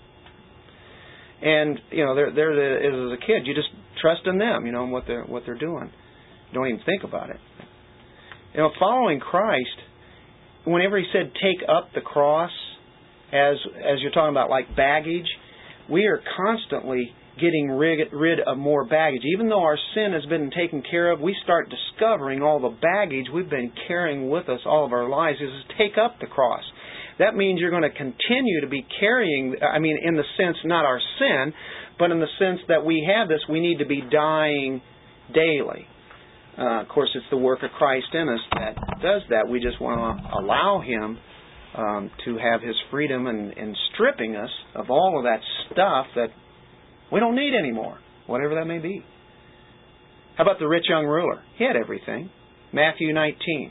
And 1.44 1.78
you 1.90 2.04
know, 2.04 2.14
they're 2.14 2.32
they're 2.34 2.54
the, 2.54 3.12
as 3.12 3.18
a 3.22 3.26
kid, 3.26 3.46
you 3.46 3.54
just 3.54 3.68
trust 4.00 4.22
in 4.26 4.38
them, 4.38 4.64
you 4.64 4.72
know, 4.72 4.82
and 4.82 4.92
what 4.92 5.04
they're 5.06 5.24
what 5.24 5.42
they're 5.44 5.58
doing. 5.58 5.90
Don't 6.54 6.66
even 6.66 6.80
think 6.86 7.04
about 7.04 7.28
it. 7.28 7.36
You 8.54 8.60
know, 8.60 8.70
following 8.80 9.20
Christ, 9.20 9.76
whenever 10.64 10.96
he 10.98 11.04
said 11.12 11.32
take 11.34 11.68
up 11.68 11.90
the 11.94 12.00
cross, 12.00 12.50
as 13.30 13.56
as 13.76 14.00
you're 14.00 14.12
talking 14.12 14.30
about 14.30 14.48
like 14.48 14.74
baggage, 14.74 15.28
we 15.90 16.06
are 16.06 16.22
constantly 16.36 17.12
getting 17.38 17.68
rid, 17.68 18.12
rid 18.12 18.38
of 18.40 18.56
more 18.56 18.86
baggage. 18.86 19.22
Even 19.34 19.48
though 19.48 19.62
our 19.62 19.78
sin 19.94 20.12
has 20.12 20.24
been 20.26 20.50
taken 20.50 20.82
care 20.88 21.10
of, 21.10 21.20
we 21.20 21.36
start 21.42 21.68
discovering 21.68 22.42
all 22.42 22.60
the 22.60 22.76
baggage 22.80 23.26
we've 23.34 23.50
been 23.50 23.72
carrying 23.88 24.30
with 24.30 24.48
us 24.48 24.60
all 24.64 24.86
of 24.86 24.92
our 24.92 25.08
lives. 25.08 25.38
Is 25.42 25.50
take 25.76 25.98
up 26.02 26.20
the 26.20 26.26
cross. 26.26 26.62
That 27.18 27.36
means 27.36 27.60
you're 27.60 27.70
going 27.70 27.82
to 27.82 27.96
continue 27.96 28.60
to 28.62 28.68
be 28.68 28.84
carrying, 28.98 29.56
I 29.62 29.78
mean, 29.78 29.98
in 30.02 30.14
the 30.14 30.24
sense, 30.36 30.56
not 30.64 30.84
our 30.84 31.00
sin, 31.18 31.52
but 31.98 32.10
in 32.10 32.18
the 32.18 32.26
sense 32.38 32.60
that 32.68 32.84
we 32.84 33.08
have 33.14 33.28
this, 33.28 33.40
we 33.48 33.60
need 33.60 33.78
to 33.78 33.86
be 33.86 34.02
dying 34.10 34.82
daily. 35.32 35.86
Uh, 36.58 36.82
of 36.82 36.88
course, 36.88 37.10
it's 37.14 37.26
the 37.30 37.36
work 37.36 37.62
of 37.62 37.70
Christ 37.78 38.06
in 38.12 38.28
us 38.28 38.40
that 38.52 38.76
does 39.02 39.22
that. 39.30 39.48
We 39.48 39.60
just 39.60 39.80
want 39.80 40.00
to 40.00 40.38
allow 40.38 40.82
Him 40.84 41.18
um, 41.76 42.10
to 42.24 42.36
have 42.38 42.62
His 42.62 42.76
freedom 42.90 43.26
and, 43.26 43.52
and 43.52 43.76
stripping 43.92 44.36
us 44.36 44.50
of 44.74 44.90
all 44.90 45.18
of 45.18 45.24
that 45.24 45.40
stuff 45.72 46.06
that 46.16 46.28
we 47.12 47.20
don't 47.20 47.34
need 47.34 47.54
anymore, 47.54 47.98
whatever 48.26 48.54
that 48.56 48.66
may 48.66 48.78
be. 48.78 49.04
How 50.36 50.44
about 50.44 50.58
the 50.58 50.66
rich 50.66 50.84
young 50.88 51.06
ruler? 51.06 51.42
He 51.58 51.64
had 51.64 51.76
everything. 51.76 52.30
Matthew 52.72 53.12
19. 53.12 53.70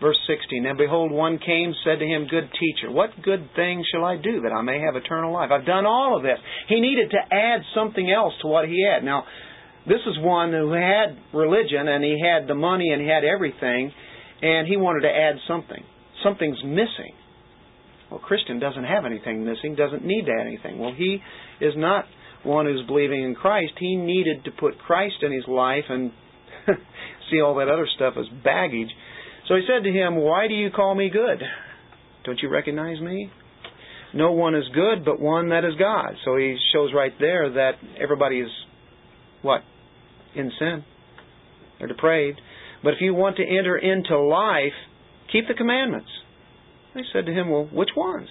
Verse 0.00 0.18
16, 0.26 0.66
And 0.66 0.76
behold, 0.76 1.12
one 1.12 1.38
came, 1.38 1.72
said 1.84 1.98
to 1.98 2.04
him, 2.04 2.26
Good 2.28 2.50
teacher, 2.58 2.90
what 2.90 3.10
good 3.22 3.48
thing 3.54 3.84
shall 3.90 4.04
I 4.04 4.16
do 4.16 4.40
that 4.42 4.52
I 4.52 4.62
may 4.62 4.80
have 4.80 4.96
eternal 4.96 5.32
life? 5.32 5.50
I've 5.52 5.66
done 5.66 5.86
all 5.86 6.16
of 6.16 6.22
this. 6.22 6.38
He 6.68 6.80
needed 6.80 7.10
to 7.10 7.34
add 7.34 7.60
something 7.74 8.10
else 8.10 8.34
to 8.42 8.48
what 8.48 8.68
he 8.68 8.84
had. 8.84 9.04
Now, 9.04 9.24
this 9.86 10.00
is 10.06 10.18
one 10.18 10.50
who 10.50 10.72
had 10.72 11.16
religion, 11.32 11.88
and 11.88 12.02
he 12.02 12.20
had 12.20 12.48
the 12.48 12.54
money, 12.54 12.90
and 12.90 13.00
he 13.00 13.08
had 13.08 13.24
everything, 13.24 13.92
and 14.42 14.66
he 14.66 14.76
wanted 14.76 15.02
to 15.02 15.14
add 15.14 15.36
something. 15.46 15.82
Something's 16.22 16.62
missing. 16.64 17.14
Well, 18.10 18.20
Christian 18.20 18.58
doesn't 18.58 18.84
have 18.84 19.04
anything 19.04 19.44
missing, 19.44 19.74
doesn't 19.74 20.04
need 20.04 20.26
to 20.26 20.32
add 20.32 20.46
anything. 20.46 20.78
Well, 20.78 20.94
he 20.96 21.20
is 21.60 21.74
not 21.76 22.04
one 22.44 22.66
who's 22.66 22.86
believing 22.86 23.24
in 23.24 23.34
Christ. 23.34 23.72
He 23.78 23.96
needed 23.96 24.44
to 24.44 24.50
put 24.50 24.78
Christ 24.78 25.16
in 25.22 25.32
his 25.32 25.44
life 25.48 25.84
and 25.88 26.12
see 27.30 27.40
all 27.40 27.56
that 27.56 27.68
other 27.68 27.88
stuff 27.94 28.14
as 28.18 28.26
baggage. 28.42 28.90
So 29.48 29.56
he 29.56 29.62
said 29.66 29.84
to 29.84 29.90
him, 29.90 30.16
Why 30.16 30.48
do 30.48 30.54
you 30.54 30.70
call 30.70 30.94
me 30.94 31.10
good? 31.10 31.42
Don't 32.24 32.40
you 32.40 32.48
recognize 32.48 33.00
me? 33.00 33.30
No 34.14 34.32
one 34.32 34.54
is 34.54 34.64
good 34.72 35.04
but 35.04 35.20
one 35.20 35.50
that 35.50 35.64
is 35.64 35.74
God. 35.78 36.14
So 36.24 36.36
he 36.36 36.56
shows 36.72 36.90
right 36.94 37.12
there 37.18 37.50
that 37.54 37.72
everybody 38.00 38.40
is 38.40 38.50
what? 39.42 39.62
In 40.34 40.50
sin. 40.58 40.84
They're 41.78 41.88
depraved. 41.88 42.40
But 42.82 42.94
if 42.94 43.00
you 43.00 43.14
want 43.14 43.36
to 43.36 43.42
enter 43.42 43.76
into 43.76 44.18
life, 44.18 44.72
keep 45.32 45.48
the 45.48 45.54
commandments. 45.54 46.08
They 46.94 47.02
said 47.12 47.26
to 47.26 47.32
him, 47.32 47.50
Well, 47.50 47.68
which 47.72 47.90
ones? 47.96 48.28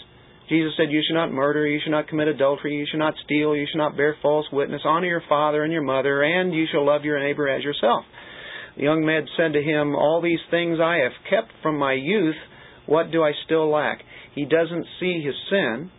Jesus 0.50 0.74
said, 0.78 0.92
You 0.92 1.02
should 1.06 1.16
not 1.16 1.32
murder, 1.32 1.68
you 1.68 1.80
should 1.84 1.92
not 1.92 2.08
commit 2.08 2.28
adultery, 2.28 2.76
you 2.76 2.86
should 2.90 3.00
not 3.00 3.16
steal, 3.24 3.56
you 3.56 3.68
should 3.70 3.78
not 3.78 3.98
bear 3.98 4.16
false 4.22 4.46
witness, 4.52 4.82
honor 4.86 5.08
your 5.08 5.24
father 5.28 5.64
and 5.64 5.72
your 5.72 5.84
mother, 5.84 6.22
and 6.24 6.54
you 6.54 6.66
shall 6.72 6.86
love 6.86 7.04
your 7.04 7.20
neighbor 7.20 7.48
as 7.48 7.64
yourself. 7.64 8.06
The 8.76 8.84
young 8.84 9.06
man 9.06 9.26
said 9.38 9.54
to 9.54 9.62
him, 9.62 9.96
All 9.96 10.22
these 10.22 10.40
things 10.50 10.80
I 10.82 10.98
have 10.98 11.12
kept 11.30 11.52
from 11.62 11.78
my 11.78 11.94
youth, 11.94 12.36
what 12.86 13.12
do 13.12 13.24
I 13.24 13.32
still 13.46 13.70
lack? 13.70 14.00
He 14.36 14.46
doesn't 14.46 14.86
see 15.00 15.22
his 15.24 15.36
sin. 15.50 15.92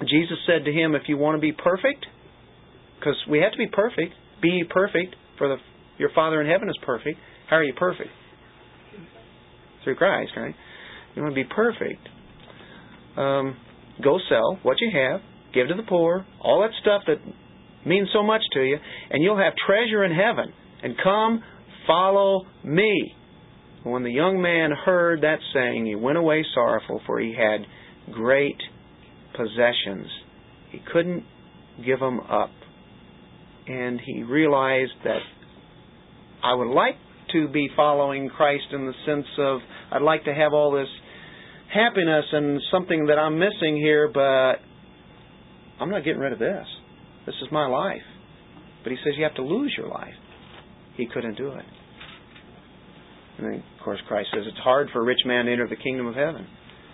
Jesus 0.00 0.38
said 0.46 0.64
to 0.64 0.72
him, 0.72 0.94
If 0.94 1.02
you 1.08 1.16
want 1.16 1.36
to 1.36 1.40
be 1.40 1.52
perfect, 1.52 2.06
because 2.98 3.16
we 3.28 3.38
have 3.40 3.52
to 3.52 3.58
be 3.58 3.66
perfect, 3.66 4.14
be 4.40 4.62
perfect, 4.68 5.16
for 5.38 5.48
the, 5.48 5.56
your 5.98 6.10
Father 6.14 6.40
in 6.40 6.48
heaven 6.48 6.68
is 6.68 6.76
perfect. 6.82 7.18
How 7.48 7.56
are 7.56 7.64
you 7.64 7.74
perfect? 7.74 8.10
Through 9.84 9.96
Christ, 9.96 10.32
right? 10.36 10.54
You 11.14 11.22
want 11.22 11.34
to 11.34 11.42
be 11.42 11.48
perfect. 11.48 12.08
Um, 13.16 13.56
go 14.02 14.18
sell 14.28 14.58
what 14.62 14.76
you 14.80 14.90
have, 14.94 15.20
give 15.52 15.68
to 15.68 15.74
the 15.74 15.88
poor, 15.88 16.24
all 16.40 16.60
that 16.60 16.70
stuff 16.80 17.02
that 17.06 17.18
means 17.86 18.08
so 18.12 18.22
much 18.22 18.42
to 18.52 18.60
you, 18.60 18.76
and 19.10 19.22
you'll 19.22 19.38
have 19.38 19.54
treasure 19.66 20.04
in 20.04 20.12
heaven. 20.12 20.52
And 20.82 20.94
come, 21.02 21.42
follow 21.90 22.46
me. 22.62 23.14
When 23.82 24.04
the 24.04 24.12
young 24.12 24.40
man 24.40 24.70
heard 24.70 25.22
that 25.22 25.38
saying, 25.52 25.86
he 25.86 25.96
went 25.96 26.18
away 26.18 26.44
sorrowful, 26.54 27.00
for 27.04 27.18
he 27.18 27.34
had 27.34 27.66
great 28.12 28.58
possessions. 29.32 30.06
He 30.70 30.78
couldn't 30.92 31.24
give 31.84 31.98
them 31.98 32.20
up. 32.20 32.50
And 33.66 34.00
he 34.04 34.22
realized 34.22 34.92
that 35.02 35.20
I 36.44 36.54
would 36.54 36.72
like 36.72 36.94
to 37.32 37.48
be 37.48 37.68
following 37.74 38.28
Christ 38.28 38.66
in 38.72 38.86
the 38.86 38.92
sense 39.06 39.26
of 39.38 39.58
I'd 39.90 40.02
like 40.02 40.24
to 40.24 40.34
have 40.34 40.52
all 40.52 40.72
this 40.72 40.88
happiness 41.72 42.24
and 42.32 42.60
something 42.70 43.06
that 43.06 43.18
I'm 43.18 43.38
missing 43.38 43.76
here, 43.76 44.10
but 44.12 44.56
I'm 45.80 45.90
not 45.90 46.04
getting 46.04 46.20
rid 46.20 46.32
of 46.32 46.38
this. 46.38 46.66
This 47.26 47.34
is 47.42 47.48
my 47.50 47.66
life. 47.66 48.02
But 48.84 48.92
he 48.92 48.98
says 49.04 49.14
you 49.16 49.24
have 49.24 49.34
to 49.34 49.42
lose 49.42 49.74
your 49.76 49.88
life. 49.88 50.14
He 50.96 51.06
couldn't 51.06 51.36
do 51.36 51.52
it. 51.52 51.64
And 53.40 53.48
then, 53.48 53.64
of 53.64 53.80
course, 53.82 54.00
Christ 54.06 54.28
says 54.34 54.44
it's 54.44 54.60
hard 54.60 54.90
for 54.92 55.00
a 55.00 55.04
rich 55.04 55.24
man 55.24 55.46
to 55.46 55.52
enter 55.52 55.66
the 55.66 55.80
kingdom 55.80 56.06
of 56.06 56.14
heaven. 56.14 56.46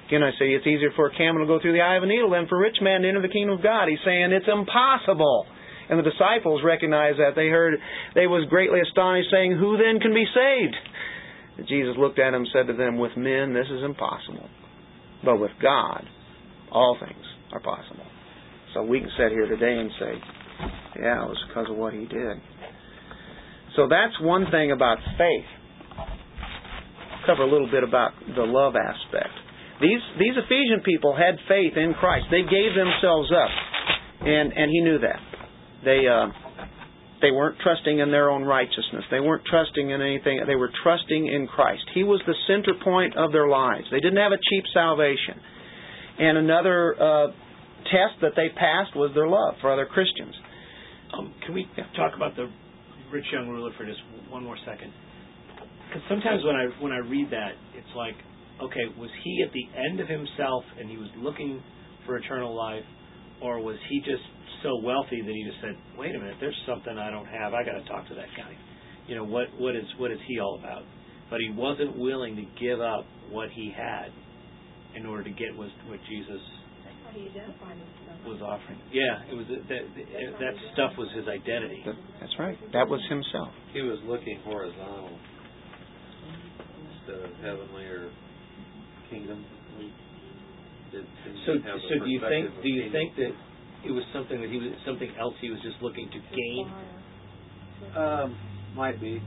Again, 0.07 0.23
I 0.23 0.31
say 0.39 0.55
it's 0.55 0.67
easier 0.67 0.95
for 0.95 1.11
a 1.11 1.17
camel 1.19 1.43
to 1.43 1.51
go 1.51 1.59
through 1.59 1.75
the 1.75 1.83
eye 1.83 1.97
of 1.99 2.05
a 2.05 2.07
needle 2.07 2.31
than 2.31 2.47
for 2.47 2.55
a 2.55 2.63
rich 2.63 2.79
man 2.81 3.03
to 3.03 3.09
enter 3.09 3.23
the 3.23 3.35
kingdom 3.35 3.59
of 3.59 3.63
God. 3.63 3.89
He's 3.91 3.99
saying 4.07 4.31
it's 4.31 4.47
impossible. 4.47 5.47
And 5.91 5.99
the 5.99 6.07
disciples 6.07 6.63
recognized 6.63 7.19
that. 7.19 7.35
They 7.35 7.51
heard, 7.51 7.75
they 8.15 8.31
was 8.31 8.47
greatly 8.49 8.79
astonished, 8.79 9.31
saying, 9.31 9.59
Who 9.59 9.75
then 9.75 9.99
can 9.99 10.15
be 10.15 10.23
saved? 10.31 11.67
Jesus 11.67 11.99
looked 11.99 12.21
at 12.21 12.31
them 12.31 12.47
and 12.47 12.51
said 12.55 12.71
to 12.71 12.79
them, 12.79 12.99
With 12.99 13.17
men 13.17 13.51
this 13.51 13.67
is 13.67 13.83
impossible. 13.83 14.47
But 15.25 15.43
with 15.43 15.53
God, 15.61 16.07
all 16.71 16.97
things 17.03 17.27
are 17.53 17.61
possible. 17.61 18.07
So 18.75 18.83
we 18.83 19.01
can 19.01 19.11
sit 19.19 19.35
here 19.35 19.51
today 19.51 19.75
and 19.75 19.91
say, 19.99 20.13
Yeah, 21.03 21.27
it 21.27 21.29
was 21.35 21.43
because 21.49 21.67
of 21.71 21.77
what 21.77 21.95
he 21.95 22.07
did. 22.07 22.39
So 23.75 23.89
that's 23.91 24.15
one 24.23 24.47
thing 24.53 24.71
about 24.71 24.99
faith. 25.19 25.51
Cover 27.27 27.43
a 27.43 27.51
little 27.51 27.71
bit 27.71 27.83
about 27.83 28.13
the 28.35 28.43
love 28.43 28.75
aspect. 28.77 29.35
These 29.81 30.01
these 30.19 30.37
Ephesian 30.39 30.81
people 30.85 31.15
had 31.15 31.37
faith 31.49 31.77
in 31.77 31.93
Christ. 31.95 32.27
They 32.31 32.43
gave 32.43 32.73
themselves 32.73 33.31
up, 33.35 33.51
and 34.21 34.53
and 34.55 34.71
he 34.71 34.81
knew 34.81 34.99
that. 35.01 35.21
They 35.85 36.07
uh, 36.07 36.33
they 37.21 37.31
weren't 37.31 37.59
trusting 37.63 37.99
in 37.99 38.11
their 38.11 38.31
own 38.31 38.45
righteousness. 38.45 39.05
They 39.11 39.21
weren't 39.21 39.45
trusting 39.45 39.91
in 39.91 40.01
anything. 40.01 40.41
They 40.47 40.55
were 40.55 40.71
trusting 40.83 41.27
in 41.27 41.47
Christ. 41.47 41.83
He 41.95 42.05
was 42.05 42.21
the 42.27 42.35
center 42.47 42.73
point 42.83 43.17
of 43.17 43.33
their 43.33 43.49
lives. 43.49 43.85
They 43.91 44.01
didn't 44.01 44.19
have 44.19 44.33
a 44.33 44.41
cheap 44.51 44.65
salvation. 44.73 45.41
And 46.19 46.39
another 46.39 46.95
uh, 46.95 47.27
test 47.91 48.21
that 48.23 48.33
they 48.37 48.49
passed 48.49 48.97
was 48.97 49.13
their 49.15 49.29
love 49.29 49.55
for 49.61 49.73
other 49.73 49.87
Christians. 49.87 50.35
Um, 51.17 51.35
can 51.45 51.55
we 51.55 51.67
talk 51.97 52.17
about 52.17 52.37
the 52.37 52.51
rich 53.13 53.25
young 53.33 53.49
ruler 53.49 53.73
for 53.77 53.85
just 53.85 54.01
one 54.29 54.45
more 54.45 54.57
second? 54.65 54.93
Because 55.97 56.09
sometimes 56.13 56.45
when 56.45 56.57
I 56.57 56.67
when 56.85 56.93
I 56.93 56.99
read 56.99 57.31
that, 57.33 57.57
it's 57.73 57.89
like, 57.97 58.13
okay, 58.61 58.85
was 59.01 59.09
he 59.25 59.41
at 59.41 59.49
the 59.53 59.65
end 59.89 60.01
of 60.01 60.09
himself 60.09 60.65
and 60.79 60.91
he 60.91 60.99
was 60.99 61.09
looking 61.17 61.63
for 62.05 62.19
eternal 62.19 62.55
life, 62.55 62.85
or 63.41 63.61
was 63.65 63.77
he 63.89 64.01
just 64.01 64.21
so 64.63 64.77
wealthy 64.85 65.23
that 65.25 65.33
he 65.33 65.45
just 65.49 65.57
said, 65.65 65.73
wait 65.97 66.15
a 66.15 66.19
minute, 66.19 66.37
there's 66.39 66.57
something 66.69 66.99
I 66.99 67.11
don't 67.11 67.25
have. 67.27 67.55
I 67.55 67.65
got 67.65 67.81
to 67.81 67.85
talk 67.89 68.09
to 68.09 68.15
that 68.15 68.29
guy. 68.37 68.53
You 69.09 69.17
know 69.17 69.25
what 69.25 69.49
what 69.57 69.75
is 69.75 69.89
what 69.97 70.13
is 70.13 70.19
he 70.29 70.39
all 70.39 70.61
about? 70.61 70.83
But 71.31 71.41
he 71.41 71.49
wasn't 71.57 71.97
willing 71.97 72.37
to 72.37 72.45
give 72.61 72.81
up 72.81 73.07
what 73.31 73.49
he 73.57 73.73
had 73.75 74.13
in 74.95 75.07
order 75.07 75.25
to 75.25 75.31
get 75.31 75.57
what, 75.57 75.69
what 75.89 75.99
Jesus 76.09 76.45
he 77.17 77.33
identified 77.33 77.73
himself. 77.81 78.21
was 78.29 78.41
offering. 78.45 78.77
Yeah, 78.93 79.33
it 79.33 79.35
was 79.35 79.47
that 79.49 79.65
that, 79.73 79.85
that 80.45 80.55
stuff 80.75 80.93
was 81.01 81.09
his 81.17 81.25
identity. 81.25 81.81
That- 81.89 81.97
That's 82.21 82.37
right. 82.39 82.59
That 82.77 82.85
was 82.85 83.01
himself. 83.09 83.49
He 83.73 83.81
was 83.81 83.97
looking 84.05 84.37
horizontal 84.45 85.17
instead 87.07 87.25
of 87.25 87.31
heavenly 87.39 87.85
or 87.85 88.11
kingdom. 89.11 89.45
He 89.79 89.93
did 90.91 91.05
So, 91.47 91.55
to 91.55 91.61
have 91.63 91.77
a 91.77 91.81
so 91.89 92.05
do 92.05 92.11
you 92.11 92.21
think 92.21 92.63
do 92.63 92.69
you 92.69 92.83
kingdom. 92.83 92.93
think 92.93 93.17
that 93.17 93.33
it 93.89 93.93
was 93.93 94.05
something 94.13 94.41
that 94.41 94.51
he 94.51 94.59
was 94.59 94.73
something 94.85 95.11
else 95.19 95.35
he 95.41 95.51
was 95.51 95.61
just 95.63 95.77
looking 95.83 96.09
to 96.11 96.19
gain? 96.19 96.67
Um, 97.97 98.37
might 98.75 99.01
be. 99.01 99.21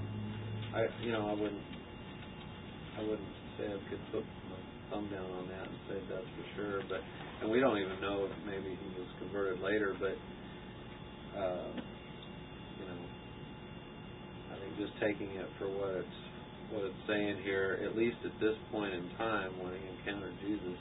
I, 0.73 0.85
you 1.01 1.11
know, 1.11 1.27
I 1.29 1.33
wouldn't, 1.33 1.61
I 2.97 3.01
wouldn't 3.01 3.33
say 3.57 3.65
I 3.65 3.89
could 3.89 3.99
put 4.11 4.23
my 4.49 4.59
thumb 4.91 5.09
down 5.09 5.25
on 5.31 5.47
that 5.47 5.65
and 5.67 5.77
say 5.87 5.97
that's 6.09 6.27
for 6.37 6.45
sure. 6.55 6.81
But, 6.89 7.01
and 7.41 7.49
we 7.49 7.59
don't 7.59 7.77
even 7.77 7.99
know 8.01 8.25
if 8.29 8.31
maybe 8.45 8.77
he 8.77 8.99
was 8.99 9.07
converted 9.17 9.61
later. 9.61 9.95
But, 9.99 10.17
uh, 11.39 11.73
you 12.79 12.85
know, 12.85 12.99
I 14.53 14.59
think 14.61 14.77
just 14.77 14.93
taking 15.01 15.33
it 15.37 15.49
for 15.57 15.69
what 15.69 16.05
it's 16.05 16.19
what 16.71 16.85
it's 16.85 17.03
saying 17.07 17.41
here, 17.43 17.79
at 17.85 17.95
least 17.97 18.17
at 18.25 18.33
this 18.39 18.55
point 18.71 18.93
in 18.93 19.09
time 19.17 19.57
when 19.61 19.73
he 19.73 19.81
encountered 19.97 20.33
Jesus, 20.41 20.77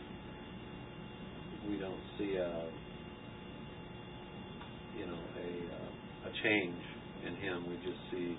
we 1.68 1.76
don't 1.78 2.00
see 2.18 2.36
a, 2.36 2.68
you 4.96 5.06
know, 5.06 5.20
a 5.20 5.48
uh, 5.72 6.28
a 6.28 6.32
change 6.42 6.82
in 7.26 7.34
him. 7.36 7.68
We 7.70 7.76
just 7.76 8.00
see, 8.10 8.36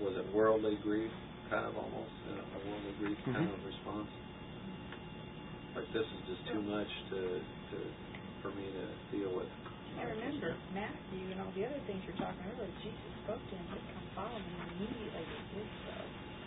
was 0.00 0.14
it 0.16 0.32
worldly 0.34 0.78
grief, 0.82 1.10
kind 1.50 1.66
of 1.66 1.76
almost, 1.76 2.12
a 2.28 2.34
a 2.38 2.58
worldly 2.70 2.94
grief 2.98 3.18
kind 3.26 3.46
Mhm. 3.48 3.54
of 3.54 3.64
response? 3.64 4.10
Like 5.76 5.86
this 5.92 6.06
is 6.06 6.22
just 6.26 6.42
too 6.52 6.62
much 6.62 6.88
to, 7.10 7.20
to 7.70 7.76
for 8.42 8.50
me 8.52 8.66
to 8.72 8.84
deal 9.16 9.34
with. 9.34 9.48
I 9.98 10.04
remember 10.04 10.56
Matthew 10.72 11.30
and 11.30 11.40
all 11.40 11.52
the 11.52 11.66
other 11.66 11.80
things 11.86 12.02
you're 12.06 12.16
talking 12.16 12.46
about. 12.46 12.68
Jesus 12.82 13.10
spoke 13.24 13.42
to 13.50 13.54
him, 13.56 13.66
"He 13.74 13.80
come 13.92 14.06
follow 14.14 14.38
me," 14.38 14.54
and 14.54 14.70
immediately 14.80 15.24
he 15.26 15.58
did 15.58 15.68
so. 15.86 15.94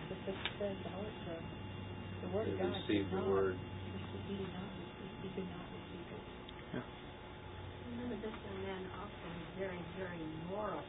But 0.09 0.19
it 0.27 0.37
says 0.59 0.77
the 0.83 0.91
the, 1.25 1.37
the 2.21 2.29
word 2.29 2.47
They 2.47 2.53
of 2.53 2.57
God 2.59 2.83
received 2.87 2.89
did 2.89 3.11
the 3.11 3.17
not, 3.17 3.27
word. 3.29 3.59
He 4.27 4.35
did 4.37 4.53
not 4.53 4.71
receive. 4.77 5.11
He 5.21 5.29
could 5.31 5.49
not 5.49 5.67
receive 5.71 6.07
it. 6.11 6.25
Remember, 7.85 8.17
this 8.17 8.35
young 8.45 8.61
man 8.63 8.91
also 8.99 9.27
was 9.29 9.47
very, 9.57 9.81
very 9.97 10.25
moral 10.47 10.83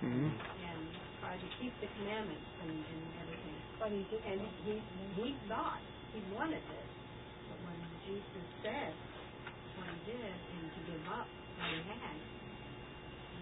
hmm 0.00 0.28
and 0.58 0.90
tried 1.20 1.40
to 1.40 1.48
keep 1.60 1.74
the 1.80 1.88
commandments 1.98 2.46
and, 2.60 2.70
and 2.86 3.02
everything. 3.22 3.58
But 3.78 3.90
he 3.92 4.04
did. 4.10 4.22
And 4.24 4.40
he 4.64 4.84
he 5.14 5.36
thought 5.48 5.82
he 6.12 6.22
wanted 6.32 6.62
this, 6.68 6.90
but 7.48 7.58
when 7.62 7.80
Jesus 8.06 8.46
said 8.62 8.94
what 9.76 9.88
he 9.88 9.98
did 10.12 10.34
and 10.52 10.72
to 10.74 10.80
give 10.82 11.04
up 11.08 11.28
what 11.56 11.68
he 11.70 11.82
had, 11.88 12.18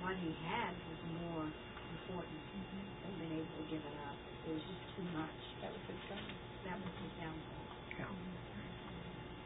what 0.01 0.17
he 0.19 0.33
had 0.45 0.75
was 0.89 0.99
more 1.07 1.55
important 1.91 2.43
than 3.03 3.19
being 3.19 3.33
able 3.41 3.57
to 3.59 3.65
give 3.71 3.85
it 3.85 3.97
up. 4.09 4.14
It 4.45 4.53
was 4.53 4.65
just 4.65 4.85
too 4.97 5.07
much. 5.17 5.41
That 5.65 5.71
was 5.73 5.83
his 5.89 6.01
son. 6.09 6.25
That 6.69 6.77
was 6.81 6.93
his 7.01 7.13
downfall. 7.21 7.55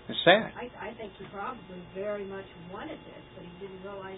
It's 0.08 0.24
sad. 0.24 0.56
I, 0.56 0.88
I 0.88 0.90
think 0.96 1.12
he 1.20 1.24
probably 1.28 1.84
very 1.94 2.24
much 2.24 2.48
wanted 2.72 2.96
this, 2.96 3.24
but 3.36 3.44
he 3.44 3.52
didn't 3.60 3.84
realize 3.84 4.16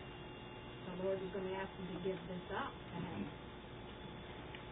the 0.87 1.05
Lord 1.05 1.19
was 1.19 1.31
going 1.35 1.51
to 1.51 1.55
ask 1.59 1.67
him 1.67 1.99
to 1.99 1.99
give 2.07 2.19
this 2.31 2.47
up. 2.55 2.71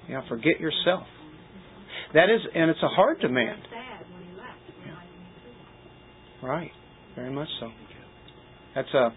Yeah, 0.09 0.23
forget 0.29 0.61
yourself. 0.61 1.05
That 2.15 2.31
is, 2.31 2.41
and 2.55 2.71
it's 2.71 2.83
a 2.83 2.89
hard 2.89 3.21
demand. 3.21 3.61
sad 3.69 4.07
when 4.15 4.23
he 4.25 4.33
left, 4.39 4.63
realizing. 4.81 5.11
Right. 6.41 6.71
Very 7.17 7.31
much 7.31 7.49
so. 7.61 7.69
That's 8.75 8.95
a 8.95 9.11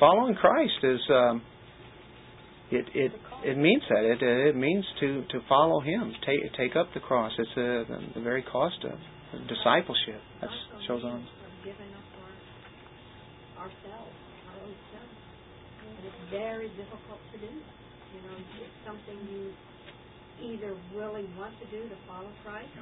following 0.00 0.34
Christ 0.34 0.82
is 0.82 1.00
um, 1.10 1.42
it 2.72 2.86
it 2.94 3.12
it 3.44 3.56
means 3.56 3.82
that 3.88 4.04
it 4.04 4.20
uh, 4.22 4.48
it 4.50 4.56
means 4.56 4.84
to 5.00 5.24
to 5.32 5.40
follow 5.48 5.80
Him, 5.80 6.12
take 6.26 6.40
take 6.56 6.76
up 6.76 6.88
the 6.94 7.00
cross. 7.00 7.32
It's 7.38 7.50
a, 7.56 7.84
the, 7.88 7.98
the 8.16 8.20
very 8.20 8.42
cost 8.42 8.76
of 8.84 8.98
discipleship. 9.48 10.20
That 10.40 10.50
shows 10.86 11.02
on. 11.04 11.24
our 13.58 13.64
ourselves, 13.64 14.16
our 14.48 14.56
own. 14.64 14.74
And 14.74 16.04
it's 16.06 16.22
very 16.30 16.68
difficult 16.76 17.20
to 17.32 17.38
do. 17.38 17.50
You 17.50 18.20
know, 18.26 18.36
it's 18.40 18.80
something 18.86 19.18
you 19.30 19.52
either 20.40 20.74
really 20.96 21.28
want 21.36 21.52
to 21.60 21.66
do 21.68 21.84
to 21.84 21.96
follow 22.08 22.32
Christ 22.42 22.72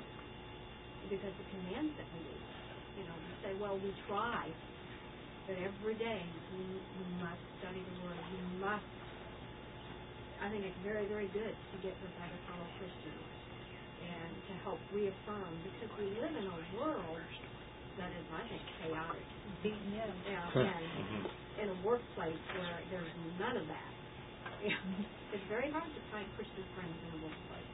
because 1.11 1.35
it 1.35 1.47
commands 1.51 1.93
that 1.99 2.09
we 2.15 2.21
do. 2.23 2.37
You 2.99 3.05
know, 3.07 3.17
we 3.19 3.33
say, 3.43 3.53
well, 3.59 3.77
we 3.79 3.91
try, 4.09 4.51
but 5.47 5.57
every 5.59 5.95
day 5.99 6.23
we, 6.55 6.65
we 6.65 7.05
must 7.23 7.43
study 7.61 7.83
the 7.83 7.95
Word. 8.03 8.19
We 8.33 8.41
must. 8.63 8.87
I 10.39 10.47
think 10.51 10.63
it's 10.65 10.81
very, 10.87 11.07
very 11.11 11.27
good 11.35 11.51
to 11.55 11.77
get 11.83 11.95
with 11.99 12.15
other 12.23 12.39
fellow 12.47 12.69
Christians 12.79 13.27
and 14.07 14.31
to 14.47 14.53
help 14.63 14.79
reaffirm 14.95 15.51
because 15.67 15.91
we 15.99 16.07
live 16.23 16.31
in 16.31 16.47
a 16.47 16.59
world 16.79 17.19
that 17.99 18.11
is, 18.15 18.27
I 18.31 18.43
think, 18.47 18.63
chaotic. 18.79 19.27
Beaten 19.63 19.91
in. 19.91 20.13
Yeah, 20.31 20.47
Huh. 20.55 20.63
and 20.63 20.87
in 21.59 21.67
a 21.75 21.79
workplace 21.83 22.39
where 22.55 22.79
there's 22.95 23.15
none 23.43 23.59
of 23.59 23.67
that. 23.67 23.93
it's 25.35 25.47
very 25.51 25.71
hard 25.75 25.91
to 25.91 26.03
find 26.15 26.27
Christian 26.39 26.63
friends 26.79 26.95
in 26.95 27.11
a 27.19 27.21
workplace. 27.27 27.71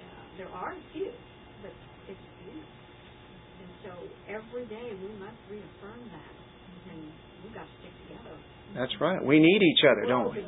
Uh, 0.00 0.24
there 0.40 0.48
are 0.48 0.72
a 0.72 0.82
few, 0.96 1.12
but 1.60 1.72
it's 2.08 2.24
few. 2.44 2.56
And 2.56 3.70
so 3.84 3.92
every 4.32 4.64
day 4.72 4.96
we 4.96 5.12
must 5.20 5.36
reaffirm 5.52 6.00
that, 6.08 6.34
and 6.92 7.12
we've 7.44 7.52
got 7.52 7.68
to 7.68 7.74
stick 7.84 7.92
together. 8.08 8.36
That's 8.72 8.96
right. 9.00 9.20
We 9.20 9.40
need 9.40 9.60
each 9.60 9.84
other, 9.84 10.08
don't 10.08 10.32
we? 10.32 10.40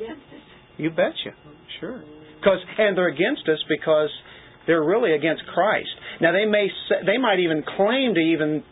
You 0.80 0.90
betcha. 0.90 1.36
Sure. 1.80 2.02
Because 2.40 2.58
and 2.78 2.96
they're 2.96 3.08
against 3.08 3.42
us 3.48 3.58
because 3.68 4.08
they're 4.66 4.84
really 4.84 5.12
against 5.12 5.42
Christ. 5.52 5.90
Now 6.20 6.32
they 6.32 6.46
may 6.46 6.68
say, 6.88 7.04
they 7.04 7.18
might 7.18 7.38
even 7.40 7.62
claim 7.76 8.14
to 8.14 8.20
even 8.20 8.64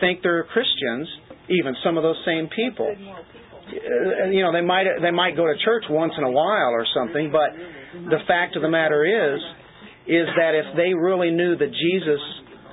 think 0.00 0.20
they're 0.22 0.44
Christians. 0.44 1.08
Even 1.48 1.74
some 1.84 1.96
of 1.96 2.02
those 2.02 2.18
same 2.24 2.48
people. 2.54 2.94
Good 2.94 3.04
moral 3.04 3.24
people. 3.32 3.40
Uh, 3.70 4.30
you 4.30 4.42
know 4.42 4.52
they 4.52 4.60
might 4.60 4.86
they 5.02 5.10
might 5.10 5.36
go 5.36 5.46
to 5.46 5.54
church 5.64 5.84
once 5.88 6.12
in 6.18 6.24
a 6.24 6.30
while 6.30 6.70
or 6.70 6.86
something, 6.94 7.30
but 7.30 7.50
the 8.10 8.18
fact 8.26 8.56
of 8.56 8.62
the 8.62 8.68
matter 8.68 9.04
is 9.04 9.40
is 10.06 10.26
that 10.36 10.54
if 10.54 10.76
they 10.76 10.94
really 10.94 11.30
knew 11.30 11.56
the 11.56 11.66
Jesus 11.66 12.22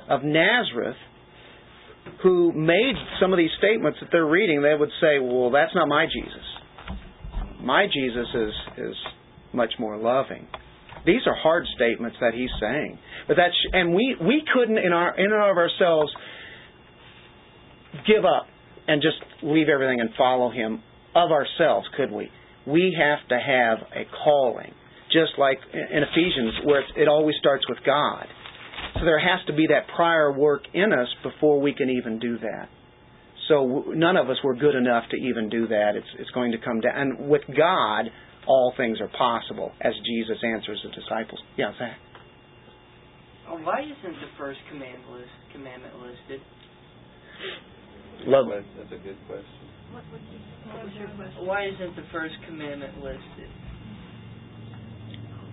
of 0.08 0.24
Nazareth 0.24 0.96
who 2.22 2.52
made 2.52 2.94
some 3.20 3.32
of 3.32 3.36
these 3.36 3.50
statements 3.58 3.98
that 4.00 4.08
they're 4.10 4.26
reading, 4.26 4.62
they 4.62 4.74
would 4.74 4.90
say, 5.00 5.18
"Well, 5.18 5.50
that's 5.50 5.74
not 5.74 5.86
my 5.86 6.06
Jesus. 6.06 6.46
My 7.60 7.86
Jesus 7.86 8.28
is 8.34 8.54
is 8.78 8.96
much 9.52 9.72
more 9.78 9.96
loving." 9.96 10.46
These 11.04 11.26
are 11.26 11.34
hard 11.34 11.64
statements 11.76 12.16
that 12.20 12.34
he's 12.34 12.50
saying, 12.60 12.98
but 13.26 13.36
that's 13.36 13.56
and 13.72 13.94
we 13.94 14.16
we 14.20 14.42
couldn't 14.52 14.78
in 14.78 14.92
our 14.92 15.14
in 15.16 15.24
and 15.24 15.34
of 15.34 15.56
ourselves 15.56 16.12
give 18.06 18.24
up 18.24 18.46
and 18.86 19.00
just 19.02 19.16
leave 19.42 19.68
everything 19.68 20.00
and 20.00 20.10
follow 20.16 20.50
him 20.50 20.82
of 21.14 21.30
ourselves, 21.30 21.86
could 21.96 22.10
we? 22.10 22.30
We 22.66 22.96
have 22.98 23.26
to 23.28 23.38
have 23.38 23.78
a 23.94 24.04
calling, 24.24 24.74
just 25.12 25.32
like 25.38 25.58
in 25.72 26.02
Ephesians, 26.02 26.54
where 26.64 26.82
it 26.96 27.08
always 27.08 27.36
starts 27.40 27.64
with 27.68 27.78
God. 27.84 28.26
So 28.94 29.04
there 29.04 29.18
has 29.18 29.44
to 29.46 29.52
be 29.52 29.66
that 29.68 29.88
prior 29.94 30.32
work 30.32 30.62
in 30.74 30.92
us 30.92 31.08
before 31.22 31.60
we 31.60 31.72
can 31.72 31.90
even 31.90 32.18
do 32.18 32.38
that. 32.38 32.68
So 33.48 33.66
w- 33.66 33.96
none 33.96 34.16
of 34.16 34.28
us 34.28 34.36
were 34.44 34.54
good 34.54 34.74
enough 34.74 35.04
to 35.10 35.16
even 35.16 35.48
do 35.48 35.66
that. 35.68 35.96
It's 35.96 36.06
it's 36.18 36.30
going 36.30 36.52
to 36.52 36.58
come 36.58 36.80
down, 36.80 36.94
and 36.96 37.28
with 37.28 37.42
God, 37.56 38.10
all 38.46 38.72
things 38.76 39.00
are 39.00 39.08
possible, 39.08 39.72
as 39.80 39.94
Jesus 40.04 40.36
answers 40.44 40.80
the 40.84 40.90
disciples. 40.90 41.40
Yeah, 41.56 41.72
Zach. 41.78 41.96
Uh, 43.48 43.56
Why 43.64 43.80
isn't 43.80 44.16
the 44.20 44.30
first 44.36 44.60
command 44.70 45.02
list 45.10 45.32
commandment 45.52 45.94
listed? 46.00 46.40
Love 48.26 48.46
That's, 48.50 48.66
that's 48.76 48.92
a 48.92 49.02
good 49.04 49.16
question. 49.26 49.46
What, 49.92 50.04
what, 50.10 50.20
what 50.74 50.84
was 50.84 50.94
your 50.98 51.08
question? 51.16 51.46
Why 51.46 51.68
isn't 51.68 51.96
the 51.96 52.04
first 52.12 52.34
commandment 52.46 52.98
listed? 52.98 53.48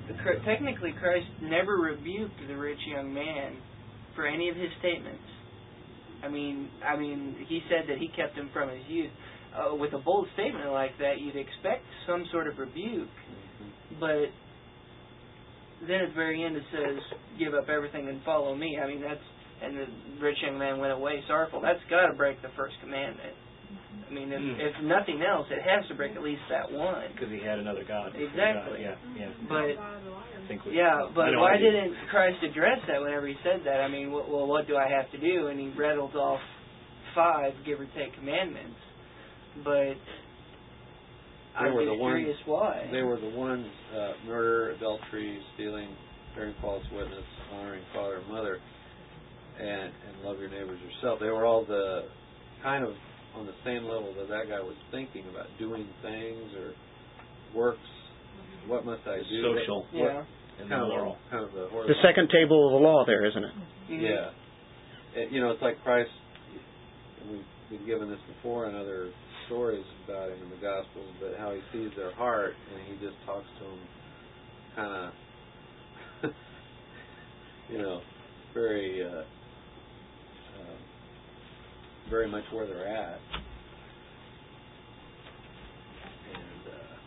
The, 0.08 0.14
technically, 0.46 0.94
Christ 1.00 1.28
never 1.42 1.78
rebuked 1.78 2.36
the 2.48 2.58
rich 2.58 2.80
young 2.88 3.14
man 3.14 3.58
for 4.16 4.28
any 4.28 4.50
of 4.50 4.56
his 4.56 4.70
statements. 4.80 5.24
I 6.24 6.30
mean, 6.30 6.70
I 6.86 6.98
mean, 6.98 7.36
he 7.48 7.62
said 7.70 7.88
that 7.90 7.98
he 7.98 8.08
kept 8.10 8.36
him 8.36 8.50
from 8.54 8.70
his 8.70 8.82
youth. 8.88 9.12
Uh, 9.56 9.76
with 9.76 9.94
a 9.94 9.98
bold 9.98 10.28
statement 10.34 10.72
like 10.72 10.98
that, 11.00 11.20
you'd 11.20 11.36
expect 11.36 11.84
some 12.06 12.26
sort 12.32 12.48
of 12.48 12.58
rebuke, 12.60 13.08
but 14.00 14.28
then 15.88 16.02
at 16.02 16.10
the 16.10 16.16
very 16.16 16.44
end 16.44 16.58
it 16.58 16.64
says, 16.72 17.00
"Give 17.40 17.54
up 17.54 17.70
everything 17.70 18.10
and 18.10 18.22
follow 18.24 18.56
me." 18.56 18.80
I 18.82 18.88
mean, 18.88 19.02
that's 19.02 19.24
and 19.62 19.78
the 19.78 19.88
rich 20.20 20.38
young 20.44 20.58
man 20.60 20.80
went 20.80 20.92
away 20.92 21.24
sorrowful. 21.28 21.62
That's 21.62 21.80
got 21.90 22.08
to 22.08 22.14
break 22.14 22.42
the 22.42 22.50
first 22.58 22.76
commandment. 22.82 23.34
I 24.10 24.14
mean, 24.14 24.32
if, 24.32 24.42
Hmm. 24.42 24.60
if 24.60 24.84
nothing 24.84 25.24
else, 25.24 25.48
it 25.50 25.62
has 25.64 25.88
to 25.88 25.96
break 25.96 26.16
at 26.16 26.22
least 26.22 26.42
that 26.50 26.70
one. 26.70 27.08
Because 27.14 27.32
he 27.32 27.40
had 27.40 27.60
another 27.60 27.84
God. 27.84 28.14
Exactly. 28.16 28.84
God. 28.84 28.96
Yeah, 28.96 28.96
yeah. 29.18 29.30
But 29.48 29.80
think 30.48 30.66
we, 30.66 30.78
yeah, 30.78 30.94
I 30.94 31.12
but 31.14 31.32
know 31.32 31.40
why 31.42 31.56
I 31.56 31.58
didn't 31.58 31.96
Christ 32.10 32.38
address 32.44 32.80
that 32.88 33.02
whenever 33.02 33.28
he 33.28 33.36
said 33.44 33.62
that? 33.66 33.82
I 33.82 33.88
mean, 33.88 34.10
wh- 34.10 34.28
well, 34.30 34.48
what 34.48 34.68
do 34.68 34.76
I 34.78 34.88
have 34.90 35.10
to 35.12 35.18
do? 35.20 35.48
And 35.48 35.60
he 35.60 35.70
rattled 35.78 36.16
off 36.16 36.40
five, 37.14 37.54
give 37.66 37.80
or 37.80 37.86
take, 37.96 38.14
commandments, 38.16 38.78
but 39.64 39.96
They 39.96 39.96
I'm 41.56 41.74
were 41.74 41.86
just 41.86 41.96
the 41.96 42.02
ones- 42.02 42.18
curious 42.20 42.40
why. 42.46 42.90
They 42.92 43.02
were 43.04 43.20
the 43.20 43.30
ones, 43.38 43.68
uh, 43.96 44.14
murder, 44.28 44.72
adultery, 44.72 45.40
stealing, 45.56 45.96
bearing 46.36 46.56
false 46.62 46.84
witness, 46.92 47.24
honoring 47.54 47.84
father 47.94 48.18
and 48.18 48.28
mother, 48.28 48.60
and, 49.60 49.92
and 49.94 50.22
love 50.26 50.40
your 50.40 50.50
neighbors 50.50 50.80
yourself. 50.82 51.20
They 51.20 51.30
were 51.30 51.46
all 51.46 51.64
the 51.66 52.10
kind 52.62 52.84
of 52.86 52.94
on 53.36 53.46
the 53.46 53.56
same 53.64 53.84
level 53.86 54.14
that 54.20 54.28
that 54.28 54.50
guy 54.50 54.60
was 54.60 54.76
thinking 54.92 55.24
about 55.30 55.48
doing 55.60 55.88
things 56.02 56.54
or 56.60 56.74
works. 57.54 57.80
What 58.68 58.84
must 58.86 59.08
I 59.08 59.18
do? 59.20 59.42
Social 59.60 59.88
what- 59.94 59.94
yeah. 59.94 60.24
And 60.60 60.70
kind 60.70 60.82
of 60.82 60.90
moral. 60.90 61.18
kind 61.30 61.44
of 61.44 61.52
the 61.52 61.68
The 61.88 61.96
second 62.02 62.30
table 62.30 62.68
of 62.68 62.74
the 62.80 62.84
law 62.88 63.06
there, 63.06 63.26
isn't 63.26 63.44
it? 63.44 63.54
Mhm. 63.90 64.02
Yeah. 64.02 64.30
It, 65.16 65.32
you 65.32 65.40
know, 65.42 65.52
it's 65.52 65.62
like 65.62 65.82
Christ, 65.84 66.12
we've 67.30 67.46
been 67.70 67.86
given 67.86 68.10
this 68.10 68.20
before 68.36 68.68
in 68.68 68.76
other 68.76 69.12
stories 69.48 69.86
about 70.06 70.30
him 70.30 70.42
in 70.44 70.50
the 70.50 70.58
Gospels, 70.58 71.14
but 71.22 71.36
how 71.38 71.52
he 71.54 71.62
sees 71.72 71.92
their 71.96 72.12
heart 72.16 72.56
and 72.74 72.82
he 72.88 72.94
just 73.06 73.16
talks 73.26 73.48
to 73.60 73.64
them 73.64 73.80
kind 74.76 75.14
of, 76.24 76.32
you 77.70 77.78
know, 77.78 78.02
very, 78.54 79.04
uh, 79.04 79.24
uh, 80.60 80.76
very 82.10 82.28
much 82.30 82.44
where 82.52 82.66
they're 82.68 82.88
at. 82.88 83.20
And, 86.34 86.74
uh, 86.74 86.98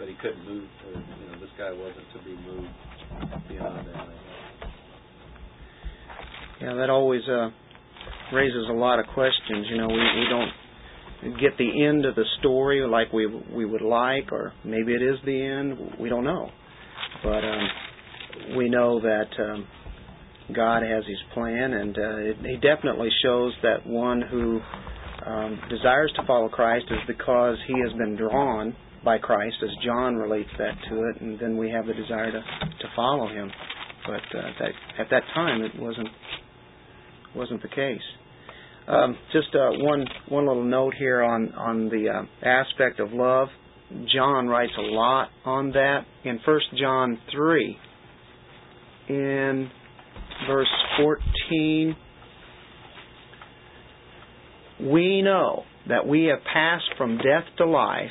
but 0.00 0.08
he 0.08 0.14
couldn't 0.14 0.44
move, 0.46 0.66
or, 0.86 0.92
you 0.92 1.26
know, 1.30 1.38
this 1.38 1.50
guy 1.58 1.70
wasn't 1.70 2.06
to 2.16 2.24
be 2.24 2.34
moved 2.48 3.48
beyond 3.48 3.86
that. 3.86 4.08
Yeah, 6.62 6.74
that 6.74 6.88
always 6.88 7.20
uh, 7.28 7.50
raises 8.32 8.66
a 8.70 8.72
lot 8.72 8.98
of 8.98 9.06
questions. 9.12 9.66
You 9.70 9.76
know, 9.76 9.88
we, 9.88 9.94
we 9.94 10.26
don't 10.28 11.38
get 11.38 11.58
the 11.58 11.84
end 11.86 12.06
of 12.06 12.14
the 12.14 12.24
story 12.38 12.86
like 12.86 13.12
we 13.12 13.26
we 13.26 13.66
would 13.66 13.82
like, 13.82 14.32
or 14.32 14.54
maybe 14.64 14.94
it 14.94 15.02
is 15.02 15.16
the 15.26 15.42
end. 15.42 15.98
We 16.00 16.08
don't 16.08 16.24
know, 16.24 16.48
but 17.22 17.44
um, 17.44 17.68
we 18.56 18.70
know 18.70 19.00
that 19.00 19.28
um, 19.38 19.66
God 20.54 20.82
has 20.82 21.04
His 21.06 21.18
plan, 21.34 21.74
and 21.74 21.96
uh, 21.98 22.16
it, 22.16 22.36
He 22.42 22.56
definitely 22.56 23.10
shows 23.22 23.52
that 23.62 23.86
one 23.86 24.22
who 24.22 24.60
um, 25.26 25.60
desires 25.68 26.10
to 26.16 26.26
follow 26.26 26.48
Christ 26.48 26.86
is 26.90 27.00
because 27.06 27.56
he 27.66 27.74
has 27.86 27.92
been 27.98 28.16
drawn 28.16 28.74
by 29.04 29.18
Christ, 29.18 29.56
as 29.62 29.70
John 29.84 30.16
relates 30.16 30.50
that 30.58 30.74
to 30.90 31.08
it, 31.08 31.20
and 31.20 31.38
then 31.38 31.56
we 31.56 31.70
have 31.70 31.86
the 31.86 31.94
desire 31.94 32.30
to 32.30 32.40
to 32.40 32.88
follow 32.94 33.28
Him. 33.28 33.50
But 34.06 34.38
uh, 34.38 34.42
that, 34.60 34.70
at 34.98 35.10
that 35.10 35.22
time, 35.34 35.62
it 35.62 35.72
wasn't 35.78 36.08
wasn't 37.34 37.62
the 37.62 37.68
case. 37.68 38.00
Um, 38.88 39.16
just 39.32 39.54
uh, 39.54 39.70
one 39.78 40.04
one 40.28 40.46
little 40.46 40.64
note 40.64 40.94
here 40.98 41.22
on 41.22 41.52
on 41.54 41.88
the 41.88 42.08
uh, 42.08 42.46
aspect 42.46 43.00
of 43.00 43.12
love. 43.12 43.48
John 44.14 44.46
writes 44.46 44.72
a 44.78 44.82
lot 44.82 45.28
on 45.44 45.72
that 45.72 46.00
in 46.24 46.38
First 46.44 46.66
John 46.78 47.18
three, 47.32 47.76
in 49.08 49.70
verse 50.46 50.68
fourteen. 50.98 51.96
We 54.80 55.20
know 55.20 55.64
that 55.88 56.06
we 56.06 56.24
have 56.26 56.38
passed 56.50 56.96
from 56.96 57.18
death 57.18 57.44
to 57.58 57.66
life 57.66 58.08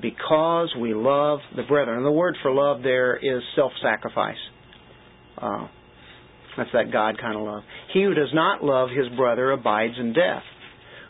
because 0.00 0.74
we 0.80 0.94
love 0.94 1.38
the 1.56 1.62
brethren. 1.62 1.98
And 1.98 2.06
the 2.06 2.10
word 2.10 2.36
for 2.42 2.52
love 2.52 2.82
there 2.82 3.16
is 3.16 3.42
self-sacrifice. 3.54 4.36
Uh, 5.38 5.68
that's 6.56 6.70
that 6.72 6.92
God 6.92 7.18
kind 7.20 7.36
of 7.36 7.44
love. 7.44 7.62
He 7.92 8.02
who 8.02 8.14
does 8.14 8.32
not 8.32 8.62
love 8.62 8.88
his 8.90 9.08
brother 9.16 9.50
abides 9.50 9.94
in 9.98 10.12
death. 10.12 10.42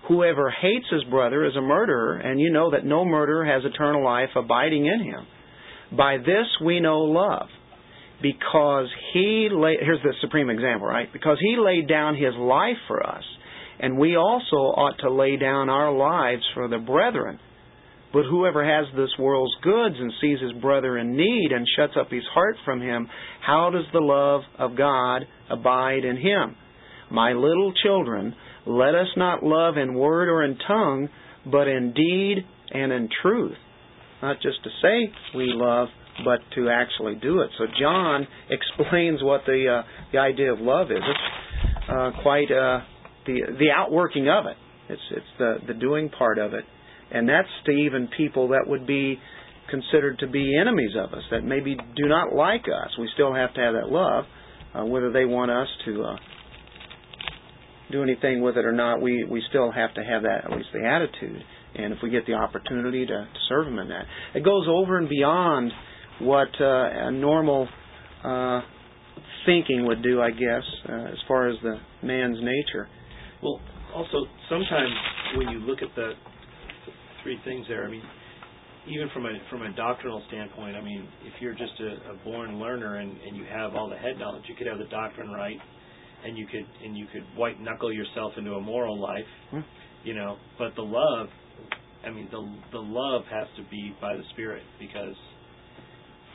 Whoever 0.08 0.50
hates 0.50 0.86
his 0.90 1.04
brother 1.04 1.44
is 1.46 1.56
a 1.56 1.62
murderer, 1.62 2.16
and 2.16 2.40
you 2.40 2.50
know 2.50 2.70
that 2.72 2.84
no 2.84 3.04
murderer 3.04 3.44
has 3.44 3.62
eternal 3.64 4.04
life 4.04 4.30
abiding 4.36 4.86
in 4.86 5.00
him. 5.02 5.26
By 5.96 6.18
this 6.18 6.46
we 6.62 6.80
know 6.80 7.00
love, 7.00 7.48
because 8.20 8.88
he 9.12 9.48
laid, 9.50 9.78
here's 9.80 10.02
the 10.02 10.14
supreme 10.20 10.50
example, 10.50 10.86
right? 10.86 11.10
Because 11.12 11.38
he 11.40 11.56
laid 11.58 11.88
down 11.88 12.16
his 12.16 12.34
life 12.38 12.76
for 12.86 13.06
us, 13.06 13.24
and 13.80 13.98
we 13.98 14.16
also 14.16 14.56
ought 14.56 14.98
to 15.00 15.10
lay 15.10 15.36
down 15.36 15.70
our 15.70 15.92
lives 15.92 16.42
for 16.54 16.68
the 16.68 16.78
brethren. 16.78 17.38
But 18.14 18.26
whoever 18.30 18.64
has 18.64 18.86
this 18.94 19.10
world's 19.18 19.56
goods 19.62 19.96
and 19.98 20.12
sees 20.20 20.40
his 20.40 20.52
brother 20.62 20.96
in 20.96 21.16
need 21.16 21.50
and 21.50 21.66
shuts 21.76 21.94
up 22.00 22.10
his 22.10 22.22
heart 22.32 22.54
from 22.64 22.80
him, 22.80 23.08
how 23.44 23.70
does 23.70 23.84
the 23.92 23.98
love 23.98 24.42
of 24.56 24.76
God 24.78 25.22
abide 25.50 26.04
in 26.04 26.16
him? 26.16 26.54
My 27.10 27.32
little 27.32 27.72
children, 27.82 28.34
let 28.66 28.94
us 28.94 29.08
not 29.16 29.42
love 29.42 29.76
in 29.76 29.94
word 29.94 30.28
or 30.28 30.44
in 30.44 30.56
tongue, 30.66 31.08
but 31.50 31.66
in 31.66 31.92
deed 31.92 32.44
and 32.72 32.92
in 32.92 33.08
truth. 33.20 33.56
Not 34.22 34.36
just 34.40 34.62
to 34.62 34.70
say 34.80 35.12
we 35.34 35.52
love, 35.52 35.88
but 36.24 36.38
to 36.54 36.70
actually 36.70 37.16
do 37.16 37.40
it. 37.40 37.50
So 37.58 37.64
John 37.80 38.26
explains 38.50 39.22
what 39.22 39.42
the 39.44 39.80
uh, 39.80 39.86
the 40.12 40.18
idea 40.18 40.52
of 40.52 40.60
love 40.60 40.90
is. 40.90 40.98
It's 40.98 41.90
uh, 41.90 42.10
quite 42.22 42.50
uh, 42.50 42.80
the 43.26 43.40
the 43.58 43.70
outworking 43.76 44.28
of 44.28 44.46
it. 44.46 44.56
It's 44.88 45.02
it's 45.10 45.26
the 45.38 45.56
the 45.66 45.74
doing 45.74 46.10
part 46.10 46.38
of 46.38 46.54
it, 46.54 46.64
and 47.14 47.28
that's 47.28 47.48
to 47.66 47.72
even 47.72 48.08
people 48.16 48.48
that 48.48 48.64
would 48.66 48.86
be 48.86 49.18
considered 49.70 50.18
to 50.18 50.26
be 50.26 50.58
enemies 50.60 50.90
of 50.98 51.12
us, 51.14 51.22
that 51.30 51.42
maybe 51.42 51.76
do 51.96 52.06
not 52.06 52.34
like 52.34 52.62
us. 52.62 52.90
We 52.98 53.08
still 53.14 53.32
have 53.32 53.54
to 53.54 53.60
have 53.60 53.74
that 53.74 53.88
love, 53.88 54.24
uh, 54.74 54.84
whether 54.84 55.12
they 55.12 55.24
want 55.24 55.50
us 55.50 55.68
to 55.86 56.02
uh, 56.02 56.16
do 57.92 58.02
anything 58.02 58.42
with 58.42 58.56
it 58.56 58.64
or 58.64 58.72
not. 58.72 59.00
We 59.00 59.24
we 59.24 59.42
still 59.48 59.70
have 59.70 59.94
to 59.94 60.02
have 60.02 60.22
that 60.22 60.44
at 60.44 60.50
least 60.50 60.68
the 60.74 60.84
attitude, 60.86 61.42
and 61.76 61.92
if 61.92 62.00
we 62.02 62.10
get 62.10 62.26
the 62.26 62.34
opportunity 62.34 63.06
to, 63.06 63.12
to 63.12 63.40
serve 63.48 63.66
them 63.66 63.78
in 63.78 63.88
that, 63.88 64.04
it 64.34 64.44
goes 64.44 64.66
over 64.68 64.98
and 64.98 65.08
beyond 65.08 65.72
what 66.20 66.48
uh, 66.60 67.08
a 67.08 67.10
normal 67.10 67.68
uh, 68.24 68.60
thinking 69.46 69.86
would 69.86 70.02
do, 70.02 70.20
I 70.20 70.30
guess, 70.30 70.62
uh, 70.88 71.12
as 71.12 71.18
far 71.28 71.48
as 71.48 71.56
the 71.62 71.76
man's 72.02 72.38
nature. 72.40 72.88
Well, 73.42 73.60
also 73.94 74.26
sometimes 74.48 74.92
when 75.36 75.48
you 75.48 75.60
look 75.60 75.78
at 75.82 75.94
the 75.94 76.12
three 77.24 77.38
things 77.44 77.66
there, 77.68 77.84
I 77.84 77.90
mean, 77.90 78.02
even 78.86 79.08
from 79.12 79.26
a 79.26 79.32
from 79.50 79.62
a 79.62 79.72
doctrinal 79.74 80.22
standpoint, 80.28 80.76
I 80.76 80.82
mean, 80.82 81.08
if 81.24 81.32
you're 81.40 81.54
just 81.54 81.72
a, 81.80 82.12
a 82.12 82.16
born 82.24 82.60
learner 82.60 82.96
and, 82.96 83.10
and 83.10 83.36
you 83.36 83.44
have 83.50 83.74
all 83.74 83.88
the 83.90 83.96
head 83.96 84.18
knowledge, 84.18 84.44
you 84.48 84.54
could 84.54 84.66
have 84.68 84.78
the 84.78 84.84
doctrine 84.92 85.30
right, 85.30 85.58
and 86.24 86.36
you 86.38 86.46
could 86.46 86.66
and 86.84 86.96
you 86.96 87.06
could 87.12 87.24
white 87.36 87.60
knuckle 87.60 87.92
yourself 87.92 88.32
into 88.36 88.52
a 88.52 88.60
moral 88.60 89.00
life, 89.00 89.26
Hmm. 89.50 89.60
you 90.04 90.14
know. 90.14 90.36
But 90.58 90.74
the 90.76 90.82
love, 90.82 91.28
I 92.06 92.10
mean, 92.10 92.28
the 92.30 92.42
the 92.72 92.78
love 92.78 93.22
has 93.30 93.48
to 93.56 93.62
be 93.70 93.94
by 94.00 94.14
the 94.16 94.22
Spirit 94.34 94.62
because 94.78 95.16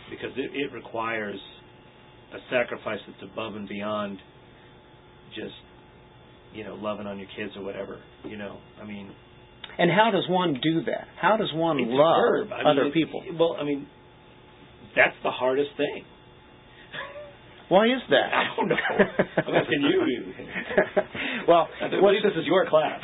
because 0.10 0.32
it, 0.36 0.52
it 0.54 0.74
requires 0.74 1.40
a 2.34 2.40
sacrifice 2.52 3.00
that's 3.08 3.32
above 3.32 3.56
and 3.56 3.68
beyond 3.70 4.18
just 5.36 5.54
you 6.54 6.64
know 6.64 6.76
loving 6.76 7.06
on 7.06 7.20
your 7.20 7.28
kids 7.38 7.54
or 7.56 7.64
whatever. 7.64 8.00
You 8.26 8.38
know, 8.38 8.58
I 8.82 8.86
mean, 8.86 9.12
And 9.80 9.90
how 9.90 10.12
does 10.12 10.28
one 10.28 10.60
do 10.62 10.84
that? 10.92 11.08
How 11.20 11.38
does 11.38 11.50
one 11.54 11.80
it's 11.80 11.88
love 11.90 12.50
mean, 12.52 12.68
other 12.68 12.88
it- 12.88 12.94
people? 12.94 13.24
Well, 13.40 13.56
I 13.60 13.64
mean, 13.64 13.88
that's 14.96 15.16
the 15.24 15.32
hardest 15.32 15.72
thing. 15.78 16.04
Why 17.70 17.86
is 17.86 18.02
that? 18.10 18.34
I 18.34 18.56
don't 18.58 18.68
know. 18.68 18.76
I'm 18.76 19.56
asking 19.56 19.82
you. 19.82 20.34
well, 21.48 21.70
I 21.82 21.88
believe 21.88 22.24
this 22.24 22.34
is 22.36 22.46
your 22.48 22.68
class. 22.68 23.00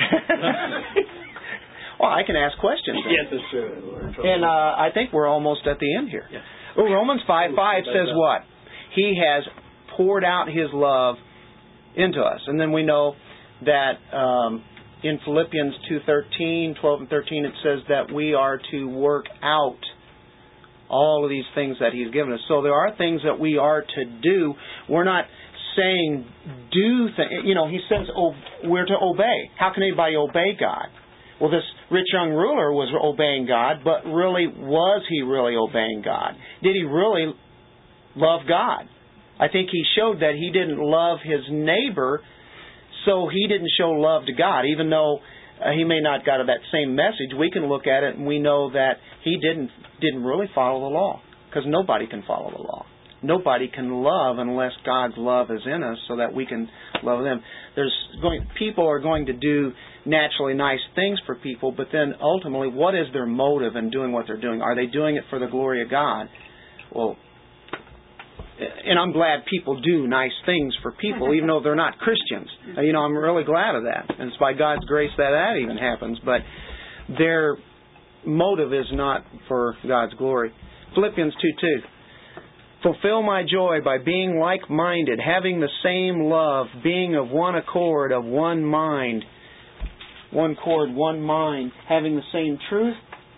well, 1.99 2.09
I 2.09 2.23
can 2.25 2.35
ask 2.35 2.57
questions. 2.57 2.97
then. 3.05 3.13
yes, 3.13 3.25
it's 3.31 3.43
true. 3.51 3.91
We're 3.93 4.07
in 4.07 4.13
trouble. 4.15 4.33
And 4.33 4.43
uh, 4.43 4.47
I 4.47 4.89
think 4.91 5.13
we're 5.13 5.27
almost 5.27 5.67
at 5.67 5.77
the 5.79 5.95
end 5.95 6.09
here. 6.09 6.27
Yeah. 6.31 6.39
Well, 6.75 6.91
Romans 6.91 7.21
5 7.27 7.51
5 7.55 7.83
says 7.85 7.93
that's 7.93 8.09
what? 8.17 8.41
He 8.95 9.21
has 9.23 9.43
poured 9.95 10.25
out 10.25 10.47
his 10.47 10.67
love 10.73 11.17
into 11.95 12.19
us. 12.19 12.41
And 12.47 12.59
then 12.59 12.71
we 12.71 12.83
know 12.83 13.13
that 13.65 13.99
um, 14.17 14.63
in 15.03 15.19
Philippians 15.23 15.73
2.13, 15.91 16.79
12 16.79 16.99
and 17.01 17.09
13, 17.09 17.45
it 17.45 17.53
says 17.63 17.79
that 17.89 18.13
we 18.13 18.33
are 18.33 18.59
to 18.71 18.85
work 18.85 19.25
out 19.43 19.79
all 20.89 21.23
of 21.23 21.29
these 21.29 21.45
things 21.53 21.77
that 21.79 21.93
he's 21.93 22.11
given 22.11 22.33
us. 22.33 22.39
So 22.47 22.61
there 22.61 22.73
are 22.73 22.95
things 22.95 23.21
that 23.23 23.39
we 23.39 23.57
are 23.57 23.81
to 23.81 24.05
do. 24.21 24.53
We're 24.89 25.03
not 25.03 25.25
saying 25.75 26.25
do 26.71 27.07
things. 27.15 27.43
You 27.43 27.55
know, 27.55 27.67
he 27.67 27.79
says 27.89 28.07
oh, 28.15 28.33
we're 28.63 28.85
to 28.85 28.95
obey. 29.01 29.49
How 29.57 29.71
can 29.73 29.83
anybody 29.83 30.15
obey 30.15 30.55
God? 30.59 30.87
Well, 31.39 31.51
this 31.51 31.63
rich 31.91 32.07
young 32.13 32.29
ruler 32.29 32.71
was 32.71 32.93
obeying 32.95 33.45
God, 33.45 33.83
but 33.83 34.07
really, 34.09 34.47
was 34.47 35.03
he 35.09 35.21
really 35.21 35.55
obeying 35.55 36.01
God? 36.03 36.31
Did 36.63 36.75
he 36.75 36.83
really 36.83 37.33
love 38.15 38.41
God? 38.47 38.87
I 39.37 39.49
think 39.49 39.69
he 39.69 39.83
showed 39.97 40.21
that 40.21 40.35
he 40.35 40.51
didn't 40.51 40.79
love 40.79 41.19
his 41.21 41.41
neighbor, 41.51 42.21
so 43.05 43.29
he 43.31 43.47
didn't 43.47 43.69
show 43.77 43.91
love 43.91 44.25
to 44.25 44.33
God. 44.33 44.65
Even 44.65 44.89
though 44.89 45.19
uh, 45.63 45.71
he 45.71 45.83
may 45.83 46.01
not 46.01 46.25
got 46.25 46.45
that 46.45 46.59
same 46.71 46.95
message, 46.95 47.31
we 47.37 47.51
can 47.51 47.67
look 47.67 47.87
at 47.87 48.03
it 48.03 48.15
and 48.15 48.25
we 48.25 48.39
know 48.39 48.71
that 48.71 48.93
he 49.23 49.37
didn't 49.37 49.69
didn't 50.01 50.23
really 50.23 50.47
follow 50.53 50.81
the 50.81 50.93
law 50.93 51.21
because 51.49 51.63
nobody 51.67 52.07
can 52.07 52.23
follow 52.27 52.51
the 52.51 52.61
law. 52.61 52.85
nobody 53.23 53.67
can 53.67 53.89
love 53.91 54.37
unless 54.37 54.71
God's 54.85 55.15
love 55.17 55.49
is 55.51 55.61
in 55.65 55.83
us 55.83 55.97
so 56.07 56.17
that 56.17 56.33
we 56.33 56.45
can 56.45 56.69
love 57.03 57.23
them. 57.23 57.41
There's 57.75 57.93
going 58.21 58.47
people 58.57 58.87
are 58.87 58.99
going 58.99 59.27
to 59.27 59.33
do 59.33 59.71
naturally 60.05 60.53
nice 60.53 60.79
things 60.95 61.19
for 61.25 61.35
people, 61.35 61.71
but 61.71 61.87
then 61.91 62.13
ultimately 62.21 62.69
what 62.69 62.95
is 62.95 63.07
their 63.13 63.25
motive 63.25 63.75
in 63.75 63.89
doing 63.89 64.11
what 64.11 64.25
they're 64.27 64.39
doing? 64.39 64.61
Are 64.61 64.75
they 64.75 64.85
doing 64.85 65.15
it 65.15 65.23
for 65.29 65.39
the 65.39 65.47
glory 65.47 65.81
of 65.81 65.89
God? 65.89 66.27
Well, 66.93 67.17
and 68.57 68.97
I'm 68.97 69.11
glad 69.11 69.45
people 69.49 69.81
do 69.81 70.07
nice 70.07 70.31
things 70.45 70.73
for 70.81 70.91
people, 70.93 71.33
even 71.33 71.47
though 71.47 71.61
they're 71.61 71.75
not 71.75 71.97
Christians. 71.99 72.49
You 72.85 72.93
know, 72.93 72.99
I'm 72.99 73.15
really 73.15 73.43
glad 73.43 73.75
of 73.75 73.83
that, 73.83 74.19
and 74.19 74.29
it's 74.29 74.37
by 74.37 74.53
God's 74.53 74.85
grace 74.85 75.11
that 75.17 75.31
that 75.31 75.59
even 75.61 75.77
happens. 75.77 76.19
But 76.23 76.41
their 77.17 77.57
motive 78.25 78.73
is 78.73 78.85
not 78.91 79.25
for 79.47 79.75
God's 79.87 80.13
glory. 80.15 80.51
Philippians 80.93 81.33
two 81.41 81.51
two. 81.59 81.87
Fulfill 82.83 83.23
my 83.23 83.43
joy 83.49 83.79
by 83.83 83.97
being 83.97 84.37
like-minded, 84.37 85.19
having 85.19 85.59
the 85.59 85.69
same 85.83 86.25
love, 86.25 86.67
being 86.83 87.15
of 87.15 87.29
one 87.29 87.55
accord, 87.55 88.11
of 88.11 88.23
one 88.23 88.63
mind, 88.63 89.23
one 90.31 90.51
accord, 90.51 90.93
one 90.93 91.21
mind, 91.21 91.71
having 91.89 92.15
the 92.15 92.21
same 92.31 92.59
truth, 92.69 92.95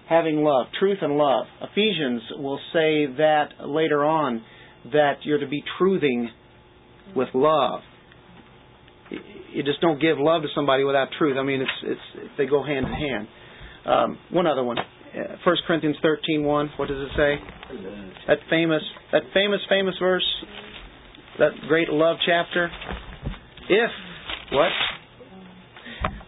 having 0.09 0.37
love, 0.43 0.65
truth 0.79 0.97
and 1.01 1.17
love. 1.17 1.45
Ephesians 1.61 2.23
will 2.37 2.59
say 2.73 3.05
that 3.17 3.53
later 3.65 4.03
on 4.03 4.43
that 4.93 5.17
you're 5.23 5.39
to 5.39 5.47
be 5.47 5.63
truthing 5.79 6.27
with 7.15 7.29
love. 7.33 7.81
You 9.53 9.63
just 9.63 9.79
don't 9.81 9.99
give 9.99 10.17
love 10.19 10.41
to 10.41 10.49
somebody 10.53 10.83
without 10.83 11.09
truth. 11.17 11.37
I 11.37 11.43
mean, 11.43 11.61
it's 11.61 11.71
it's 11.83 12.29
they 12.37 12.45
go 12.45 12.63
hand 12.63 12.85
in 12.85 12.93
hand. 12.93 13.27
Um, 13.85 14.17
one 14.31 14.45
other 14.45 14.63
one, 14.63 14.77
First 15.45 15.61
Corinthians 15.65 15.95
thirteen 16.01 16.43
one. 16.43 16.69
What 16.77 16.89
does 16.89 16.97
it 16.97 17.09
say? 17.15 17.35
That 18.27 18.37
famous 18.49 18.81
that 19.13 19.23
famous 19.33 19.61
famous 19.69 19.95
verse, 19.99 20.27
that 21.39 21.51
great 21.67 21.89
love 21.89 22.17
chapter. 22.25 22.69
If 23.69 23.91
what? 24.51 24.71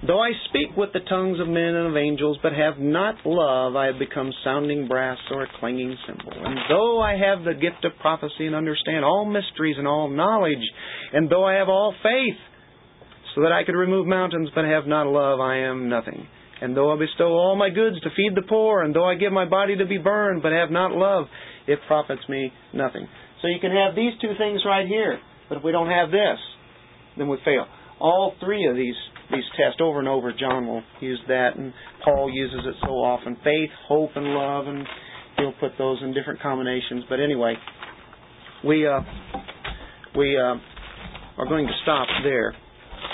Though 0.06 0.22
I 0.22 0.32
speak 0.48 0.78
with 0.78 0.94
the 0.94 1.02
tongues 1.02 1.40
of 1.40 1.48
men 1.48 1.76
and 1.76 1.90
of 1.90 1.98
angels, 1.98 2.40
but 2.42 2.54
have 2.54 2.80
not 2.80 3.26
love, 3.26 3.76
I 3.76 3.88
have 3.88 4.00
become 4.00 4.32
sounding 4.44 4.88
brass 4.88 5.18
or 5.30 5.44
a 5.44 5.48
clanging 5.60 5.96
cymbal. 6.08 6.32
And 6.34 6.58
though 6.70 7.02
I 7.02 7.18
have 7.18 7.44
the 7.44 7.54
gift 7.54 7.84
of 7.84 7.92
prophecy 8.00 8.48
and 8.48 8.56
understand 8.56 9.04
all 9.04 9.26
mysteries 9.26 9.76
and 9.78 9.88
all 9.88 10.10
knowledge, 10.10 10.64
and 11.14 11.30
though 11.30 11.44
I 11.44 11.56
have 11.56 11.68
all 11.68 11.94
faith, 12.02 12.40
so 13.36 13.42
that 13.42 13.52
I 13.52 13.64
could 13.64 13.76
remove 13.76 14.08
mountains, 14.08 14.50
but 14.56 14.66
have 14.66 14.88
not 14.88 15.06
love, 15.06 15.40
I 15.40 15.58
am 15.58 15.90
nothing. 15.90 16.26
And 16.62 16.76
though 16.76 16.94
I 16.94 16.98
bestow 16.98 17.34
all 17.34 17.56
my 17.56 17.70
goods 17.70 18.00
to 18.02 18.10
feed 18.16 18.36
the 18.36 18.48
poor, 18.48 18.82
and 18.82 18.96
though 18.96 19.06
I 19.06 19.16
give 19.16 19.32
my 19.32 19.46
body 19.46 19.78
to 19.78 19.86
be 19.86 19.98
burned, 19.98 20.42
but 20.42 20.52
have 20.52 20.72
not 20.72 20.92
love, 20.92 21.26
it 21.68 21.80
profits 21.88 22.22
me 22.28 22.52
nothing. 22.74 23.08
So 23.42 23.48
you 23.48 23.60
can 23.62 23.72
have 23.72 23.96
these 23.96 24.14
two 24.22 24.34
things 24.38 24.62
right 24.66 24.88
here, 24.88 25.20
but 25.48 25.58
if 25.58 25.64
we 25.64 25.72
don't 25.72 25.90
have 25.90 26.10
this, 26.10 26.40
then 27.18 27.28
we 27.28 27.38
fail. 27.46 27.66
All 28.00 28.34
three 28.40 28.66
of 28.68 28.76
these 28.76 28.96
these 29.32 29.44
tests 29.58 29.80
over 29.82 30.00
and 30.00 30.08
over. 30.08 30.34
John 30.34 30.68
will 30.68 30.84
use 31.00 31.20
that, 31.28 31.56
and 31.56 31.74
Paul 32.04 32.32
uses 32.34 32.62
it 32.66 32.76
so 32.82 32.92
often: 32.92 33.36
faith, 33.44 33.70
hope, 33.88 34.12
and 34.16 34.26
love, 34.26 34.68
and 34.68 34.86
he'll 35.38 35.54
put 35.60 35.78
those 35.78 36.00
in 36.02 36.14
different 36.14 36.42
combinations. 36.42 37.04
But 37.10 37.20
anyway, 37.20 37.56
we 38.66 38.88
uh, 38.88 39.02
we 40.16 40.38
uh, 40.38 40.56
are 41.38 41.48
going 41.48 41.68
to 41.68 41.74
stop 41.84 42.08
there. 42.24 42.56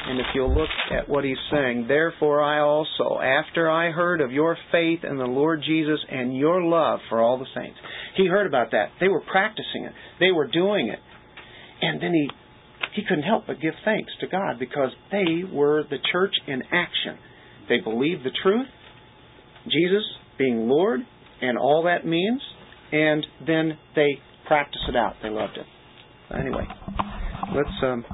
And 0.07 0.19
if 0.19 0.27
you'll 0.35 0.53
look 0.53 0.69
at 0.91 1.09
what 1.09 1.23
he's 1.23 1.37
saying, 1.51 1.85
therefore 1.87 2.41
I 2.41 2.59
also, 2.59 3.19
after 3.19 3.69
I 3.69 3.89
heard 3.89 4.21
of 4.21 4.31
your 4.31 4.55
faith 4.71 4.99
in 5.03 5.17
the 5.17 5.25
Lord 5.25 5.63
Jesus 5.65 5.99
and 6.09 6.35
your 6.37 6.61
love 6.63 6.99
for 7.09 7.21
all 7.21 7.39
the 7.39 7.47
saints, 7.55 7.77
he 8.15 8.27
heard 8.27 8.45
about 8.45 8.71
that. 8.71 8.89
They 8.99 9.07
were 9.07 9.21
practicing 9.21 9.85
it. 9.85 9.93
They 10.19 10.31
were 10.31 10.47
doing 10.47 10.89
it. 10.89 10.99
And 11.81 12.01
then 12.01 12.13
he 12.13 12.29
he 12.95 13.03
couldn't 13.03 13.23
help 13.23 13.45
but 13.47 13.61
give 13.61 13.73
thanks 13.83 14.11
to 14.21 14.27
God 14.27 14.57
because 14.59 14.91
they 15.11 15.43
were 15.51 15.83
the 15.83 15.97
church 16.11 16.33
in 16.47 16.61
action. 16.71 17.17
They 17.67 17.79
believed 17.79 18.23
the 18.23 18.31
truth, 18.41 18.67
Jesus 19.65 20.03
being 20.37 20.67
Lord, 20.67 21.01
and 21.41 21.57
all 21.57 21.83
that 21.83 22.05
means, 22.05 22.41
and 22.91 23.25
then 23.45 23.77
they 23.95 24.19
practiced 24.47 24.85
it 24.87 24.95
out. 24.95 25.15
They 25.21 25.29
loved 25.29 25.57
it. 25.57 25.65
Anyway, 26.37 26.65
let's 27.55 27.69
um, 27.83 28.05